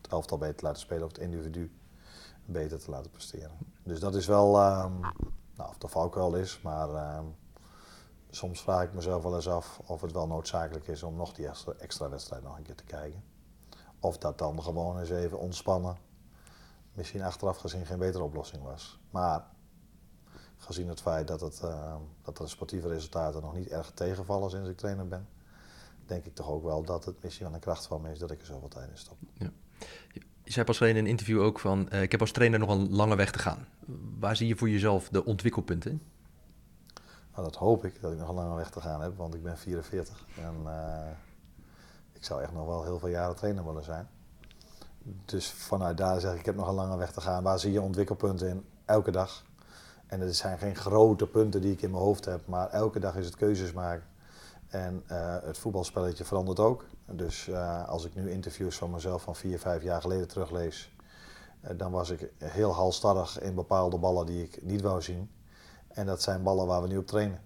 het 0.02 0.10
elftal 0.10 0.38
beter 0.38 0.56
te 0.56 0.64
laten 0.64 0.80
spelen 0.80 1.04
of 1.04 1.08
het 1.08 1.20
individu 1.20 1.72
beter 2.44 2.78
te 2.78 2.90
laten 2.90 3.10
presteren. 3.10 3.58
Dus 3.82 4.00
dat 4.00 4.14
is 4.14 4.26
wel, 4.26 4.46
um, 4.46 5.00
nou, 5.54 5.68
of 5.68 5.78
dat 5.78 5.90
valkuil 5.90 6.34
is, 6.34 6.60
maar 6.62 7.16
um, 7.18 7.34
soms 8.30 8.62
vraag 8.62 8.82
ik 8.82 8.92
mezelf 8.92 9.22
wel 9.22 9.34
eens 9.34 9.48
af 9.48 9.80
of 9.86 10.00
het 10.00 10.12
wel 10.12 10.26
noodzakelijk 10.26 10.86
is 10.86 11.02
om 11.02 11.16
nog 11.16 11.32
die 11.32 11.48
extra, 11.48 11.72
extra 11.72 12.08
wedstrijd 12.08 12.42
nog 12.42 12.56
een 12.56 12.62
keer 12.62 12.74
te 12.74 12.84
kijken. 12.84 13.22
Of 14.00 14.18
dat 14.18 14.38
dan 14.38 14.62
gewoon 14.62 14.98
eens 14.98 15.10
even 15.10 15.38
ontspannen, 15.38 15.96
misschien 16.92 17.22
achteraf 17.22 17.56
gezien 17.56 17.86
geen 17.86 17.98
betere 17.98 18.24
oplossing 18.24 18.62
was. 18.62 19.00
Maar 19.10 19.44
gezien 20.60 20.88
het 20.88 21.00
feit 21.00 21.28
dat, 21.28 21.40
het, 21.40 21.60
uh, 21.64 21.96
dat 22.22 22.36
de 22.36 22.46
sportieve 22.46 22.88
resultaten 22.88 23.42
nog 23.42 23.54
niet 23.54 23.68
erg 23.68 23.90
tegenvallen 23.90 24.50
sinds 24.50 24.68
ik 24.68 24.76
trainer 24.76 25.08
ben, 25.08 25.28
denk 26.06 26.24
ik 26.24 26.34
toch 26.34 26.48
ook 26.48 26.64
wel 26.64 26.82
dat 26.82 27.04
het 27.04 27.22
misschien 27.22 27.46
wel 27.46 27.54
een 27.54 27.60
kracht 27.60 27.86
van 27.86 28.00
me 28.00 28.10
is 28.10 28.18
dat 28.18 28.30
ik 28.30 28.40
er 28.40 28.46
zoveel 28.46 28.68
tijd 28.68 28.90
in 28.90 28.98
stop. 28.98 29.16
Ja. 29.32 29.50
Je 30.42 30.52
zei 30.52 30.64
pas 30.64 30.80
alleen 30.80 30.96
in 30.96 31.04
een 31.04 31.10
interview 31.10 31.40
ook 31.40 31.58
van, 31.58 31.88
uh, 31.92 32.02
ik 32.02 32.10
heb 32.10 32.20
als 32.20 32.32
trainer 32.32 32.58
nog 32.58 32.68
een 32.68 32.90
lange 32.90 33.16
weg 33.16 33.30
te 33.30 33.38
gaan. 33.38 33.66
Waar 34.18 34.36
zie 34.36 34.46
je 34.46 34.56
voor 34.56 34.70
jezelf 34.70 35.08
de 35.08 35.24
ontwikkelpunten 35.24 35.90
in? 35.90 36.02
Nou, 37.32 37.44
dat 37.44 37.56
hoop 37.56 37.84
ik, 37.84 38.00
dat 38.00 38.12
ik 38.12 38.18
nog 38.18 38.28
een 38.28 38.34
lange 38.34 38.54
weg 38.54 38.70
te 38.70 38.80
gaan 38.80 39.00
heb, 39.00 39.16
want 39.16 39.34
ik 39.34 39.42
ben 39.42 39.58
44 39.58 40.26
en 40.36 40.54
uh, 40.64 41.10
ik 42.12 42.24
zou 42.24 42.42
echt 42.42 42.52
nog 42.52 42.66
wel 42.66 42.84
heel 42.84 42.98
veel 42.98 43.08
jaren 43.08 43.36
trainer 43.36 43.64
willen 43.64 43.84
zijn. 43.84 44.08
Dus 45.24 45.50
vanuit 45.50 45.96
daar 45.96 46.20
zeg 46.20 46.32
ik, 46.32 46.38
ik 46.38 46.46
heb 46.46 46.56
nog 46.56 46.68
een 46.68 46.74
lange 46.74 46.96
weg 46.96 47.12
te 47.12 47.20
gaan. 47.20 47.42
Waar 47.42 47.58
zie 47.58 47.72
je 47.72 47.80
ontwikkelpunten 47.80 48.48
in? 48.48 48.64
Elke 48.84 49.10
dag. 49.10 49.44
En 50.10 50.20
er 50.20 50.34
zijn 50.34 50.58
geen 50.58 50.76
grote 50.76 51.26
punten 51.26 51.60
die 51.60 51.72
ik 51.72 51.82
in 51.82 51.90
mijn 51.90 52.02
hoofd 52.02 52.24
heb, 52.24 52.46
maar 52.46 52.70
elke 52.70 52.98
dag 52.98 53.16
is 53.16 53.24
het 53.24 53.36
keuzes 53.36 53.72
maken. 53.72 54.04
En 54.68 55.02
uh, 55.10 55.36
het 55.42 55.58
voetbalspelletje 55.58 56.24
verandert 56.24 56.60
ook. 56.60 56.84
Dus 57.06 57.46
uh, 57.46 57.88
als 57.88 58.04
ik 58.04 58.14
nu 58.14 58.30
interviews 58.30 58.76
van 58.76 58.90
mezelf 58.90 59.22
van 59.22 59.36
vier, 59.36 59.58
vijf 59.58 59.82
jaar 59.82 60.00
geleden 60.00 60.28
teruglees, 60.28 60.92
uh, 61.62 61.70
dan 61.76 61.90
was 61.90 62.10
ik 62.10 62.30
heel 62.38 62.74
halstarrig 62.74 63.40
in 63.40 63.54
bepaalde 63.54 63.98
ballen 63.98 64.26
die 64.26 64.42
ik 64.42 64.62
niet 64.62 64.80
wou 64.80 65.02
zien. 65.02 65.30
En 65.88 66.06
dat 66.06 66.22
zijn 66.22 66.42
ballen 66.42 66.66
waar 66.66 66.82
we 66.82 66.88
nu 66.88 66.96
op 66.96 67.06
trainen. 67.06 67.40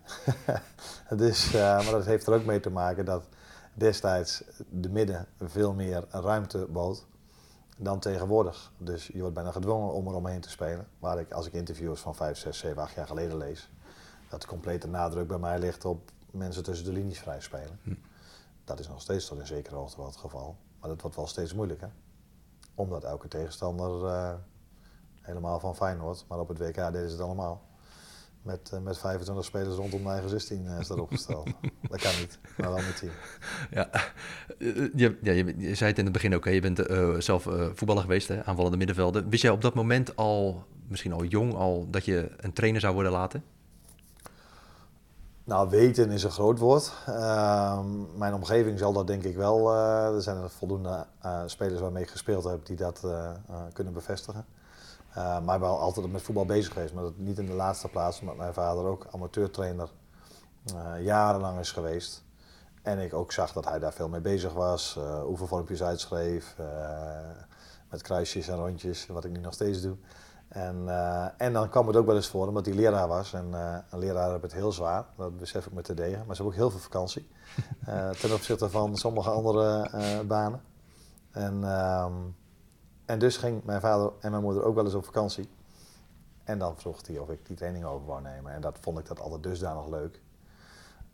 dus, 1.17 1.51
maar 1.53 1.91
dat 1.91 2.05
heeft 2.05 2.27
er 2.27 2.35
ook 2.35 2.45
mee 2.45 2.61
te 2.61 2.71
maken 2.71 3.05
dat 3.05 3.25
destijds 3.75 4.45
de 4.71 4.91
midden 4.91 5.27
veel 5.41 5.73
meer 5.73 6.05
ruimte 6.11 6.67
bood 6.71 7.07
dan 7.77 7.99
tegenwoordig. 7.99 8.73
Dus 8.79 9.07
je 9.07 9.21
wordt 9.21 9.35
bijna 9.35 9.51
gedwongen 9.51 9.93
om 9.93 10.07
er 10.07 10.15
omheen 10.15 10.41
te 10.41 10.51
spelen. 10.51 10.87
Waar 10.99 11.19
ik, 11.19 11.33
als 11.33 11.47
ik 11.47 11.53
interviews 11.53 12.01
van 12.01 12.15
5, 12.15 12.39
6, 12.39 12.59
7, 12.59 12.83
8 12.83 12.95
jaar 12.95 13.07
geleden 13.07 13.37
lees, 13.37 13.71
dat 14.29 14.41
de 14.41 14.47
complete 14.47 14.87
nadruk 14.89 15.27
bij 15.27 15.39
mij 15.39 15.59
ligt 15.59 15.85
op 15.85 16.11
mensen 16.31 16.63
tussen 16.63 16.87
de 16.87 16.93
linies 16.93 17.19
vrij 17.19 17.41
spelen. 17.41 17.79
Hm. 17.83 17.95
Dat 18.65 18.79
is 18.79 18.89
nog 18.89 19.01
steeds 19.01 19.27
tot 19.27 19.39
in 19.39 19.47
zekere 19.47 19.77
hoogte 19.77 19.97
wel 19.97 20.07
het 20.07 20.17
geval. 20.17 20.57
Maar 20.81 20.89
dat 20.89 21.01
wordt 21.01 21.17
wel 21.17 21.27
steeds 21.27 21.55
moeilijker. 21.55 21.91
Omdat 22.75 23.05
elke 23.05 23.29
tegenstander 23.29 24.05
uh, 24.05 24.35
helemaal 25.21 25.61
van 25.61 25.77
Feyenoord, 25.77 26.25
maar 26.29 26.39
op 26.39 26.49
het 26.49 26.59
WK 26.59 26.75
deden 26.75 27.09
ze 27.09 27.17
het 27.17 27.21
allemaal. 27.21 27.63
Met, 28.45 28.71
uh, 28.75 28.81
met 28.81 28.99
25 28.99 29.45
spelers 29.45 29.77
rondom 29.77 30.03
de 30.03 30.09
eigen 30.09 30.31
16 30.31 30.65
uh, 30.65 30.79
is 30.79 30.87
dat 30.87 30.99
opgesteld. 30.99 31.45
dat 31.91 32.01
kan 32.01 32.13
niet, 32.21 32.39
maar 32.57 32.69
wel 32.69 32.77
met 32.83 32.97
team. 32.99 33.13
Ja, 33.71 33.89
je, 34.95 35.19
ja 35.23 35.33
je, 35.33 35.55
je, 35.59 35.75
zei 35.75 35.91
het 35.91 35.99
in 35.99 36.05
het 36.05 36.13
begin 36.13 36.35
ook, 36.35 36.45
hè? 36.45 36.51
je 36.51 36.61
bent 36.61 36.83
zelf 37.25 37.43
voetballer 37.75 38.03
geweest, 38.03 38.29
hè? 38.29 38.45
aanvallende 38.45 38.77
middenvelden. 38.77 39.29
Wist 39.29 39.43
jij 39.43 39.51
op 39.51 39.63
dat 39.63 39.75
moment 39.75 40.17
al, 40.17 40.65
misschien 40.89 41.13
al 41.13 41.25
jong, 41.25 41.55
al 41.55 41.87
dat 41.91 42.05
je 42.05 42.31
een 42.37 42.53
trainer 42.53 42.81
zou 42.81 42.95
worden 42.95 43.13
laten? 43.13 43.45
Nou, 45.47 45.71
weten 45.71 46.11
is 46.11 46.23
een 46.23 46.31
groot 46.31 46.59
woord. 46.59 46.93
Ehm, 47.07 48.19
mijn 48.19 48.35
omgeving 48.35 48.79
zal 48.79 48.93
dat 48.93 49.07
denk 49.07 49.23
ik 49.25 49.37
wel. 49.37 49.73
eh, 49.75 50.15
er 50.15 50.23
zijn 50.23 50.37
er 50.37 50.51
voldoende 50.51 51.07
eh, 51.21 51.43
spelers 51.47 51.81
waarmee 51.81 52.03
ik 52.03 52.09
gespeeld 52.11 52.45
heb 52.45 52.67
die 52.67 52.77
dat 52.77 53.01
eh, 53.05 53.31
eh, 53.31 53.63
kunnen 53.73 53.93
bevestigen. 53.93 54.45
Eh, 55.15 55.41
maar 55.41 55.61
wel 55.61 55.79
altijd 55.79 56.13
met 56.13 56.23
voetbal 56.23 56.47
bezig 56.47 56.73
geweest. 56.73 56.95
Maar 56.95 57.03
dat 57.03 57.17
niet 57.17 57.39
in 57.39 57.47
de 57.47 57.53
laatste 57.53 57.89
plaats, 57.89 58.21
omdat 58.21 58.37
mijn 58.37 58.55
vader 58.55 58.85
ook 58.85 59.07
amateurtrainer 59.11 59.89
eh, 60.65 61.05
jarenlang 61.05 61.59
is 61.59 61.73
geweest. 61.73 62.25
En 62.83 62.99
ik 62.99 63.15
ook 63.15 63.33
zag 63.33 63.53
dat 63.53 63.65
hij 63.65 63.79
daar 63.79 63.93
veel 63.93 64.09
mee 64.09 64.21
bezig 64.21 64.53
was. 64.53 64.97
eh 64.97 65.23
oefenvormpjes 65.27 65.83
uitschreef. 65.83 66.57
met 67.91 68.03
kruisjes 68.03 68.49
en 68.49 68.57
rondjes, 68.57 69.07
wat 69.07 69.25
ik 69.25 69.31
nu 69.31 69.39
nog 69.39 69.53
steeds 69.53 69.83
doe. 69.83 69.97
En, 70.49 70.89
en 71.37 71.53
dan 71.53 71.69
kwam 71.69 71.87
het 71.87 71.97
ook 71.97 72.07
wel 72.07 72.17
eens 72.17 72.29
voor, 72.29 72.49
omdat 72.49 72.67
hij 72.67 72.75
leraar 72.75 73.09
was. 73.09 73.33
En 73.33 73.53
een 73.91 73.99
leraar 73.99 74.31
heeft 74.31 74.43
het 74.43 74.53
heel 74.53 74.73
zwaar, 74.73 75.05
dat 75.17 75.39
besef 75.39 75.67
ik 75.67 75.73
me 75.73 75.83
te 75.83 75.95
degen. 75.95 76.27
Maar 76.27 76.37
ze 76.37 76.43
hebben 76.43 76.47
ook 76.47 76.61
heel 76.61 76.71
veel 76.71 76.91
vakantie. 76.91 77.29
ten 78.21 78.33
opzichte 78.33 78.71
van 78.71 78.97
sommige 78.97 79.31
andere 79.31 79.91
banen. 80.27 80.63
En, 81.31 81.65
ehm, 81.65 82.13
en 83.05 83.19
dus 83.19 83.37
ging 83.37 83.65
mijn 83.65 83.81
vader 83.81 84.13
en 84.21 84.31
mijn 84.31 84.43
moeder 84.43 84.65
ook 84.65 84.75
wel 84.75 84.85
eens 84.85 84.95
op 84.95 85.05
vakantie. 85.05 85.49
En 86.45 86.59
dan 86.59 86.79
vroeg 86.79 87.07
hij 87.07 87.19
of 87.19 87.29
ik 87.29 87.47
die 87.47 87.57
training 87.57 87.85
over 87.85 88.07
wou 88.07 88.23
nemen. 88.23 88.53
En 88.53 88.61
dat 88.61 88.79
vond 88.81 88.99
ik 88.99 89.07
dat 89.07 89.21
altijd 89.21 89.43
dusdanig 89.43 89.89
leuk. 89.89 90.21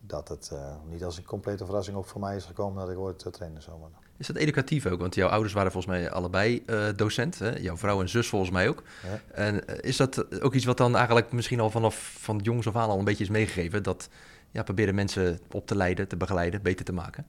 Dat 0.01 0.29
het 0.29 0.51
eh, 0.53 0.75
niet 0.89 1.05
als 1.05 1.17
een 1.17 1.25
complete 1.25 1.65
verrassing 1.65 1.97
ook 1.97 2.07
voor 2.07 2.21
mij 2.21 2.37
is 2.37 2.45
gekomen 2.45 2.81
dat 2.81 2.91
ik 2.91 2.99
ooit 2.99 3.25
uh, 3.25 3.33
trainer 3.33 3.63
zou 3.63 3.79
worden. 3.79 3.99
Is 4.17 4.27
dat 4.27 4.37
educatief 4.37 4.87
ook? 4.87 5.01
Want 5.01 5.15
jouw 5.15 5.29
ouders 5.29 5.53
waren 5.53 5.73
volgens 5.73 5.93
mij 5.93 6.11
allebei 6.11 6.63
uh, 6.67 6.87
docent. 6.97 7.39
Hè? 7.39 7.51
Jouw 7.51 7.77
vrouw 7.77 8.01
en 8.01 8.09
zus 8.09 8.29
volgens 8.29 8.51
mij 8.51 8.69
ook. 8.69 8.83
Ja. 9.03 9.35
En 9.35 9.83
is 9.83 9.97
dat 9.97 10.41
ook 10.43 10.55
iets 10.55 10.65
wat 10.65 10.77
dan 10.77 10.95
eigenlijk 10.97 11.33
misschien 11.33 11.61
al 11.61 11.71
vanaf 11.71 12.17
van 12.19 12.39
jongs 12.39 12.67
af 12.67 12.77
aan 12.77 12.89
al 12.89 12.99
een 12.99 13.05
beetje 13.05 13.25
is 13.25 13.31
meegegeven? 13.31 13.83
Dat 13.83 14.09
ja, 14.51 14.63
proberen 14.63 14.95
mensen 14.95 15.39
op 15.51 15.67
te 15.67 15.77
leiden, 15.77 16.09
te 16.09 16.17
begeleiden, 16.17 16.63
beter 16.63 16.85
te 16.85 16.93
maken? 16.93 17.27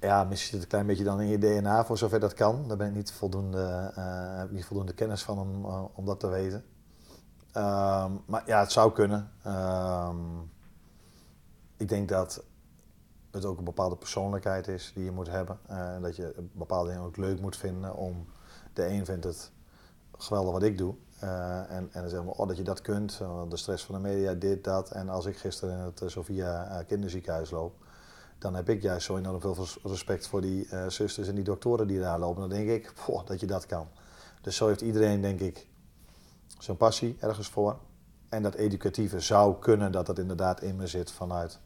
Ja, 0.00 0.24
misschien 0.24 0.50
zit 0.50 0.52
het 0.52 0.62
een 0.62 0.68
klein 0.68 0.86
beetje 0.86 1.04
dan 1.04 1.20
in 1.20 1.28
je 1.28 1.38
DNA 1.38 1.84
voor 1.84 1.98
zover 1.98 2.20
dat 2.20 2.34
kan. 2.34 2.68
Daar 2.68 2.76
ben 2.76 2.88
ik 2.88 2.94
niet 2.94 3.12
voldoende, 3.12 3.92
heb 4.36 4.46
ik 4.46 4.52
niet 4.52 4.64
voldoende 4.64 4.92
kennis 4.92 5.22
van 5.22 5.38
om, 5.38 5.64
uh, 5.64 5.84
om 5.94 6.04
dat 6.04 6.20
te 6.20 6.28
weten. 6.28 6.64
Um, 7.56 8.22
maar 8.26 8.42
ja, 8.46 8.60
het 8.60 8.72
zou 8.72 8.92
kunnen. 8.92 9.30
Um, 9.46 10.50
ik 11.76 11.88
denk 11.88 12.08
dat 12.08 12.42
het 13.30 13.44
ook 13.44 13.58
een 13.58 13.64
bepaalde 13.64 13.96
persoonlijkheid 13.96 14.68
is 14.68 14.92
die 14.94 15.04
je 15.04 15.10
moet 15.10 15.28
hebben. 15.28 15.58
En 15.66 16.02
dat 16.02 16.16
je 16.16 16.48
bepaalde 16.52 16.88
dingen 16.88 17.04
ook 17.04 17.16
leuk 17.16 17.40
moet 17.40 17.56
vinden 17.56 17.94
om... 17.94 18.26
De 18.72 18.86
een 18.86 19.04
vindt 19.04 19.24
het 19.24 19.52
geweldig 20.18 20.52
wat 20.52 20.62
ik 20.62 20.78
doe. 20.78 20.94
En, 21.20 21.68
en 21.68 22.00
dan 22.00 22.08
zeggen 22.08 22.28
oh, 22.28 22.48
dat 22.48 22.56
je 22.56 22.62
dat 22.62 22.80
kunt. 22.80 23.18
de 23.48 23.56
stress 23.56 23.84
van 23.84 23.94
de 23.94 24.00
media, 24.00 24.34
dit, 24.34 24.64
dat. 24.64 24.90
En 24.90 25.08
als 25.08 25.26
ik 25.26 25.36
gisteren 25.36 25.78
in 25.78 25.84
het 25.84 26.02
Sofia 26.06 26.82
kinderziekenhuis 26.86 27.50
loop... 27.50 27.88
dan 28.40 28.54
heb 28.54 28.68
ik 28.68 28.82
juist 28.82 29.06
zo 29.06 29.16
enorm 29.16 29.40
veel 29.40 29.66
respect 29.82 30.26
voor 30.26 30.40
die 30.40 30.66
uh, 30.66 30.88
zusters 30.88 31.28
en 31.28 31.34
die 31.34 31.44
doktoren 31.44 31.86
die 31.86 32.00
daar 32.00 32.18
lopen. 32.18 32.40
Dan 32.40 32.50
denk 32.50 32.68
ik, 32.68 32.92
poh, 33.04 33.26
dat 33.26 33.40
je 33.40 33.46
dat 33.46 33.66
kan. 33.66 33.88
Dus 34.40 34.56
zo 34.56 34.66
heeft 34.66 34.80
iedereen, 34.80 35.20
denk 35.20 35.40
ik, 35.40 35.66
zijn 36.58 36.76
passie 36.76 37.16
ergens 37.20 37.48
voor. 37.48 37.78
En 38.28 38.42
dat 38.42 38.54
educatieve 38.54 39.20
zou 39.20 39.58
kunnen 39.58 39.92
dat 39.92 40.06
dat 40.06 40.18
inderdaad 40.18 40.62
in 40.62 40.76
me 40.76 40.86
zit 40.86 41.10
vanuit 41.10 41.60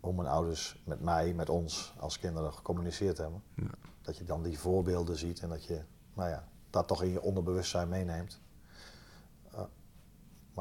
hoe 0.00 0.14
mijn 0.14 0.28
ouders 0.28 0.82
met 0.84 1.00
mij, 1.00 1.34
met 1.34 1.48
ons 1.48 1.94
als 1.98 2.18
kinderen 2.18 2.52
gecommuniceerd 2.52 3.18
hebben. 3.18 3.42
Ja. 3.54 3.70
Dat 4.02 4.16
je 4.16 4.24
dan 4.24 4.42
die 4.42 4.58
voorbeelden 4.58 5.16
ziet 5.16 5.40
en 5.40 5.48
dat 5.48 5.64
je 5.64 5.80
nou 6.14 6.28
ja, 6.28 6.48
dat 6.70 6.88
toch 6.88 7.02
in 7.02 7.10
je 7.10 7.22
onderbewustzijn 7.22 7.88
meeneemt. 7.88 8.40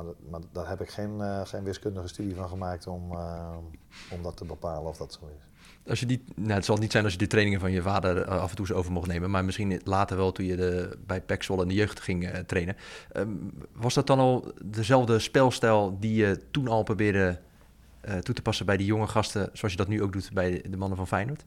Maar, 0.03 0.13
maar, 0.29 0.41
daar 0.51 0.69
heb 0.69 0.81
ik 0.81 0.89
geen, 0.89 1.17
uh, 1.17 1.45
geen 1.45 1.63
wiskundige 1.63 2.07
studie 2.07 2.35
van 2.35 2.47
gemaakt 2.47 2.87
om, 2.87 3.11
uh, 3.11 3.57
om 4.11 4.23
dat 4.23 4.37
te 4.37 4.45
bepalen 4.45 4.89
of 4.89 4.97
dat 4.97 5.13
zo 5.13 5.29
is. 5.37 5.49
Als 5.89 5.99
je 5.99 6.05
die, 6.05 6.23
nou, 6.35 6.53
het 6.53 6.65
zal 6.65 6.77
niet 6.77 6.91
zijn 6.91 7.03
als 7.03 7.13
je 7.13 7.19
de 7.19 7.27
trainingen 7.27 7.59
van 7.59 7.71
je 7.71 7.81
vader 7.81 8.25
af 8.25 8.49
en 8.49 8.55
toe 8.55 8.65
eens 8.67 8.75
over 8.75 8.91
mocht 8.91 9.07
nemen, 9.07 9.29
maar 9.29 9.45
misschien 9.45 9.81
later 9.83 10.17
wel 10.17 10.31
toen 10.31 10.45
je 10.45 10.55
de, 10.55 10.97
bij 11.05 11.21
Pek 11.21 11.43
Zwolle 11.43 11.61
in 11.61 11.67
de 11.67 11.73
jeugd 11.73 11.99
ging 11.99 12.29
trainen. 12.45 12.75
Um, 13.13 13.53
was 13.73 13.93
dat 13.93 14.07
dan 14.07 14.19
al 14.19 14.51
dezelfde 14.65 15.19
spelstijl 15.19 15.97
die 15.99 16.15
je 16.15 16.39
toen 16.51 16.67
al 16.67 16.83
probeerde 16.83 17.39
toe 18.21 18.35
te 18.35 18.41
passen 18.41 18.65
bij 18.65 18.77
die 18.77 18.85
jonge 18.85 19.07
gasten, 19.07 19.49
zoals 19.53 19.73
je 19.73 19.79
dat 19.79 19.87
nu 19.87 20.03
ook 20.03 20.13
doet 20.13 20.29
bij 20.33 20.63
de 20.69 20.77
mannen 20.77 20.97
van 20.97 21.07
Feyenoord? 21.07 21.45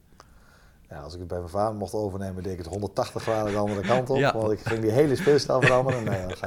Ja, 0.93 1.01
als 1.01 1.13
ik 1.13 1.19
het 1.19 1.27
bij 1.27 1.37
mijn 1.37 1.49
vader 1.49 1.75
mocht 1.75 1.93
overnemen, 1.93 2.43
deed 2.43 2.51
ik 2.51 2.57
het 2.57 2.67
180 2.67 3.21
graden 3.21 3.51
de 3.51 3.57
andere 3.57 3.81
kant 3.81 4.09
op. 4.09 4.17
Ja. 4.17 4.33
Want 4.37 4.51
ik 4.51 4.59
ging 4.59 4.81
die 4.81 4.91
hele 4.91 5.15
speelstijl 5.15 5.61
veranderen. 5.61 6.03
Nee, 6.03 6.27
dat. 6.27 6.39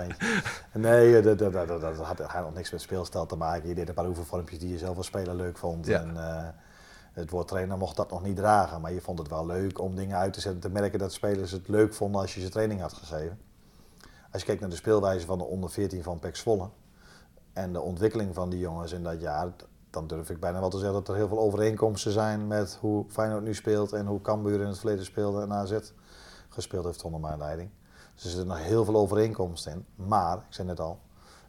Nee, 0.72 1.22
dat, 1.22 1.38
dat, 1.38 1.52
dat, 1.52 1.68
dat, 1.68 1.96
had, 1.96 2.18
had 2.18 2.44
nog 2.44 2.54
niks 2.54 2.70
met 2.70 2.80
speelstijl 2.80 3.26
te 3.26 3.36
maken. 3.36 3.68
Je 3.68 3.74
deed 3.74 3.88
een 3.88 3.94
paar 3.94 4.06
oefenvormpjes 4.06 4.58
die 4.58 4.70
je 4.70 4.78
zelf 4.78 4.96
als 4.96 5.06
speler 5.06 5.34
leuk 5.34 5.58
vond. 5.58 5.86
Ja. 5.86 6.00
En, 6.00 6.14
uh, 6.14 6.48
het 7.12 7.30
woord 7.30 7.48
trainer 7.48 7.78
mocht 7.78 7.96
dat 7.96 8.10
nog 8.10 8.22
niet 8.22 8.36
dragen. 8.36 8.80
Maar 8.80 8.92
je 8.92 9.00
vond 9.00 9.18
het 9.18 9.28
wel 9.28 9.46
leuk 9.46 9.80
om 9.80 9.94
dingen 9.94 10.16
uit 10.16 10.32
te 10.32 10.40
zetten. 10.40 10.60
Te 10.60 10.70
merken 10.70 10.98
dat 10.98 11.12
spelers 11.12 11.50
het 11.50 11.68
leuk 11.68 11.94
vonden 11.94 12.20
als 12.20 12.34
je 12.34 12.40
ze 12.40 12.48
training 12.48 12.80
had 12.80 12.92
gegeven. 12.92 13.38
Als 14.30 14.40
je 14.40 14.46
kijkt 14.46 14.60
naar 14.60 14.70
de 14.70 14.76
speelwijze 14.76 15.26
van 15.26 15.38
de 15.38 15.44
onder 15.44 15.70
14 15.70 16.02
van 16.02 16.18
Pek 16.18 16.36
Zwolle. 16.36 16.68
En 17.52 17.72
de 17.72 17.80
ontwikkeling 17.80 18.34
van 18.34 18.50
die 18.50 18.58
jongens 18.58 18.92
in 18.92 19.02
dat 19.02 19.20
jaar 19.20 19.52
dan 19.96 20.06
durf 20.06 20.30
ik 20.30 20.40
bijna 20.40 20.60
wel 20.60 20.68
te 20.68 20.78
zeggen 20.78 20.96
dat 20.96 21.08
er 21.08 21.14
heel 21.14 21.28
veel 21.28 21.38
overeenkomsten 21.38 22.12
zijn 22.12 22.46
met 22.46 22.78
hoe 22.80 23.04
Feyenoord 23.08 23.44
nu 23.44 23.54
speelt 23.54 23.92
en 23.92 24.06
hoe 24.06 24.20
Cambuur 24.20 24.60
in 24.60 24.66
het 24.66 24.78
verleden 24.78 25.04
speelde 25.04 25.42
en 25.42 25.52
AZ 25.52 25.78
gespeeld 26.48 26.84
heeft 26.84 27.02
onder 27.02 27.20
mijn 27.20 27.38
leiding. 27.38 27.70
Dus 28.14 28.24
er 28.24 28.30
zitten 28.30 28.48
nog 28.48 28.58
heel 28.58 28.84
veel 28.84 28.96
overeenkomsten 28.96 29.72
in. 29.72 30.06
Maar, 30.06 30.36
ik 30.36 30.42
zei 30.54 30.68
net 30.68 30.80
al, 30.80 30.98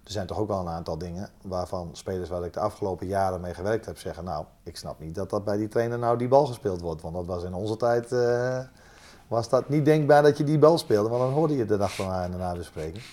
er 0.04 0.12
zijn 0.12 0.28
toch 0.28 0.38
ook 0.38 0.48
wel 0.48 0.60
een 0.60 0.68
aantal 0.68 0.98
dingen 0.98 1.30
waarvan 1.42 1.90
spelers 1.92 2.30
waar 2.30 2.46
ik 2.46 2.54
de 2.54 2.60
afgelopen 2.60 3.08
jaren 3.08 3.42
mee 3.42 3.54
gewerkt 3.54 3.86
heb 3.86 3.98
zeggen, 3.98 4.24
nou, 4.24 4.46
ik 4.64 4.78
snap 4.78 5.00
niet 5.00 5.16
dat 5.16 5.30
dat 5.30 5.44
bij 5.44 5.58
die 5.58 5.68
trainer 5.68 6.00
nou 6.00 6.18
die 6.18 6.28
bal 6.28 6.46
gespeeld 6.46 6.82
wordt. 6.82 7.02
Want 7.02 7.16
dat 7.16 7.26
was 7.26 7.44
in 7.44 7.54
onze 7.54 7.78
tijd, 7.78 8.12
uh, 8.12 8.60
was 9.28 9.50
dat 9.50 9.70
niet 9.70 9.86
denkbaar 9.86 10.24
dat 10.24 10.38
je 10.38 10.44
die 10.44 10.60
bal 10.60 10.78
speelde, 10.78 11.10
want 11.10 11.22
dan 11.22 11.34
hoorde 11.34 11.56
je 11.56 11.66
de 11.66 11.78
dag 11.78 11.96
daarna 11.96 12.24
in 12.24 12.32
de 12.32 12.38
nabespreking. 12.38 13.04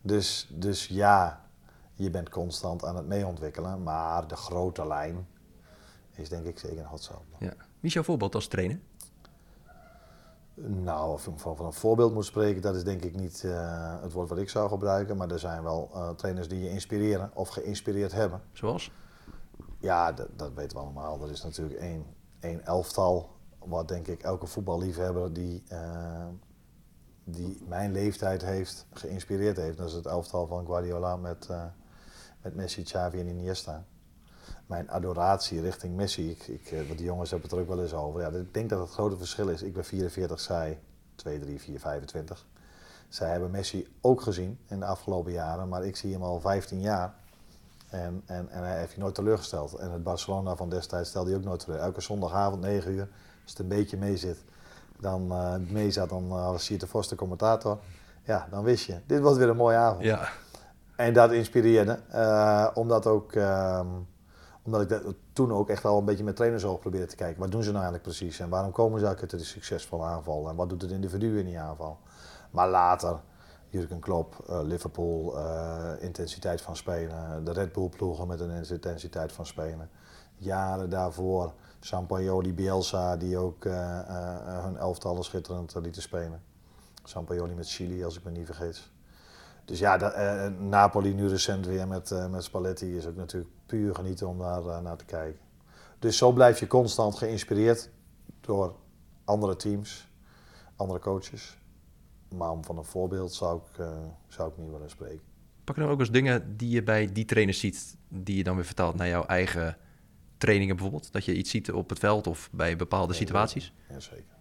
Dus, 0.00 0.48
dus 0.50 0.86
ja, 0.86 1.41
je 1.94 2.10
bent 2.10 2.28
constant 2.28 2.84
aan 2.84 2.96
het 2.96 3.06
meeontwikkelen, 3.06 3.82
maar 3.82 4.28
de 4.28 4.36
grote 4.36 4.86
lijn 4.86 5.26
is 6.10 6.28
denk 6.28 6.46
ik 6.46 6.58
zeker 6.58 6.82
nog 6.82 6.92
hetzelfde. 6.92 7.34
Ja. 7.38 7.54
Wie 7.56 7.90
is 7.90 7.92
jouw 7.92 8.02
voorbeeld 8.02 8.34
als 8.34 8.46
trainer? 8.46 8.80
Nou, 10.54 11.12
of 11.12 11.26
ik 11.26 11.38
van 11.38 11.66
een 11.66 11.72
voorbeeld 11.72 12.14
moet 12.14 12.24
spreken, 12.24 12.62
dat 12.62 12.74
is 12.74 12.84
denk 12.84 13.02
ik 13.02 13.16
niet 13.16 13.42
uh, 13.46 14.02
het 14.02 14.12
woord 14.12 14.28
wat 14.28 14.38
ik 14.38 14.48
zou 14.48 14.68
gebruiken. 14.68 15.16
Maar 15.16 15.30
er 15.30 15.38
zijn 15.38 15.62
wel 15.62 15.90
uh, 15.94 16.10
trainers 16.10 16.48
die 16.48 16.60
je 16.60 16.70
inspireren 16.70 17.30
of 17.34 17.48
geïnspireerd 17.48 18.12
hebben. 18.12 18.40
Zoals? 18.52 18.92
Ja, 19.78 20.12
dat, 20.12 20.28
dat 20.36 20.52
weten 20.54 20.76
we 20.76 20.82
allemaal. 20.82 21.22
Er 21.22 21.30
is 21.30 21.42
natuurlijk 21.42 21.80
één, 21.80 22.04
één 22.40 22.64
elftal, 22.64 23.30
wat 23.58 23.88
denk 23.88 24.06
ik 24.06 24.22
elke 24.22 24.46
voetballiefhebber 24.46 25.32
die, 25.32 25.62
uh, 25.72 26.26
die 27.24 27.62
mijn 27.68 27.92
leeftijd 27.92 28.44
heeft 28.44 28.86
geïnspireerd 28.92 29.56
heeft. 29.56 29.78
Dat 29.78 29.88
is 29.88 29.94
het 29.94 30.06
elftal 30.06 30.46
van 30.46 30.66
Guardiola 30.66 31.16
met 31.16 31.48
met 32.42 32.54
Messi, 32.54 32.82
Xavi 32.82 33.20
en 33.20 33.26
Iniesta. 33.26 33.84
Mijn 34.66 34.90
adoratie 34.90 35.60
richting 35.60 35.96
Messi, 35.96 36.30
ik, 36.30 36.46
ik, 36.46 36.86
want 36.86 36.98
die 36.98 37.06
jongens 37.06 37.30
hebben 37.30 37.48
het 37.48 37.58
er 37.58 37.64
ook 37.64 37.74
wel 37.74 37.82
eens 37.82 37.94
over. 37.94 38.20
Ja, 38.20 38.28
ik 38.28 38.54
denk 38.54 38.70
dat 38.70 38.80
het 38.80 38.90
grote 38.90 39.16
verschil 39.16 39.48
is. 39.48 39.62
Ik 39.62 39.72
ben 39.72 39.84
44, 39.84 40.40
zij 40.40 40.80
2, 41.14 41.38
3, 41.38 41.60
4, 41.60 41.80
25. 41.80 42.46
Zij 43.08 43.30
hebben 43.30 43.50
Messi 43.50 43.96
ook 44.00 44.20
gezien 44.20 44.58
in 44.66 44.78
de 44.78 44.86
afgelopen 44.86 45.32
jaren, 45.32 45.68
maar 45.68 45.84
ik 45.84 45.96
zie 45.96 46.12
hem 46.12 46.22
al 46.22 46.40
15 46.40 46.80
jaar. 46.80 47.14
En, 47.88 48.22
en, 48.26 48.48
en 48.50 48.62
hij 48.62 48.78
heeft 48.78 48.92
je 48.92 49.00
nooit 49.00 49.14
teleurgesteld. 49.14 49.74
En 49.74 49.90
het 49.90 50.02
Barcelona 50.02 50.56
van 50.56 50.68
destijds 50.68 51.08
stelde 51.08 51.30
hij 51.30 51.38
ook 51.38 51.44
nooit 51.44 51.60
teleur. 51.60 51.78
Elke 51.78 52.00
zondagavond 52.00 52.60
9 52.60 52.92
uur, 52.92 53.08
als 53.42 53.50
het 53.50 53.58
een 53.58 53.68
beetje 53.68 53.96
mee 53.96 54.16
zit, 54.16 54.44
dan 55.00 55.32
uh, 55.32 55.54
mee 55.56 55.90
zat, 55.90 56.08
dan 56.08 56.24
uh, 56.24 56.56
was 56.92 57.08
de 57.08 57.16
commentator. 57.16 57.78
Ja, 58.24 58.46
dan 58.50 58.64
wist 58.64 58.86
je, 58.86 59.00
dit 59.06 59.20
was 59.20 59.36
weer 59.36 59.48
een 59.48 59.56
mooie 59.56 59.76
avond. 59.76 60.04
Ja. 60.04 60.28
En 61.02 61.12
dat 61.12 61.32
inspireerde, 61.32 61.98
uh, 62.14 62.68
omdat, 62.74 63.06
ook, 63.06 63.34
uh, 63.34 63.80
omdat 64.62 64.80
ik 64.80 64.88
dat 64.88 65.02
toen 65.32 65.52
ook 65.52 65.68
echt 65.68 65.82
wel 65.82 65.98
een 65.98 66.04
beetje 66.04 66.24
met 66.24 66.36
trainersoog 66.36 66.78
probeerde 66.78 67.06
te 67.06 67.16
kijken. 67.16 67.40
Wat 67.40 67.50
doen 67.50 67.62
ze 67.62 67.70
nou 67.70 67.82
eigenlijk 67.82 68.04
precies 68.04 68.38
en 68.38 68.48
waarom 68.48 68.72
komen 68.72 69.00
ze 69.00 69.06
uit 69.06 69.30
de 69.30 69.44
succesvolle 69.44 70.04
aanval 70.04 70.48
en 70.48 70.56
wat 70.56 70.68
doet 70.68 70.82
het 70.82 70.90
individu 70.90 71.38
in 71.38 71.44
die 71.44 71.58
aanval. 71.58 71.98
Maar 72.50 72.68
later, 72.68 73.20
Jurgen 73.68 74.00
Klopp, 74.00 74.44
uh, 74.50 74.60
Liverpool, 74.62 75.38
intensiteit 76.00 76.60
van 76.60 76.76
spelen, 76.76 77.44
de 77.44 77.52
Red 77.52 77.72
Bull 77.72 77.88
ploegen 77.88 78.26
met 78.26 78.40
een 78.40 78.50
intensiteit 78.50 79.32
van 79.32 79.46
spelen. 79.46 79.90
Jaren 80.36 80.90
daarvoor, 80.90 81.52
Sampaoli, 81.80 82.54
Bielsa, 82.54 83.16
die 83.16 83.38
ook 83.38 83.64
hun 84.62 84.76
elftallen 84.76 85.24
schitterend 85.24 85.74
lieten 85.74 86.02
spelen. 86.02 86.42
Sampaoli 87.04 87.54
met 87.54 87.70
Chili, 87.70 88.04
als 88.04 88.16
ik 88.16 88.24
me 88.24 88.30
niet 88.30 88.46
vergeet. 88.46 88.90
Dus 89.64 89.78
ja, 89.78 89.96
dat, 89.96 90.14
uh, 90.14 90.46
Napoli 90.58 91.14
nu 91.14 91.28
recent 91.28 91.66
weer 91.66 91.88
met, 91.88 92.10
uh, 92.10 92.28
met 92.28 92.44
Spalletti 92.44 92.96
is 92.96 93.06
ook 93.06 93.16
natuurlijk 93.16 93.52
puur 93.66 93.94
genieten 93.94 94.28
om 94.28 94.38
daar 94.38 94.62
uh, 94.62 94.80
naar 94.80 94.96
te 94.96 95.04
kijken. 95.04 95.40
Dus 95.98 96.16
zo 96.16 96.32
blijf 96.32 96.60
je 96.60 96.66
constant 96.66 97.14
geïnspireerd 97.14 97.90
door 98.40 98.74
andere 99.24 99.56
teams, 99.56 100.08
andere 100.76 101.00
coaches. 101.00 101.58
Maar 102.36 102.50
om 102.50 102.64
van 102.64 102.78
een 102.78 102.84
voorbeeld 102.84 103.32
zou 103.32 103.60
ik, 103.60 103.84
zou 104.28 104.50
ik 104.50 104.56
niet 104.56 104.70
willen 104.70 104.90
spreken. 104.90 105.20
Pak 105.64 105.74
je 105.74 105.82
dan 105.82 105.90
ook 105.90 106.00
eens 106.00 106.10
dingen 106.10 106.56
die 106.56 106.68
je 106.68 106.82
bij 106.82 107.12
die 107.12 107.24
trainers 107.24 107.60
ziet, 107.60 107.96
die 108.08 108.36
je 108.36 108.44
dan 108.44 108.54
weer 108.54 108.64
vertaalt 108.64 108.94
naar 108.94 109.08
jouw 109.08 109.24
eigen 109.24 109.76
trainingen 110.38 110.74
bijvoorbeeld? 110.76 111.12
Dat 111.12 111.24
je 111.24 111.34
iets 111.34 111.50
ziet 111.50 111.72
op 111.72 111.88
het 111.88 111.98
veld 111.98 112.26
of 112.26 112.48
bij 112.52 112.76
bepaalde 112.76 113.12
situaties? 113.12 113.72
Ja, 113.88 114.00
zeker. 114.00 114.36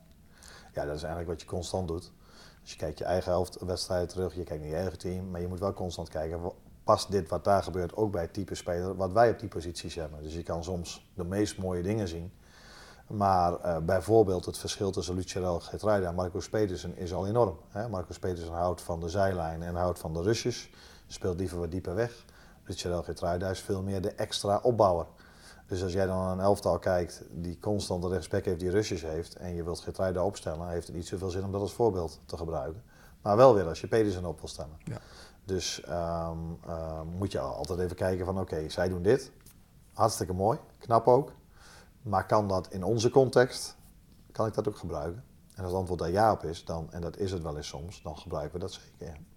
Ja, 0.73 0.85
dat 0.85 0.95
is 0.95 1.03
eigenlijk 1.03 1.27
wat 1.27 1.41
je 1.41 1.47
constant 1.47 1.87
doet. 1.87 2.11
Dus 2.61 2.71
je 2.71 2.77
kijkt 2.77 2.97
je 2.97 3.03
eigen 3.03 3.31
helft 3.31 3.57
wedstrijd 3.59 4.09
terug, 4.09 4.35
je 4.35 4.43
kijkt 4.43 4.61
naar 4.61 4.71
je 4.71 4.77
eigen 4.77 4.97
team, 4.97 5.31
maar 5.31 5.41
je 5.41 5.47
moet 5.47 5.59
wel 5.59 5.73
constant 5.73 6.09
kijken, 6.09 6.51
past 6.83 7.11
dit 7.11 7.29
wat 7.29 7.43
daar 7.43 7.63
gebeurt 7.63 7.95
ook 7.95 8.11
bij 8.11 8.21
het 8.21 8.33
type 8.33 8.55
speler 8.55 8.95
wat 8.95 9.11
wij 9.11 9.29
op 9.29 9.39
die 9.39 9.49
posities 9.49 9.95
hebben. 9.95 10.23
Dus 10.23 10.33
je 10.33 10.43
kan 10.43 10.63
soms 10.63 11.11
de 11.13 11.23
meest 11.23 11.57
mooie 11.57 11.81
dingen 11.81 12.07
zien, 12.07 12.31
maar 13.07 13.59
eh, 13.59 13.77
bijvoorbeeld 13.77 14.45
het 14.45 14.57
verschil 14.57 14.91
tussen 14.91 15.15
Lucerel 15.15 15.59
Geertruida 15.59 16.07
en 16.07 16.15
Marcus 16.15 16.49
Petersen 16.49 16.97
is 16.97 17.13
al 17.13 17.27
enorm. 17.27 17.57
Hè? 17.69 17.89
Marcus 17.89 18.19
Petersen 18.19 18.53
houdt 18.53 18.81
van 18.81 18.99
de 18.99 19.09
zijlijn 19.09 19.63
en 19.63 19.75
houdt 19.75 19.99
van 19.99 20.13
de 20.13 20.21
rushes, 20.21 20.69
speelt 21.07 21.37
liever 21.37 21.59
wat 21.59 21.71
dieper 21.71 21.95
weg. 21.95 22.25
Lucerel 22.65 23.03
Geertruida 23.03 23.49
is 23.49 23.59
veel 23.59 23.81
meer 23.81 24.01
de 24.01 24.11
extra 24.11 24.59
opbouwer. 24.63 25.05
Dus 25.71 25.83
als 25.83 25.93
jij 25.93 26.05
dan 26.05 26.17
naar 26.17 26.31
een 26.31 26.39
elftal 26.39 26.79
kijkt 26.79 27.23
die 27.29 27.59
constant 27.59 28.05
rechtsback 28.05 28.45
heeft 28.45 28.59
die 28.59 28.69
rushes 28.69 29.01
heeft 29.01 29.35
en 29.35 29.55
je 29.55 29.63
wilt 29.63 29.79
Geertruida 29.79 30.23
opstellen, 30.23 30.69
heeft 30.69 30.87
het 30.87 30.95
niet 30.95 31.07
zoveel 31.07 31.29
zin 31.29 31.43
om 31.43 31.51
dat 31.51 31.61
als 31.61 31.73
voorbeeld 31.73 32.19
te 32.25 32.37
gebruiken. 32.37 32.83
Maar 33.21 33.37
wel 33.37 33.55
weer 33.55 33.67
als 33.67 33.81
je 33.81 33.87
Pedersen 33.87 34.25
op 34.25 34.39
wil 34.39 34.47
stellen. 34.47 34.77
Ja. 34.83 34.97
Dus 35.45 35.81
ehm, 35.81 36.37
ehm, 36.67 37.07
moet 37.07 37.31
je 37.31 37.39
altijd 37.39 37.79
even 37.79 37.95
kijken 37.95 38.25
van 38.25 38.39
oké, 38.39 38.69
zij 38.69 38.89
doen 38.89 39.01
dit. 39.01 39.31
Hartstikke 39.93 40.33
mooi, 40.33 40.59
knap 40.77 41.07
ook. 41.07 41.31
Maar 42.01 42.25
kan 42.25 42.47
dat 42.47 42.67
in 42.73 42.83
onze 42.83 43.09
context, 43.09 43.77
kan 44.31 44.47
ik 44.47 44.53
dat 44.53 44.67
ook 44.67 44.77
gebruiken? 44.77 45.23
En 45.55 45.63
als 45.63 45.71
het 45.71 45.79
antwoord 45.79 45.99
daar 45.99 46.11
ja 46.11 46.31
op 46.31 46.43
is, 46.43 46.65
dan, 46.65 46.87
en 46.91 47.01
dat 47.01 47.17
is 47.17 47.31
het 47.31 47.41
wel 47.41 47.57
eens 47.57 47.67
soms, 47.67 48.01
dan 48.01 48.17
gebruiken 48.17 48.53
we 48.53 48.59
dat 48.59 48.71
zeker. 48.71 49.07
ja. 49.07 49.30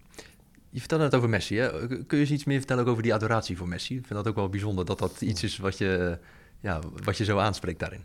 Je 0.75 0.81
vertelde 0.81 1.03
het 1.03 1.15
over 1.15 1.29
Messi. 1.29 1.57
Hè? 1.57 1.87
Kun 1.87 2.17
je 2.17 2.17
eens 2.17 2.31
iets 2.31 2.43
meer 2.43 2.57
vertellen 2.57 2.85
over 2.87 3.03
die 3.03 3.13
adoratie 3.13 3.57
voor 3.57 3.67
Messi? 3.67 3.97
Ik 3.97 4.05
vind 4.05 4.19
dat 4.19 4.27
ook 4.27 4.35
wel 4.35 4.49
bijzonder 4.49 4.85
dat 4.85 4.99
dat 4.99 5.21
iets 5.21 5.43
is 5.43 5.57
wat 5.57 5.77
je, 5.77 6.19
ja, 6.59 6.79
wat 7.03 7.17
je 7.17 7.23
zo 7.23 7.37
aanspreekt 7.37 7.79
daarin. 7.79 8.03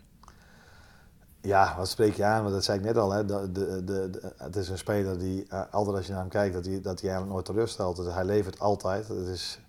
Ja, 1.41 1.75
wat 1.77 1.89
spreek 1.89 2.13
je 2.13 2.23
aan? 2.23 2.41
Want 2.41 2.53
dat 2.53 2.63
zei 2.63 2.77
ik 2.77 2.83
net 2.83 2.97
al. 2.97 3.11
Hè. 3.11 3.25
De, 3.25 3.51
de, 3.83 4.33
het 4.37 4.55
is 4.55 4.69
een 4.69 4.77
speler 4.77 5.19
die 5.19 5.45
eh, 5.47 5.61
altijd 5.71 5.95
als 5.95 6.05
je 6.05 6.11
naar 6.11 6.21
hem 6.21 6.29
kijkt, 6.29 6.53
dat 6.53 6.65
hij, 6.65 6.81
dat 6.81 7.01
hij 7.01 7.09
eigenlijk 7.09 7.31
nooit 7.31 7.45
teleurstelt. 7.45 7.95
Dus 7.95 8.13
hij 8.13 8.25
levert 8.25 8.59
altijd. 8.59 9.07
Het 9.07 9.27
is, 9.27 9.59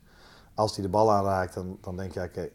als 0.54 0.74
hij 0.74 0.84
de 0.84 0.90
bal 0.90 1.12
aanraakt, 1.12 1.54
dan, 1.54 1.78
dan 1.80 1.96
denk 1.96 2.12
je, 2.12 2.50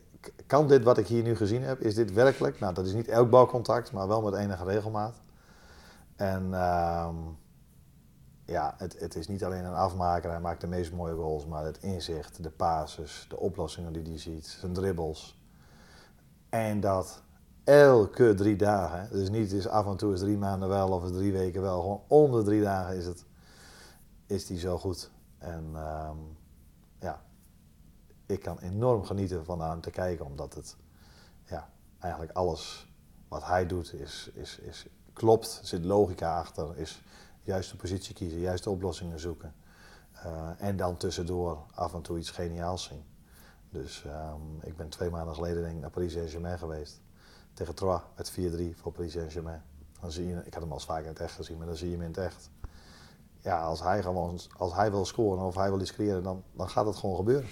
kan 0.45 0.67
dit 0.67 0.83
wat 0.83 0.97
ik 0.97 1.07
hier 1.07 1.23
nu 1.23 1.35
gezien 1.35 1.63
heb, 1.63 1.79
is 1.79 1.95
dit 1.95 2.13
werkelijk? 2.13 2.59
Nou, 2.59 2.73
dat 2.73 2.85
is 2.85 2.93
niet 2.93 3.07
elk 3.07 3.29
balcontact, 3.29 3.91
maar 3.91 4.07
wel 4.07 4.21
met 4.21 4.33
enige 4.33 4.63
regelmaat. 4.63 5.15
En 6.15 6.53
ehm, 6.53 7.15
ja, 8.47 8.73
het, 8.77 8.99
het 8.99 9.15
is 9.15 9.27
niet 9.27 9.43
alleen 9.43 9.65
een 9.65 9.73
afmaker, 9.73 10.29
hij 10.29 10.39
maakt 10.39 10.61
de 10.61 10.67
meest 10.67 10.91
mooie 10.91 11.15
goals, 11.15 11.45
maar 11.45 11.65
het 11.65 11.77
inzicht, 11.83 12.43
de 12.43 12.49
passes, 12.49 13.25
de 13.29 13.37
oplossingen 13.37 13.93
die 13.93 14.03
hij 14.03 14.19
ziet, 14.19 14.45
zijn 14.45 14.73
dribbles. 14.73 15.39
En 16.49 16.79
dat 16.79 17.23
elke 17.63 18.33
drie 18.33 18.55
dagen. 18.55 19.09
Dus 19.11 19.29
niet 19.29 19.51
is 19.51 19.67
af 19.67 19.85
en 19.85 19.97
toe 19.97 20.13
is 20.13 20.19
drie 20.19 20.37
maanden 20.37 20.69
wel 20.69 20.91
of 20.91 21.11
drie 21.11 21.31
weken 21.31 21.61
wel. 21.61 21.81
Gewoon 21.81 22.01
om 22.07 22.31
de 22.31 22.43
drie 22.43 22.61
dagen 22.61 22.95
is 22.95 23.05
het 23.05 23.25
is 24.25 24.45
die 24.45 24.59
zo 24.59 24.77
goed. 24.77 25.09
En 25.37 25.69
ehm, 25.73 26.17
ja, 26.99 27.21
ik 28.25 28.39
kan 28.39 28.59
enorm 28.59 29.03
genieten 29.03 29.45
van 29.45 29.61
aan 29.61 29.69
hem 29.69 29.81
te 29.81 29.89
kijken, 29.89 30.25
omdat 30.25 30.53
het 30.53 30.75
ja, 31.45 31.69
eigenlijk 31.99 32.33
alles 32.33 32.91
wat 33.27 33.45
hij 33.45 33.65
doet 33.65 33.93
is, 33.93 34.31
is, 34.33 34.59
is 34.59 34.87
klopt. 35.13 35.59
Zit 35.63 35.85
logica 35.85 36.39
achter, 36.39 36.77
is 36.77 37.01
juiste 37.47 37.75
positie 37.75 38.13
kiezen, 38.13 38.39
juiste 38.39 38.69
oplossingen 38.69 39.19
zoeken. 39.19 39.53
Eh, 40.11 40.49
en 40.57 40.77
dan 40.77 40.97
tussendoor 40.97 41.65
af 41.73 41.93
en 41.93 42.01
toe 42.01 42.17
iets 42.17 42.31
geniaals 42.31 42.83
zien. 42.83 43.03
Dus 43.69 44.05
ehm, 44.05 44.41
ik 44.61 44.77
ben 44.77 44.89
twee 44.89 45.09
maanden 45.09 45.35
geleden 45.35 45.61
denk 45.61 45.75
ik 45.75 45.81
naar 45.81 45.89
Paris 45.89 46.13
Saint-Germain 46.13 46.57
geweest. 46.57 47.01
Tegen 47.53 47.75
Troyes 47.75 48.01
met 48.15 48.31
4-3 48.31 48.75
voor 48.75 48.91
Paris 48.91 49.11
Saint-Germain. 49.11 49.61
Dan 49.99 50.11
zie 50.11 50.27
je, 50.27 50.41
ik 50.45 50.53
had 50.53 50.63
hem 50.63 50.71
al 50.71 50.79
vaker 50.79 51.03
in 51.03 51.09
het 51.09 51.19
echt 51.19 51.35
gezien, 51.35 51.57
maar 51.57 51.67
dan 51.67 51.75
zie 51.75 51.87
je 51.87 51.93
hem 51.93 52.01
in 52.01 52.07
het 52.07 52.17
echt. 52.17 52.49
Ja, 53.39 53.61
als 53.61 53.81
hij, 53.81 54.01
gewoon, 54.01 54.39
als 54.57 54.73
hij 54.73 54.91
wil 54.91 55.05
scoren 55.05 55.43
of 55.43 55.55
hij 55.55 55.69
wil 55.69 55.81
iets 55.81 55.93
creëren, 55.93 56.23
dan, 56.23 56.43
dan 56.53 56.69
gaat 56.69 56.85
het 56.85 56.95
gewoon 56.95 57.15
gebeuren. 57.15 57.49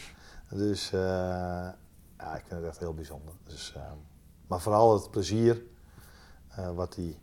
Dus 0.49 0.91
eh, 0.93 0.99
ja, 2.17 2.35
ik 2.35 2.43
vind 2.45 2.59
het 2.59 2.69
echt 2.69 2.79
heel 2.79 2.93
bijzonder. 2.93 3.33
Dus, 3.43 3.73
ehm, 3.75 3.97
maar 4.47 4.61
vooral 4.61 4.93
het 4.93 5.11
plezier 5.11 5.63
eh, 6.47 6.71
wat 6.71 6.95
hij 6.95 7.19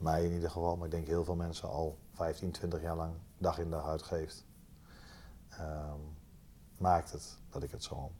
mij 0.00 0.24
in 0.24 0.32
ieder 0.32 0.50
geval, 0.50 0.76
maar 0.76 0.86
ik 0.86 0.92
denk 0.92 1.06
heel 1.06 1.24
veel 1.24 1.36
mensen 1.36 1.68
al 1.68 1.98
15, 2.12 2.50
20 2.50 2.82
jaar 2.82 2.96
lang 2.96 3.14
dag 3.38 3.58
in 3.58 3.70
dag 3.70 3.86
uitgeeft. 3.86 4.46
ehm, 5.48 5.98
maakt 6.78 7.12
het 7.12 7.38
dat 7.50 7.62
ik 7.62 7.70
het 7.70 7.84
zo 7.84 8.12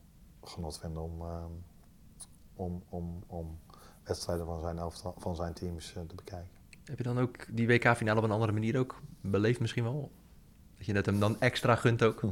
genot 0.43 0.79
vind 0.79 0.97
om, 0.97 1.21
ehm, 1.21 1.51
om, 2.55 2.83
om, 2.89 3.25
om 3.27 3.59
wedstrijden 4.05 4.47
van 4.47 4.61
zijn, 4.61 4.79
elftal, 4.79 5.15
van 5.19 5.37
zijn 5.37 5.53
teams 5.53 5.95
eh, 5.95 6.03
te 6.03 6.15
bekijken. 6.15 6.51
Heb 6.85 6.99
je 6.99 7.05
dan 7.05 7.19
ook 7.19 7.57
die 7.57 7.67
WK-finale 7.67 8.19
op 8.19 8.25
een 8.25 8.31
andere 8.31 8.53
manier 8.53 8.79
ook 8.79 9.01
beleefd 9.21 9.61
misschien 9.61 9.85
wel? 9.85 10.11
Dat 10.77 10.87
je 10.87 10.93
het 10.95 11.07
hem 11.07 11.21
dan 11.21 11.41
extra 11.41 11.77
gunt 11.77 12.03
ook? 12.03 12.23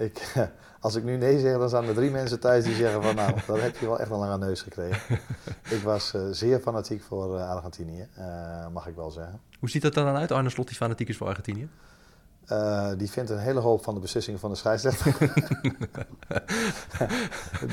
Ik, 0.00 0.34
als 0.80 0.94
ik 0.94 1.04
nu 1.04 1.16
nee 1.16 1.40
zeg, 1.40 1.58
dan 1.58 1.68
zijn 1.68 1.84
er 1.84 1.94
drie 1.94 2.10
mensen 2.10 2.40
thuis 2.40 2.64
die 2.64 2.74
zeggen 2.74 3.02
van 3.02 3.14
nou, 3.14 3.32
dat 3.46 3.60
heb 3.60 3.76
je 3.76 3.86
wel 3.86 4.00
echt 4.00 4.10
een 4.10 4.18
lange 4.18 4.38
neus 4.38 4.62
gekregen. 4.62 5.18
ik 5.76 5.82
was 5.82 6.14
eh, 6.14 6.20
zeer 6.30 6.60
fanatiek 6.60 7.02
voor 7.02 7.38
eh, 7.38 7.50
Argentinië, 7.50 8.08
eh, 8.14 8.24
mag 8.72 8.86
ik 8.86 8.94
wel 8.94 9.10
zeggen. 9.10 9.40
Hoe 9.58 9.70
ziet 9.70 9.82
dat 9.82 9.96
er 9.96 10.04
dan 10.04 10.16
uit, 10.16 10.32
Arne 10.32 10.50
Slot, 10.50 10.66
die 10.66 10.76
fanatiek 10.76 11.08
is 11.08 11.16
voor 11.16 11.26
Argentinië? 11.26 11.68
Die 12.96 13.10
vindt 13.10 13.30
een 13.30 13.38
hele 13.38 13.60
hoop 13.60 13.82
van 13.82 13.94
de 13.94 14.00
beslissingen 14.00 14.40
van 14.40 14.50
de 14.50 14.56
scheidsrechter. 14.56 15.16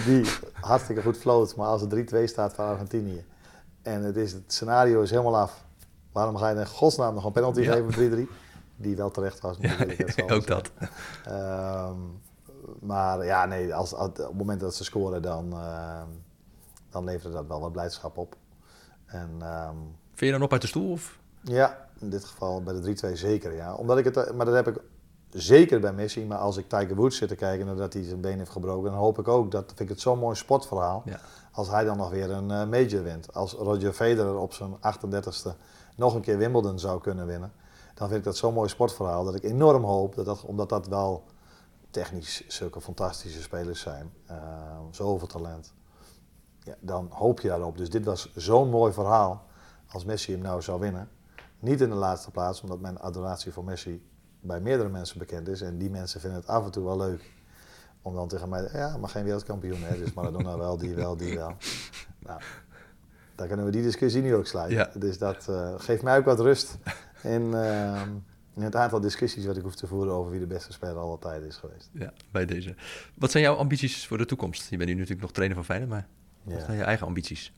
die 0.05 0.25
hartstikke 0.53 1.01
goed 1.01 1.17
floot, 1.17 1.55
maar 1.55 1.67
als 1.67 1.81
het 1.81 2.13
3-2 2.13 2.23
staat 2.23 2.53
voor 2.53 2.63
Argentinië 2.63 3.25
en 3.81 4.03
het, 4.03 4.15
is, 4.15 4.31
het 4.31 4.43
scenario 4.47 5.01
is 5.01 5.09
helemaal 5.09 5.37
af, 5.37 5.63
waarom 6.11 6.37
ga 6.37 6.49
je 6.49 6.59
in 6.59 6.67
godsnaam 6.67 7.13
nog 7.13 7.25
een 7.25 7.31
penalty 7.31 7.61
Ja. 7.61 7.73
geven 7.73 7.93
voor 7.93 8.03
3-3? 8.03 8.29
Die 8.77 8.95
wel 8.95 9.11
terecht 9.11 9.39
was 9.39 9.57
wel 9.57 10.29
ook 10.29 10.47
dat. 10.47 10.71
Ehm, 11.25 11.95
maar 12.79 13.25
ja, 13.25 13.45
nee, 13.45 13.73
als, 13.75 13.93
als- 13.93 14.09
op 14.09 14.17
het 14.17 14.33
moment 14.37 14.59
dat 14.59 14.75
ze 14.75 14.83
scoren, 14.83 15.21
dan, 15.21 15.53
ehm, 15.53 16.07
dan 16.89 17.03
levert 17.03 17.33
dat 17.33 17.47
wel 17.47 17.59
wat 17.59 17.71
blijdschap 17.71 18.17
op. 18.17 18.35
En 19.05 19.29
ehm, 19.39 19.75
Vind 20.13 20.31
je 20.31 20.31
dan 20.31 20.41
op 20.41 20.51
uit 20.51 20.61
de 20.61 20.67
stoel? 20.67 20.91
Of? 20.91 21.19
ja, 21.41 21.87
in 21.99 22.09
dit 22.09 22.25
geval 22.25 22.63
bij 22.63 22.73
de 22.73 22.79
3-2 22.81 23.15
zeker, 23.15 23.53
ja. 23.53 23.73
Omdat 23.73 23.97
ik 23.97 24.05
het, 24.05 24.17
eh, 24.17 24.33
maar 24.33 24.45
dat 24.45 24.55
heb 24.55 24.67
ik 24.67 24.77
zeker 25.29 25.79
bij 25.79 25.93
Messi. 25.93 26.25
Maar 26.25 26.37
als 26.37 26.57
ik 26.57 26.69
Tiger 26.69 26.95
Woods 26.95 27.17
zit 27.17 27.27
te 27.29 27.35
kijken 27.35 27.65
nadat 27.65 27.93
hij 27.93 28.03
zijn 28.03 28.21
been 28.21 28.37
heeft 28.37 28.51
gebroken, 28.51 28.91
dan 28.91 28.99
hoop 28.99 29.19
ik 29.19 29.27
ook, 29.27 29.51
dat 29.51 29.63
vind 29.67 29.79
ik 29.79 29.89
het 29.89 29.99
zo'n 30.01 30.19
mooi 30.19 30.35
sportverhaal, 30.35 31.01
Ja. 31.05 31.19
als 31.51 31.69
hij 31.69 31.83
dan 31.83 31.97
nog 31.97 32.09
weer 32.09 32.31
een 32.31 32.51
eh, 32.51 32.65
major 32.67 33.03
wint. 33.03 33.33
Als 33.33 33.53
Roger 33.53 33.93
Federer 33.93 34.35
op 34.37 34.53
zijn 34.53 34.75
38e 34.81 35.55
nog 35.95 36.13
een 36.15 36.21
keer 36.21 36.37
Wimbledon 36.37 36.79
zou 36.79 37.01
kunnen 37.01 37.25
winnen, 37.25 37.51
dan 37.97 38.07
vind 38.07 38.19
ik 38.19 38.25
dat 38.25 38.37
zo'n 38.37 38.53
mooi 38.53 38.69
sportverhaal 38.69 39.23
dat 39.23 39.35
ik 39.35 39.43
enorm 39.43 39.83
hoop, 39.83 40.15
dat 40.15 40.25
dat, 40.25 40.43
omdat 40.43 40.69
dat 40.69 40.87
wel 40.87 41.23
technisch 41.89 42.47
zulke 42.47 42.81
fantastische 42.81 43.41
spelers 43.41 43.79
zijn, 43.79 44.13
eh, 44.25 44.37
zoveel 44.91 45.27
talent. 45.27 45.73
Ja, 46.63 46.75
dan 46.79 47.07
hoop 47.11 47.39
je 47.39 47.47
daarop. 47.47 47.77
Dus 47.77 47.89
dit 47.89 48.05
was 48.05 48.31
zo'n 48.35 48.69
mooi 48.69 48.93
verhaal 48.93 49.45
als 49.87 50.05
Messi 50.05 50.31
hem 50.31 50.41
nou 50.41 50.61
zou 50.61 50.79
winnen. 50.79 51.09
Niet 51.59 51.81
in 51.81 51.89
de 51.89 51.95
laatste 51.95 52.31
plaats, 52.31 52.61
omdat 52.61 52.79
mijn 52.79 52.99
adoratie 52.99 53.51
voor 53.51 53.63
Messi 53.63 54.07
bij 54.39 54.59
meerdere 54.59 54.89
mensen 54.89 55.19
bekend 55.19 55.47
is. 55.47 55.61
En 55.61 55.77
die 55.77 55.89
mensen 55.89 56.19
vinden 56.19 56.39
het 56.39 56.47
af 56.47 56.65
en 56.65 56.71
toe 56.71 56.83
wel 56.83 56.97
leuk 56.97 57.31
om 58.01 58.15
dan 58.15 58.27
tegen 58.27 58.49
mij, 58.49 58.69
ja, 58.73 58.97
maar 58.97 59.09
geen 59.09 59.23
wereldkampioen, 59.23 59.81
hè? 59.81 59.97
dus 59.97 60.13
Maradona 60.13 60.57
wel, 60.57 60.77
die 60.77 60.95
wel, 60.95 61.17
die 61.17 61.35
wel. 61.35 61.53
Nou, 62.19 62.41
dan 63.35 63.47
kunnen 63.47 63.65
we 63.65 63.71
die 63.71 63.81
discussie 63.81 64.21
nu 64.21 64.35
ook 64.35 64.45
sluiten. 64.45 64.77
Ja. 64.77 64.89
Dus 64.99 65.17
dat 65.17 65.47
eh, 65.47 65.73
geeft 65.77 66.03
mij 66.03 66.17
ook 66.17 66.25
wat 66.25 66.39
rust 66.39 66.77
in, 67.23 67.53
ehm, 67.53 68.09
in 68.55 68.61
het 68.61 68.75
aantal 68.75 68.99
discussies 68.99 69.45
wat 69.45 69.57
ik 69.57 69.63
hoef 69.63 69.75
te 69.75 69.87
voeren 69.87 70.13
over 70.13 70.31
wie 70.31 70.39
de 70.39 70.47
beste 70.47 70.73
speler 70.73 70.97
aller 70.97 71.19
tijden 71.19 71.47
is 71.47 71.55
geweest. 71.55 71.89
Ja, 71.91 72.13
bij 72.31 72.45
deze. 72.45 72.75
Wat 73.15 73.31
zijn 73.31 73.43
jouw 73.43 73.55
ambities 73.55 74.07
voor 74.07 74.17
de 74.17 74.25
toekomst? 74.25 74.69
Je 74.69 74.77
bent 74.77 74.89
nu 74.89 74.95
natuurlijk 74.95 75.21
nog 75.21 75.31
trainer 75.31 75.57
van 75.57 75.65
Feyenoord, 75.65 75.91
maar 75.91 76.07
wat 76.43 76.63
zijn 76.65 76.77
je 76.77 76.83
eigen 76.83 77.07
ambities? 77.07 77.53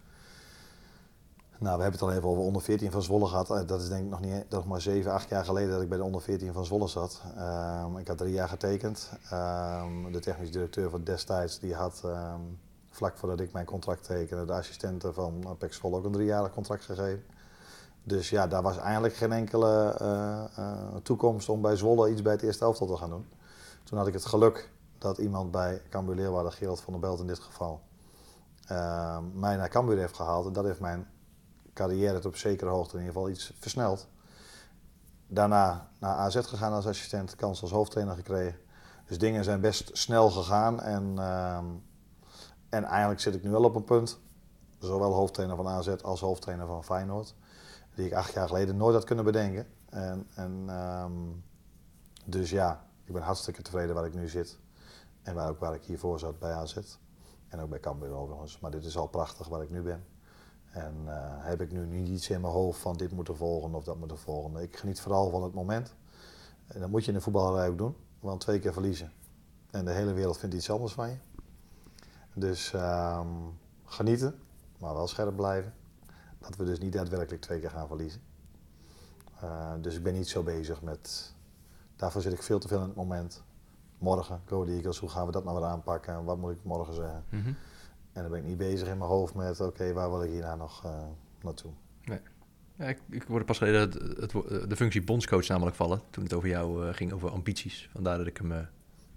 Nou, 1.60 1.76
we 1.78 1.82
hebben 1.82 1.99
het 1.99 2.10
al 2.10 2.16
even 2.16 2.30
over 2.30 2.43
onder 2.43 2.62
14 2.62 2.91
van 2.91 3.01
Zwolle 3.01 3.28
gehad. 3.28 3.51
Eh, 3.51 3.68
Dat 3.68 3.82
is 3.82 3.88
denk 3.88 4.03
ik 4.03 4.10
nog, 4.10 4.20
niet, 4.20 4.49
nog 4.49 4.66
maar 4.66 4.82
7, 4.82 5.12
8 5.12 5.30
jaar 5.30 5.45
geleden 5.45 5.70
dat 5.70 5.82
ik 5.82 5.89
bij 5.89 5.97
de 5.97 6.03
onder 6.03 6.22
14 6.22 6.53
van 6.53 6.66
Zwolle 6.66 6.88
zat. 6.88 7.22
Ehm, 7.36 7.97
ik 7.97 8.07
had 8.07 8.18
drie 8.18 8.34
jaar 8.34 8.49
getekend. 8.49 9.12
Ehm, 9.30 10.12
de 10.12 10.20
technisch 10.20 10.51
directeur 10.51 10.89
van 10.89 11.03
destijds 11.03 11.60
die 11.60 11.74
had 11.74 12.03
vlak 12.89 13.18
voordat 13.18 13.39
ik 13.39 13.51
mijn 13.51 13.66
contract 13.66 14.03
tekende, 14.03 14.45
de 14.45 14.53
assistenten 14.53 15.14
van 15.14 15.41
uh, 15.43 15.51
Pek 15.57 15.74
Zwolle 15.74 15.97
ook 15.97 16.05
een 16.05 16.12
driejarig 16.12 16.51
contract 16.51 16.84
gegeven. 16.84 17.24
Dus 18.04 18.30
ja, 18.30 18.47
daar 18.47 18.62
was 18.62 18.78
eigenlijk 18.78 19.16
geen 19.16 19.32
enkele 19.32 19.95
eh, 20.00 20.58
eh, 20.58 20.95
toekomst 21.04 21.50
om 21.50 21.62
bij 21.62 21.76
Zwolle 21.76 22.12
iets 22.12 22.22
bij 22.22 22.32
het 22.32 22.41
eerste 22.41 22.66
elftal 22.66 22.88
te 22.88 22.97
gaan 22.97 23.10
doen. 23.10 23.28
Toen 23.84 23.97
had 23.97 24.08
ik 24.08 24.14
het 24.14 24.26
geluk 24.26 24.72
dat 24.97 25.18
iemand 25.18 25.52
bij 25.52 25.82
Cambuur 25.89 26.16
Leeuwarden, 26.16 26.52
Gerald 26.52 26.82
van 26.82 26.93
der 26.93 27.02
Belt 27.02 27.20
in 27.20 27.28
dit 27.28 27.39
geval, 27.39 27.82
ehm, 28.66 29.39
mij 29.39 29.56
naar 29.56 29.70
Cambuur 29.70 29.97
heeft 29.97 30.16
gehaald. 30.16 30.45
En 30.45 30.54
dat 30.54 30.66
heeft 30.66 30.80
mijn 30.80 31.08
carrière 31.74 32.14
het 32.14 32.26
op 32.26 32.36
zekere 32.36 32.70
hoogte 32.70 32.93
in 32.93 33.00
ieder 33.00 33.14
geval 33.14 33.30
iets 33.30 33.54
versneld. 33.60 34.08
Daarna 35.28 35.89
naar 36.00 36.16
AZ 36.16 36.39
gegaan 36.41 36.74
als 36.74 36.88
assistent, 36.88 37.36
kans 37.36 37.62
als 37.62 37.72
hoofdtrainer 37.72 38.16
gekregen. 38.16 38.60
Dus 39.06 39.18
dingen 39.18 39.43
zijn 39.43 39.62
best 39.62 39.89
snel 39.97 40.30
gegaan. 40.30 40.82
En, 40.82 41.14
ehm, 41.18 41.66
en 42.70 42.84
eigenlijk 42.84 43.22
zit 43.22 43.36
ik 43.36 43.43
nu 43.43 43.50
wel 43.50 43.64
op 43.64 43.76
een 43.76 43.84
punt, 43.84 44.20
zowel 44.80 45.14
hoofdtrainer 45.14 45.56
van 45.56 45.68
AZ 45.68 45.95
als 46.02 46.20
hoofdtrainer 46.20 46.68
van 46.68 46.84
Feyenoord, 46.84 47.36
die 48.00 48.08
ik 48.08 48.14
acht 48.14 48.34
jaar 48.34 48.47
geleden 48.47 48.78
nooit 48.78 48.93
had 48.93 49.04
kunnen 49.04 49.26
bedenken. 49.26 49.68
En, 49.89 50.28
en, 50.36 50.64
ehm, 50.68 51.12
dus 52.26 52.50
ja, 52.50 52.86
ik 53.04 53.14
ben 53.14 53.22
hartstikke 53.22 53.62
tevreden 53.62 53.95
waar 53.95 54.06
ik 54.06 54.14
nu 54.14 54.28
zit. 54.28 54.60
En 55.22 55.36
waar, 55.36 55.50
ook 55.50 55.60
waar 55.60 55.74
ik 55.74 55.84
hiervoor 55.84 56.20
zat 56.20 56.39
bij 56.39 56.52
AZ. 56.52 56.78
En 57.47 57.60
ook 57.60 57.70
bij 57.70 57.80
Cambuur 57.80 58.12
overigens. 58.12 58.60
Maar 58.60 58.72
dit 58.72 58.86
is 58.86 58.97
al 58.97 59.08
prachtig 59.08 59.47
waar 59.47 59.62
ik 59.62 59.70
nu 59.70 59.82
ben. 59.82 60.06
En 60.72 60.95
eh, 61.06 61.14
heb 61.24 61.62
ik 61.62 61.72
nu 61.72 61.86
niet 61.86 62.08
iets 62.08 62.30
in 62.30 62.41
mijn 62.41 62.54
hoofd 62.54 62.80
van 62.80 62.97
dit 62.97 63.12
moeten 63.12 63.36
volgen 63.36 63.76
of 63.76 63.84
dat 63.84 63.97
moeten 63.97 64.18
volgen. 64.18 64.62
Ik 64.62 64.78
geniet 64.78 65.02
vooral 65.02 65.30
van 65.30 65.43
het 65.43 65.54
moment. 65.54 65.95
En 66.68 66.80
dat 66.80 66.89
moet 66.89 67.02
je 67.06 67.12
in 67.12 67.18
de 67.18 67.24
voetballerij 67.24 67.70
ook 67.70 67.78
doen. 67.78 67.95
Want 68.20 68.41
twee 68.41 68.60
keer 68.60 68.74
verliezen. 68.74 69.12
En 69.72 69.86
de 69.86 69.91
hele 69.91 70.14
wereld 70.14 70.38
vindt 70.38 70.56
iets 70.56 70.70
anders 70.70 70.93
van 70.93 71.10
je. 71.10 71.18
Dus 72.34 72.74
ehm, 72.74 73.28
genieten, 73.86 74.39
maar 74.78 74.93
wel 74.93 75.08
scherp 75.08 75.36
blijven. 75.36 75.74
Dat 76.40 76.56
we 76.56 76.66
dus 76.66 76.80
niet 76.80 76.94
daadwerkelijk 76.94 77.42
twee 77.42 77.60
keer 77.60 77.70
gaan 77.70 77.88
verliezen. 77.88 78.22
Uh, 79.44 79.72
dus 79.82 79.96
ik 79.96 80.04
ben 80.04 80.14
niet 80.14 80.28
zo 80.28 80.44
bezig 80.44 80.82
met. 80.82 81.34
Daarvoor 81.96 82.22
zit 82.22 82.34
ik 82.34 82.44
veel 82.44 82.60
te 82.60 82.68
veel 82.68 82.82
in 82.82 82.88
het 82.88 82.96
moment. 82.96 83.44
Morgen, 83.98 84.42
Go 84.46 84.66
Eagles, 84.66 84.98
hoe 84.98 85.10
gaan 85.10 85.26
we 85.26 85.32
dat 85.32 85.44
nou 85.44 85.60
weer 85.60 85.68
aanpakken 85.68 86.14
en 86.14 86.24
wat 86.24 86.38
moet 86.38 86.52
ik 86.52 86.64
morgen 86.64 86.94
zeggen? 86.94 87.24
Mhm. 87.30 87.48
En 88.14 88.22
dan 88.22 88.32
ben 88.32 88.40
ik 88.40 88.46
niet 88.46 88.58
bezig 88.58 88.88
in 88.88 88.98
mijn 88.98 89.10
hoofd 89.10 89.34
met: 89.34 89.60
oké, 89.60 89.94
waar 89.94 90.10
wil 90.10 90.24
ik 90.24 90.30
hierna 90.30 90.56
nog 90.56 90.86
uh, 90.86 90.92
naartoe? 91.42 91.72
Nee. 92.04 92.20
Ja, 92.76 92.86
ik, 92.86 93.02
ik 93.10 93.24
hoorde 93.24 93.46
pas 93.46 93.58
geleden 93.58 93.82
het, 93.82 94.34
het, 94.34 94.70
de 94.70 94.76
functie 94.76 95.04
bondscoach 95.04 95.48
namelijk 95.48 95.76
vallen. 95.76 96.02
Toen 96.10 96.24
het 96.24 96.34
over 96.34 96.50
jou 96.50 96.86
uh, 96.86 96.94
ging, 96.94 97.12
over 97.12 97.30
ambities. 97.30 97.90
Vandaar 97.94 98.18
dat 98.18 98.28
ik 98.28 98.38
hem 98.38 98.68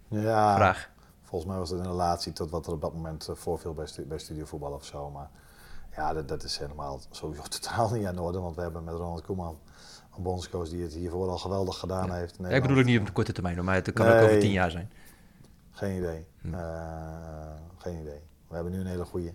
ja, 0.09 0.55
vraag. 0.55 0.91
Volgens 1.23 1.51
mij 1.51 1.61
was 1.61 1.71
het 1.71 1.79
in 1.79 1.87
relatie 1.87 2.33
tot 2.33 2.51
wat 2.51 2.67
er 2.67 2.73
op 2.73 2.81
dat 2.81 2.95
moment 2.95 3.29
voorviel 3.33 3.75
bij, 3.75 3.87
stu 3.87 4.05
bij 4.05 4.19
studiovoetbal 4.19 4.73
of 4.73 4.85
zo. 4.85 5.11
Maar 5.11 5.31
ja, 5.95 6.13
dat, 6.13 6.29
dat, 6.29 6.43
is 6.43 6.59
helemaal 6.59 7.01
sowieso 7.11 7.43
totaal 7.59 7.91
niet 7.91 8.07
aan 8.07 8.15
de 8.15 8.23
orde. 8.23 8.41
Want 8.41 8.57
we 8.57 8.63
hebben 8.63 8.85
met 8.85 8.95
Ronald 8.95 9.23
Koeman 9.23 9.59
een 10.17 10.23
bondscoach 10.23 10.69
die 10.69 10.83
het 10.83 10.93
hiervoor 10.93 11.29
al 11.29 11.39
geweldig 11.39 11.79
gedaan 11.79 12.07
ja. 12.07 12.15
heeft. 12.15 12.37
Ja, 12.39 12.49
ik 12.49 12.63
bedoel 12.63 12.77
het 12.77 12.87
niet 12.87 13.01
op 13.01 13.07
de 13.07 13.13
korte 13.13 13.33
termijn, 13.33 13.65
maar 13.65 13.75
het 13.75 13.93
kan 13.93 14.07
nee, 14.07 14.15
ook 14.17 14.23
over 14.23 14.39
tien 14.39 14.51
jaar 14.51 14.71
zijn. 14.71 14.91
Geen 15.71 15.97
idee. 15.97 16.27
Hm. 16.41 16.55
Uh, 16.55 17.53
geen 17.77 18.01
idee. 18.01 18.21
We 18.49 18.55
hebben 18.55 18.73
nu 18.73 18.81
een 18.81 18.87
hele 18.87 19.05
goede. 19.05 19.33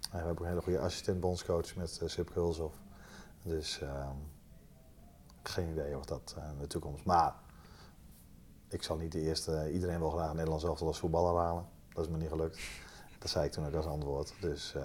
we 0.00 0.16
hebben 0.16 0.30
ook 0.30 0.40
een 0.40 0.46
hele 0.46 0.62
goede 0.62 0.78
assistent 0.78 1.20
bondscoach 1.20 1.74
met 1.76 2.00
uh, 2.02 2.08
Sip 2.08 2.30
Kulshoff. 2.32 2.76
Dus 3.42 3.80
uh, 3.82 4.08
geen 5.42 5.70
idee 5.70 5.96
of 5.96 6.04
dat 6.04 6.34
uh, 6.38 6.44
in 6.44 6.58
de 6.58 6.66
toekomst. 6.66 7.04
Maar 7.04 7.34
ik 8.68 8.82
zal 8.82 8.96
niet 8.96 9.12
de 9.12 9.20
eerste. 9.20 9.70
Iedereen 9.72 9.98
wil 9.98 10.10
graag 10.10 10.32
Nederland 10.32 10.60
zelf 10.60 10.80
als 10.80 10.98
voetballer 10.98 11.42
halen. 11.42 11.66
Dat 11.92 12.04
is 12.04 12.10
me 12.10 12.16
niet 12.16 12.28
gelukt. 12.28 12.58
Dat 13.18 13.30
zei 13.30 13.44
ik 13.44 13.52
toen 13.52 13.66
ook 13.66 13.74
als 13.74 13.86
antwoord. 13.86 14.34
Dus 14.40 14.74
uh, 14.76 14.82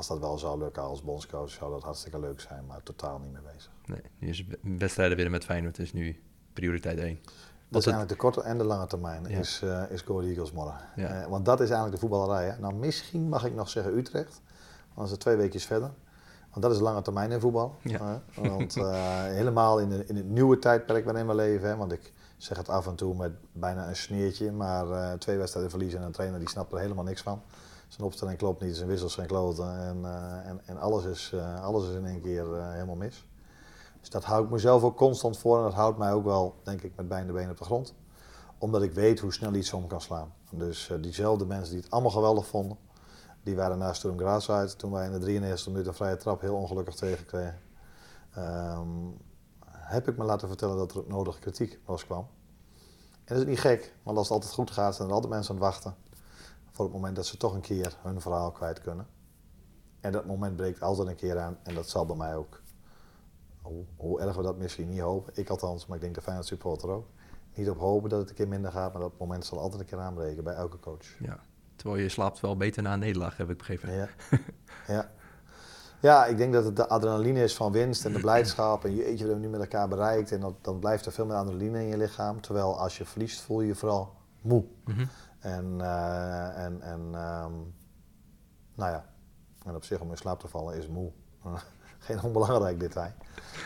als 0.00 0.08
dat 0.08 0.18
wel 0.18 0.38
zou 0.38 0.58
lukken 0.58 0.82
als 0.82 1.02
bondscoach, 1.02 1.50
zou 1.50 1.70
dat 1.70 1.82
hartstikke 1.82 2.20
leuk 2.20 2.40
zijn, 2.40 2.66
maar 2.66 2.82
totaal 2.82 3.18
niet 3.18 3.32
mee 3.32 3.42
bezig. 3.54 3.70
Nee, 3.86 4.30
dus 4.30 4.46
wedstrijden 4.78 5.16
winnen 5.16 5.34
met 5.34 5.44
Feyenoord 5.44 5.78
is 5.78 5.92
nu 5.92 6.22
prioriteit 6.52 6.98
1. 6.98 7.18
Dat 7.68 7.80
is 7.80 7.86
eigenlijk 7.86 8.08
de 8.08 8.26
korte 8.26 8.42
en 8.42 8.58
de 8.58 8.64
lange 8.64 8.86
termijn, 8.86 9.24
ja. 9.28 9.38
is, 9.38 9.60
uh, 9.64 9.90
is 9.90 10.00
Go 10.00 10.20
Eagles 10.20 10.52
morgen. 10.52 10.80
Ja. 10.96 11.20
Uh, 11.20 11.26
want 11.26 11.44
dat 11.44 11.60
is 11.60 11.70
eigenlijk 11.70 12.00
de 12.00 12.08
voetballerij. 12.08 12.48
Hè? 12.48 12.58
Nou, 12.58 12.74
misschien 12.74 13.28
mag 13.28 13.44
ik 13.44 13.54
nog 13.54 13.68
zeggen 13.68 13.96
Utrecht, 13.96 14.40
want 14.94 15.08
dat 15.08 15.18
is 15.18 15.24
twee 15.24 15.36
weekjes 15.36 15.66
verder. 15.66 15.90
Want 16.50 16.62
dat 16.62 16.72
is 16.72 16.80
lange 16.80 17.02
termijn 17.02 17.30
in 17.30 17.40
voetbal. 17.40 17.76
Ja. 17.82 18.22
Want 18.34 18.74
helemaal 19.40 19.78
in, 19.78 19.88
de, 19.88 20.04
in 20.06 20.16
het 20.16 20.28
nieuwe 20.28 20.58
tijdperk 20.58 21.04
waarin 21.04 21.26
we 21.26 21.34
leven. 21.34 21.68
Hè? 21.68 21.76
Want 21.76 21.92
ik 21.92 22.12
zeg 22.36 22.56
het 22.56 22.68
af 22.68 22.86
en 22.86 22.94
toe 22.94 23.14
met 23.14 23.32
bijna 23.52 23.88
een 23.88 23.96
sneertje, 23.96 24.52
maar 24.52 24.86
uh, 24.86 25.12
twee 25.12 25.36
wedstrijden 25.36 25.70
verliezen 25.70 26.00
en 26.00 26.06
een 26.06 26.12
trainer 26.12 26.38
die 26.38 26.48
snapt 26.48 26.72
er 26.72 26.78
helemaal 26.78 27.04
niks 27.04 27.22
van. 27.22 27.42
Zijn 27.90 28.06
opstelling 28.06 28.38
klopt 28.38 28.62
niet, 28.62 28.76
zijn 28.76 28.88
wissels 28.88 29.12
zijn 29.12 29.26
kloten 29.26 29.78
en, 29.78 29.98
uh, 29.98 30.46
en, 30.48 30.60
en 30.64 30.78
alles, 30.78 31.04
is, 31.04 31.30
uh, 31.34 31.62
alles 31.62 31.88
is 31.88 31.94
in 31.94 32.06
één 32.06 32.20
keer 32.20 32.62
helemaal 32.72 32.96
mis. 32.96 33.26
Dus 34.00 34.10
dat 34.10 34.24
hou 34.24 34.44
ik 34.44 34.50
mezelf 34.50 34.82
ook 34.82 34.96
constant 34.96 35.38
voor 35.38 35.56
en 35.56 35.62
dat 35.62 35.74
houdt 35.74 35.98
mij 35.98 36.12
ook 36.12 36.24
wel, 36.24 36.54
denk 36.62 36.82
ik, 36.82 36.96
met 36.96 37.08
beide 37.08 37.32
benen 37.32 37.50
op 37.50 37.58
de 37.58 37.64
grond. 37.64 37.94
Omdat 38.58 38.82
ik 38.82 38.92
weet 38.92 39.20
hoe 39.20 39.32
snel 39.32 39.54
iets 39.54 39.72
om 39.72 39.86
kan 39.86 40.00
slaan. 40.00 40.32
Dus 40.50 40.90
diezelfde 41.00 41.46
mensen 41.46 41.72
die 41.74 41.82
het 41.82 41.90
allemaal 41.90 42.10
geweldig 42.10 42.46
vonden, 42.46 42.76
die 43.42 43.56
waren 43.56 43.78
naar 43.78 43.94
Sturm 43.94 44.18
Graz 44.18 44.50
uit 44.50 44.78
toen 44.78 44.90
wij 44.90 45.06
in 45.06 45.12
de 45.12 45.18
93 45.18 45.66
minuut 45.66 45.86
een 45.86 45.94
vrije 45.94 46.16
trap 46.16 46.40
heel 46.40 46.54
ongelukkig 46.54 46.94
tegenkregen. 46.94 47.60
Um, 48.38 49.16
heb 49.90 50.08
ik 50.08 50.16
me 50.16 50.24
laten 50.24 50.48
vertellen 50.48 50.76
dat 50.76 50.94
er 50.94 51.02
nodige 51.06 51.38
kritiek 51.38 51.78
loskwam. 51.86 52.26
En 53.24 53.36
dat 53.36 53.38
is 53.38 53.44
niet 53.44 53.60
gek, 53.60 53.94
want 54.02 54.16
als 54.16 54.26
het 54.26 54.36
altijd 54.36 54.54
goed 54.54 54.70
gaat, 54.70 54.94
zijn 54.94 55.08
er 55.08 55.14
altijd 55.14 55.32
mensen 55.32 55.54
aan 55.54 55.60
het 55.60 55.70
wachten. 55.70 55.94
Voor 56.80 56.88
het 56.88 56.98
moment 56.98 57.16
dat 57.16 57.26
ze 57.26 57.36
toch 57.36 57.54
een 57.54 57.60
keer 57.60 57.96
hun 58.02 58.20
verhaal 58.20 58.50
kwijt 58.50 58.80
kunnen. 58.80 59.06
En 60.00 60.12
dat 60.12 60.26
moment 60.26 60.56
breekt 60.56 60.80
altijd 60.80 61.08
een 61.08 61.14
keer 61.14 61.38
aan 61.38 61.58
en 61.62 61.74
dat 61.74 61.88
zal 61.88 62.06
bij 62.06 62.16
mij 62.16 62.36
ook. 62.36 62.60
Hoe, 63.62 63.84
hoe 63.96 64.20
erg 64.20 64.36
we 64.36 64.42
dat 64.42 64.58
misschien 64.58 64.88
niet 64.88 65.00
hopen, 65.00 65.32
ik 65.36 65.48
althans, 65.48 65.86
maar 65.86 65.96
ik 65.96 66.02
denk 66.02 66.14
de 66.14 66.20
Feyenoord 66.20 66.46
supporter 66.46 66.88
ook. 66.88 67.06
Niet 67.54 67.70
op 67.70 67.78
hopen 67.78 68.10
dat 68.10 68.20
het 68.20 68.28
een 68.28 68.34
keer 68.34 68.48
minder 68.48 68.72
gaat, 68.72 68.92
maar 68.92 69.02
dat 69.02 69.18
moment 69.18 69.44
zal 69.44 69.58
altijd 69.58 69.80
een 69.80 69.86
keer 69.86 69.98
aanbreken 69.98 70.44
bij 70.44 70.54
elke 70.54 70.78
coach. 70.78 71.06
Ja, 71.18 71.38
terwijl 71.76 72.02
je 72.02 72.08
slaapt 72.08 72.40
wel 72.40 72.56
beter 72.56 72.82
na 72.82 72.92
een 72.92 72.98
nederlaag, 72.98 73.36
heb 73.36 73.50
ik 73.50 73.58
begrepen. 73.58 73.92
Ja, 73.92 74.08
ja. 74.94 75.10
Ja, 76.00 76.26
ik 76.26 76.36
denk 76.36 76.52
dat 76.52 76.64
het 76.64 76.76
de 76.76 76.88
adrenaline 76.88 77.42
is 77.42 77.54
van 77.54 77.72
winst 77.72 78.04
en 78.04 78.12
de 78.12 78.20
blijdschap. 78.20 78.84
En 78.84 78.94
jeetje, 78.94 79.24
we 79.24 79.30
hebben 79.30 79.40
nu 79.40 79.48
met 79.48 79.60
elkaar 79.60 79.88
bereikt. 79.88 80.32
En 80.32 80.40
dat, 80.40 80.54
dan 80.60 80.78
blijft 80.78 81.06
er 81.06 81.12
veel 81.12 81.26
meer 81.26 81.36
adrenaline 81.36 81.80
in 81.80 81.88
je 81.88 81.96
lichaam. 81.96 82.40
Terwijl 82.40 82.78
als 82.78 82.98
je 82.98 83.04
verliest, 83.04 83.40
voel 83.40 83.60
je 83.60 83.66
je 83.66 83.74
vooral 83.74 84.14
moe. 84.40 84.64
Mm 84.84 84.94
-hmm. 84.94 85.08
En, 85.40 85.78
uh, 85.78 86.64
en, 86.64 86.82
en 86.82 87.00
um, 87.00 87.74
nou 88.74 88.90
ja, 88.90 89.04
en 89.64 89.74
op 89.74 89.84
zich 89.84 90.00
om 90.00 90.10
in 90.10 90.16
slaap 90.16 90.40
te 90.40 90.48
vallen 90.48 90.76
is 90.76 90.88
moe. 90.88 91.10
Geen 91.98 92.22
onbelangrijk 92.22 92.80
detail. 92.80 93.12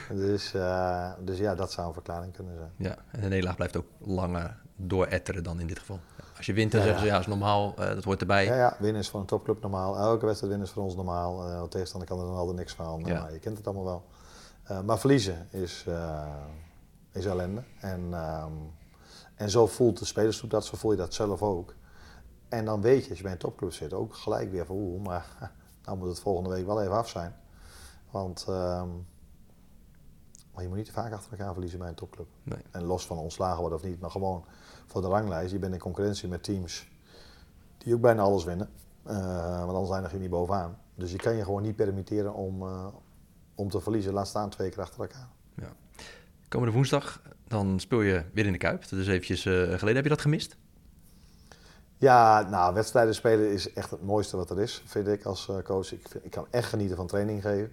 Dus, 0.09 0.55
uh, 0.55 1.13
dus 1.21 1.39
ja, 1.39 1.55
dat 1.55 1.73
zou 1.73 1.87
een 1.87 1.93
verklaring 1.93 2.33
kunnen 2.33 2.55
zijn. 2.57 2.71
Ja, 2.77 2.97
en 3.11 3.21
de 3.21 3.29
nederlaag 3.29 3.57
blijft 3.57 3.77
ook 3.77 3.87
langer 3.99 4.57
dooretteren 4.77 5.43
dan 5.43 5.61
in 5.61 5.67
dit 5.67 5.79
geval. 5.79 6.01
Als 6.37 6.47
je 6.47 6.53
wint, 6.53 6.73
dan 6.73 6.81
ja, 6.81 6.87
zeggen 6.87 7.07
ze 7.07 7.13
ja, 7.13 7.21
is 7.21 7.27
normaal, 7.27 7.75
uh, 7.79 7.89
dat 7.89 8.05
hoort 8.05 8.21
erbij. 8.21 8.45
Ja, 8.45 8.57
ja, 8.57 8.77
winnen 8.79 9.01
is 9.01 9.09
voor 9.09 9.21
een 9.21 9.27
topclub 9.27 9.61
normaal. 9.61 9.97
Elke 9.97 10.27
wedstrijd 10.27 10.53
winnen 10.53 10.69
is 10.69 10.75
voor 10.75 10.83
ons 10.83 10.95
normaal. 10.95 11.51
Uh, 11.51 11.63
tegenstander 11.63 12.09
kan 12.09 12.19
er 12.19 12.25
dan 12.25 12.35
altijd 12.35 12.57
niks 12.57 12.75
van. 12.75 13.03
Ja. 13.05 13.21
Maar 13.21 13.33
je 13.33 13.39
kent 13.39 13.57
het 13.57 13.67
allemaal 13.67 13.85
wel. 13.85 14.05
Maar 14.83 14.99
verliezen 14.99 15.47
is, 15.51 15.87
is 17.13 17.27
ellende. 17.27 17.63
En, 17.81 18.01
um, 18.13 18.73
en 19.35 19.51
zo 19.51 19.67
voelt 19.67 19.99
de 19.99 20.05
spelersgroep 20.05 20.51
dat, 20.51 20.65
zo 20.65 20.77
voel 20.77 20.91
je 20.91 20.97
dat 20.97 21.15
zelf 21.15 21.43
ook. 21.43 21.75
En 22.49 22.65
dan 22.65 22.81
weet 22.81 23.03
je, 23.03 23.09
als 23.09 23.19
je 23.19 23.25
bij 23.25 23.33
een 23.33 23.39
topclub 23.39 23.73
zit, 23.73 23.93
ook 23.93 24.15
gelijk 24.15 24.51
weer 24.51 24.67
van 24.67 24.77
oeh, 24.77 25.03
maar 25.03 25.27
nou 25.85 25.99
moet 25.99 26.09
het 26.09 26.21
volgende 26.21 26.51
week 26.51 26.67
wel 26.67 26.83
even 26.83 26.97
af 26.97 27.09
zijn. 27.09 27.37
Want 28.11 28.47
um, 28.49 29.07
maar 30.55 30.63
je 30.63 30.69
moet 30.69 30.77
niet 30.77 30.87
te 30.87 30.93
vaak 30.93 31.13
achter 31.13 31.31
elkaar 31.31 31.53
verliezen 31.53 31.79
bij 31.79 31.89
een 31.89 31.95
topclub. 31.95 32.27
Nee. 32.43 32.59
En 32.71 32.85
los 32.85 33.07
van 33.07 33.19
ontslagen 33.19 33.61
worden 33.61 33.79
of 33.79 33.85
niet, 33.85 34.01
maar 34.01 34.11
gewoon 34.11 34.45
voor 34.87 35.01
de 35.01 35.09
ranglijst. 35.09 35.53
Je 35.53 35.59
bent 35.59 35.73
in 35.73 35.79
concurrentie 35.79 36.29
met 36.29 36.43
teams 36.43 36.89
die 37.79 37.95
ook 37.95 38.01
bijna 38.01 38.23
alles 38.23 38.45
winnen. 38.45 38.71
Uh, 39.07 39.59
want 39.59 39.73
anders 39.73 39.91
eindig 39.91 40.13
je 40.13 40.19
niet 40.19 40.31
bovenaan. 40.31 40.79
Dus 40.95 41.11
je 41.11 41.17
kan 41.17 41.35
je 41.35 41.45
gewoon 41.45 41.63
niet 41.63 41.77
permitteren 41.77 42.35
om, 42.35 42.63
uh, 42.63 42.87
om 43.55 43.69
te 43.69 43.81
verliezen. 43.81 44.13
Laat 44.13 44.27
staan 44.27 44.51
twee 44.51 44.71
keer 44.71 44.81
achter 44.81 45.01
elkaar. 45.01 45.29
Ja. 45.55 45.73
Komende 46.49 46.75
woensdag, 46.75 47.23
dan 47.49 47.81
speel 47.81 48.01
je 48.01 48.25
weer 48.33 48.47
in 48.47 48.53
de 48.53 48.59
Kuip. 48.59 48.89
Dat 48.89 48.99
is 48.99 49.09
eventjes 49.09 49.45
uh, 49.45 49.55
geleden. 49.55 49.95
Heb 49.95 50.05
je 50.05 50.11
dat 50.11 50.21
gemist? 50.21 50.57
Ja, 51.97 52.49
nou, 52.51 52.75
wedstrijden 52.75 53.15
spelen 53.15 53.51
is 53.51 53.73
echt 53.73 53.91
het 53.91 54.03
mooiste 54.03 54.37
wat 54.37 54.51
er 54.51 54.61
is, 54.61 54.83
vind 54.87 55.07
ik 55.09 55.25
als 55.25 55.51
coach. 55.65 55.93
Ik, 55.93 56.09
vind, 56.09 56.25
ik 56.25 56.31
kan 56.31 56.47
echt 56.51 56.69
genieten 56.69 56.97
van 56.97 57.07
training 57.07 57.43
geven. 57.43 57.73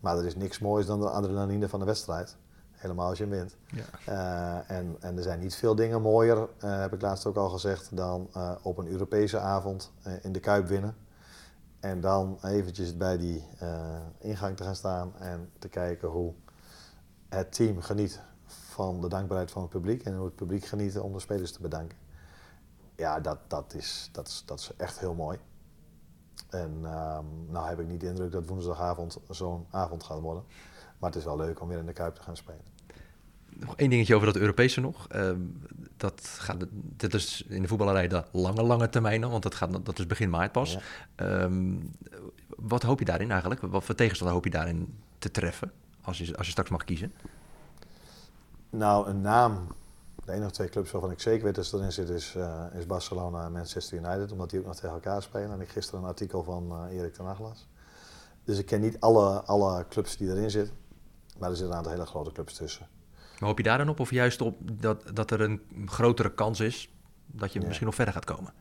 Maar 0.00 0.18
er 0.18 0.26
is 0.26 0.36
niks 0.36 0.58
moois 0.58 0.86
dan 0.86 1.00
de 1.00 1.08
adrenaline 1.08 1.68
van 1.68 1.80
de 1.80 1.86
wedstrijd. 1.86 2.36
Helemaal 2.70 3.08
als 3.08 3.18
je 3.18 3.26
wint. 3.26 3.56
Ja. 3.66 3.82
Uh, 4.08 4.76
en, 4.76 4.96
en 5.00 5.16
er 5.16 5.22
zijn 5.22 5.40
niet 5.40 5.54
veel 5.54 5.74
dingen 5.74 6.02
mooier, 6.02 6.36
uh, 6.36 6.80
heb 6.80 6.92
ik 6.92 7.00
laatst 7.00 7.26
ook 7.26 7.36
al 7.36 7.48
gezegd, 7.48 7.96
dan 7.96 8.28
uh, 8.36 8.52
op 8.62 8.78
een 8.78 8.88
Europese 8.88 9.38
avond 9.38 9.92
in 10.22 10.32
de 10.32 10.40
Kuip 10.40 10.66
winnen. 10.66 10.96
En 11.80 12.00
dan 12.00 12.38
eventjes 12.42 12.96
bij 12.96 13.18
die 13.18 13.44
ingang 14.18 14.56
te 14.56 14.64
gaan 14.64 14.76
staan 14.76 15.12
en 15.18 15.50
te 15.58 15.68
kijken 15.68 16.08
hoe 16.08 16.32
het 17.28 17.52
team 17.52 17.80
geniet 17.80 18.20
van 18.72 19.00
de 19.00 19.08
dankbaarheid 19.08 19.50
van 19.50 19.62
het 19.62 19.70
publiek. 19.70 20.02
En 20.02 20.16
hoe 20.16 20.24
het 20.24 20.36
publiek 20.36 20.64
geniet 20.64 20.98
om 20.98 21.12
de 21.12 21.20
spelers 21.20 21.52
te 21.52 21.60
bedanken. 21.60 21.98
Ja, 22.96 23.20
dat, 23.20 23.38
dat, 23.46 23.74
is, 23.74 24.08
dat, 24.12 24.28
is, 24.28 24.42
dat 24.46 24.58
is 24.58 24.70
echt 24.76 24.98
heel 24.98 25.14
mooi. 25.14 25.38
En 26.48 26.70
um, 26.70 27.50
nou 27.50 27.68
heb 27.68 27.80
ik 27.80 27.86
niet 27.86 28.00
de 28.00 28.06
indruk 28.06 28.32
dat 28.32 28.46
woensdagavond 28.46 29.18
zo'n 29.28 29.66
avond 29.70 30.02
gaat 30.02 30.20
worden. 30.20 30.44
Maar 30.98 31.10
het 31.10 31.18
is 31.18 31.24
wel 31.24 31.36
leuk 31.36 31.60
om 31.60 31.68
weer 31.68 31.78
in 31.78 31.86
de 31.86 31.92
Kuip 31.92 32.14
te 32.14 32.22
gaan 32.22 32.36
spelen. 32.36 32.60
Nog 33.48 33.76
één 33.76 33.90
dingetje 33.90 34.14
over 34.14 34.26
dat 34.26 34.36
Europese 34.36 34.80
nog. 34.80 35.06
Uh, 35.14 35.30
dat, 35.96 36.20
gaat, 36.20 36.64
dit 36.72 37.14
is 37.14 37.44
in 37.48 37.62
de 37.62 37.68
voetballerij 37.68 38.08
de 38.08 38.24
lange, 38.32 38.62
lange 38.62 38.88
termijn, 38.88 39.28
want 39.28 39.42
dat, 39.42 39.54
gaat, 39.54 39.86
dat 39.86 39.98
is 39.98 40.06
begin 40.06 40.30
maart 40.30 40.52
pas. 40.52 40.78
Ja. 41.16 41.42
Um, 41.42 41.90
wat 42.48 42.82
hoop 42.82 42.98
je 42.98 43.04
daarin 43.04 43.30
eigenlijk? 43.30 43.60
Wat 43.60 43.84
voor 43.84 43.94
tegenstander 43.94 44.36
hoop 44.36 44.44
je 44.44 44.50
daarin 44.50 44.98
te 45.18 45.30
treffen, 45.30 45.72
als 46.02 46.18
je, 46.18 46.36
als 46.36 46.46
je 46.46 46.52
straks 46.52 46.70
mag 46.70 46.84
kiezen? 46.84 47.12
Nou, 48.72 49.08
een 49.08 49.20
naam 49.20 49.66
De 50.24 50.32
enige 50.32 50.50
twee 50.50 50.68
clubs 50.68 50.90
waarvan 50.90 51.10
ik 51.10 51.20
zeker 51.20 51.44
weet 51.44 51.54
dat 51.54 51.66
ze 51.66 51.76
erin 51.76 51.92
zitten 51.92 52.14
is, 52.14 52.34
uh, 52.36 52.64
is 52.72 52.86
Barcelona 52.86 53.44
en 53.44 53.52
Manchester 53.52 53.98
United, 53.98 54.32
omdat 54.32 54.50
die 54.50 54.58
ook 54.60 54.66
nog 54.66 54.74
tegen 54.74 54.90
elkaar 54.90 55.22
spelen. 55.22 55.50
En 55.50 55.60
ik 55.60 55.68
gisteren 55.68 56.00
een 56.00 56.08
artikel 56.08 56.42
van 56.42 56.86
uh, 56.90 56.98
Erik 56.98 57.14
ten 57.14 57.26
Aglas. 57.26 57.68
Dus 58.44 58.58
ik 58.58 58.66
ken 58.66 58.80
niet 58.80 59.00
alle, 59.00 59.42
alle 59.42 59.86
clubs 59.88 60.16
die 60.16 60.30
erin 60.30 60.50
zitten, 60.50 60.76
maar 61.38 61.50
er 61.50 61.56
zitten 61.56 61.72
een 61.72 61.76
aantal 61.76 61.92
hele 61.92 62.06
grote 62.06 62.32
clubs 62.32 62.54
tussen. 62.54 62.88
Maar 63.38 63.48
hoop 63.48 63.58
je 63.58 63.64
daar 63.64 63.78
dan 63.78 63.88
op 63.88 64.00
of 64.00 64.10
juist 64.10 64.40
op 64.40 64.56
dat, 64.80 65.02
dat 65.14 65.30
er 65.30 65.40
een 65.40 65.62
grotere 65.86 66.34
kans 66.34 66.60
is 66.60 66.94
dat 67.26 67.52
je 67.52 67.60
ja. 67.60 67.66
misschien 67.66 67.86
nog 67.86 67.96
verder 67.96 68.14
gaat 68.14 68.24
komen? 68.24 68.52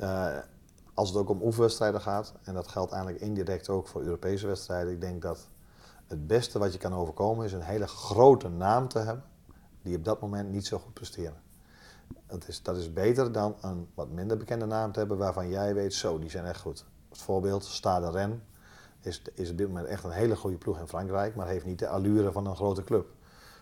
Uh, 0.00 0.38
als 0.94 1.08
het 1.08 1.18
ook 1.18 1.28
om 1.28 1.42
oefenwedstrijden 1.42 2.00
gaat, 2.00 2.34
en 2.42 2.54
dat 2.54 2.68
geldt 2.68 2.92
eigenlijk 2.92 3.22
indirect 3.22 3.68
ook 3.68 3.88
voor 3.88 4.02
Europese 4.02 4.46
wedstrijden, 4.46 4.92
ik 4.92 5.00
denk 5.00 5.22
dat 5.22 5.48
het 6.06 6.26
beste 6.26 6.58
wat 6.58 6.72
je 6.72 6.78
kan 6.78 6.94
overkomen 6.94 7.44
is 7.44 7.52
een 7.52 7.60
hele 7.60 7.86
grote 7.86 8.48
naam 8.48 8.88
te 8.88 8.98
hebben 8.98 9.24
die 9.82 9.96
op 9.96 10.04
dat 10.04 10.20
moment 10.20 10.50
niet 10.50 10.66
zo 10.66 10.78
goed 10.78 10.94
presteren. 10.94 11.42
Dat 12.26 12.48
is, 12.48 12.62
dat 12.62 12.76
is 12.76 12.92
beter 12.92 13.32
dan 13.32 13.56
een 13.60 13.88
wat 13.94 14.10
minder 14.10 14.36
bekende 14.36 14.66
naam 14.66 14.92
te 14.92 14.98
hebben 14.98 15.18
waarvan 15.18 15.48
jij 15.48 15.74
weet, 15.74 15.94
zo, 15.94 16.18
die 16.18 16.30
zijn 16.30 16.44
echt 16.44 16.60
goed. 16.60 16.84
Als 17.08 17.22
voorbeeld, 17.22 17.64
Stade 17.64 18.10
Rennes 18.10 18.38
is, 19.00 19.22
is 19.34 19.50
op 19.50 19.58
dit 19.58 19.68
moment 19.68 19.86
echt 19.86 20.04
een 20.04 20.10
hele 20.10 20.36
goede 20.36 20.56
ploeg 20.56 20.78
in 20.78 20.88
Frankrijk, 20.88 21.34
maar 21.34 21.46
heeft 21.46 21.64
niet 21.64 21.78
de 21.78 21.88
allure 21.88 22.32
van 22.32 22.46
een 22.46 22.56
grote 22.56 22.84
club. 22.84 23.06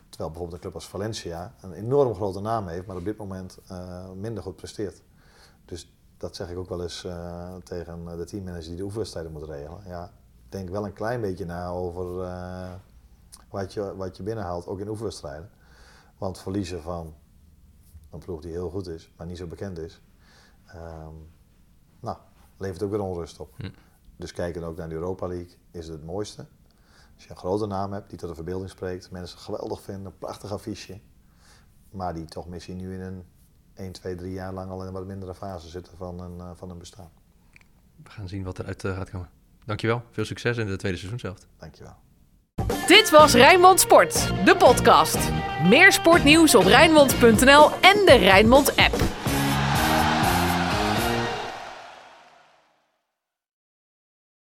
Terwijl 0.09 0.31
bijvoorbeeld 0.31 0.53
een 0.53 0.61
club 0.61 0.75
als 0.75 0.89
Valencia 0.89 1.55
een 1.61 1.73
enorm 1.73 2.15
grote 2.15 2.41
naam 2.41 2.67
heeft, 2.67 2.87
maar 2.87 2.97
op 2.97 3.05
dit 3.05 3.17
moment 3.17 3.59
uh, 3.71 4.11
minder 4.11 4.43
goed 4.43 4.57
presteert. 4.57 5.03
Dus 5.65 5.93
dat 6.17 6.37
zeg 6.37 6.51
ik 6.51 6.59
ook 6.59 6.69
wel 6.69 6.83
eens 6.83 7.05
uh, 7.05 7.55
tegen 7.65 8.17
de 8.17 8.25
teammanager 8.25 8.69
die 8.69 8.77
de 8.77 8.83
oefenwedstrijden 8.83 9.33
moet 9.33 9.43
regelen. 9.43 9.81
Ja, 9.87 10.13
denk 10.53 10.69
wel 10.69 10.85
een 10.85 10.93
klein 10.93 11.21
beetje 11.21 11.45
na 11.45 11.69
over 11.69 12.25
uh, 12.25 12.73
wat, 13.51 13.73
je, 13.73 13.97
wat 13.97 14.17
je 14.17 14.23
binnenhaalt, 14.23 14.67
ook 14.67 14.81
in 14.81 14.89
oefenwedstrijden. 14.89 15.51
Want 16.19 16.39
verliezen 16.39 16.83
van 16.83 17.15
een 18.11 18.19
ploeg 18.19 18.41
die 18.41 18.51
heel 18.51 18.71
goed 18.71 18.87
is, 18.87 19.13
maar 19.17 19.27
niet 19.27 19.37
zo 19.37 19.47
bekend 19.47 19.79
is, 19.79 20.03
um, 20.75 21.31
nou, 22.01 22.17
levert 22.57 22.83
ook 22.83 22.91
weer 22.91 23.01
onrust 23.01 23.41
op. 23.41 23.55
Hm. 23.57 23.71
Dus 24.17 24.33
kijken 24.33 24.63
ook 24.63 24.77
naar 24.77 24.89
de 24.89 24.95
Europa 24.95 25.27
League 25.27 25.57
is 25.71 25.87
het 25.87 25.97
het 25.97 26.05
mooiste. 26.05 26.47
Als 27.15 27.25
je 27.25 27.31
een 27.31 27.37
grote 27.37 27.67
naam 27.67 27.93
hebt 27.93 28.09
die 28.09 28.19
tot 28.19 28.29
de 28.29 28.35
verbeelding 28.35 28.71
spreekt, 28.71 29.11
mensen 29.11 29.39
geweldig 29.39 29.83
vinden, 29.83 30.07
een 30.07 30.19
prachtig 30.19 30.53
affiche, 30.53 31.01
maar 31.91 32.15
die 32.15 32.25
toch 32.25 32.49
misschien 32.49 32.77
nu 32.77 32.95
in 32.95 33.01
een 33.01 33.25
1, 33.75 33.93
2, 33.93 34.15
3 34.15 34.33
jaar 34.33 34.53
lang 34.53 34.71
al 34.71 34.81
in 34.81 34.87
een 34.87 34.93
wat 34.93 35.07
mindere 35.07 35.35
fase 35.35 35.69
zitten 35.69 35.97
van 35.97 36.21
een, 36.21 36.37
uh, 36.37 36.51
van 36.55 36.71
een 36.71 36.79
bestaan. 36.79 37.11
We 38.03 38.11
gaan 38.11 38.29
zien 38.29 38.45
wat 38.45 38.59
eruit 38.59 38.83
uh, 38.83 38.97
gaat 38.97 39.11
komen. 39.11 39.29
Dankjewel. 39.67 40.03
Veel 40.11 40.25
succes 40.25 40.57
in 40.57 40.67
de 40.67 40.77
tweede 40.77 40.99
seizoen 40.99 41.19
zelf. 41.21 41.37
Dankjewel. 41.59 41.95
Dit 42.87 43.11
was 43.11 43.35
Rijnmond 43.35 43.81
Sport, 43.81 44.45
de 44.45 44.57
podcast. 44.57 45.19
Meer 45.69 45.93
sportnieuws 45.93 46.55
op 46.55 46.65
Rijnmond.nl 46.65 47.71
en 47.81 48.05
de 48.05 48.17
Rijnmond 48.21 48.77
app. 48.77 49.12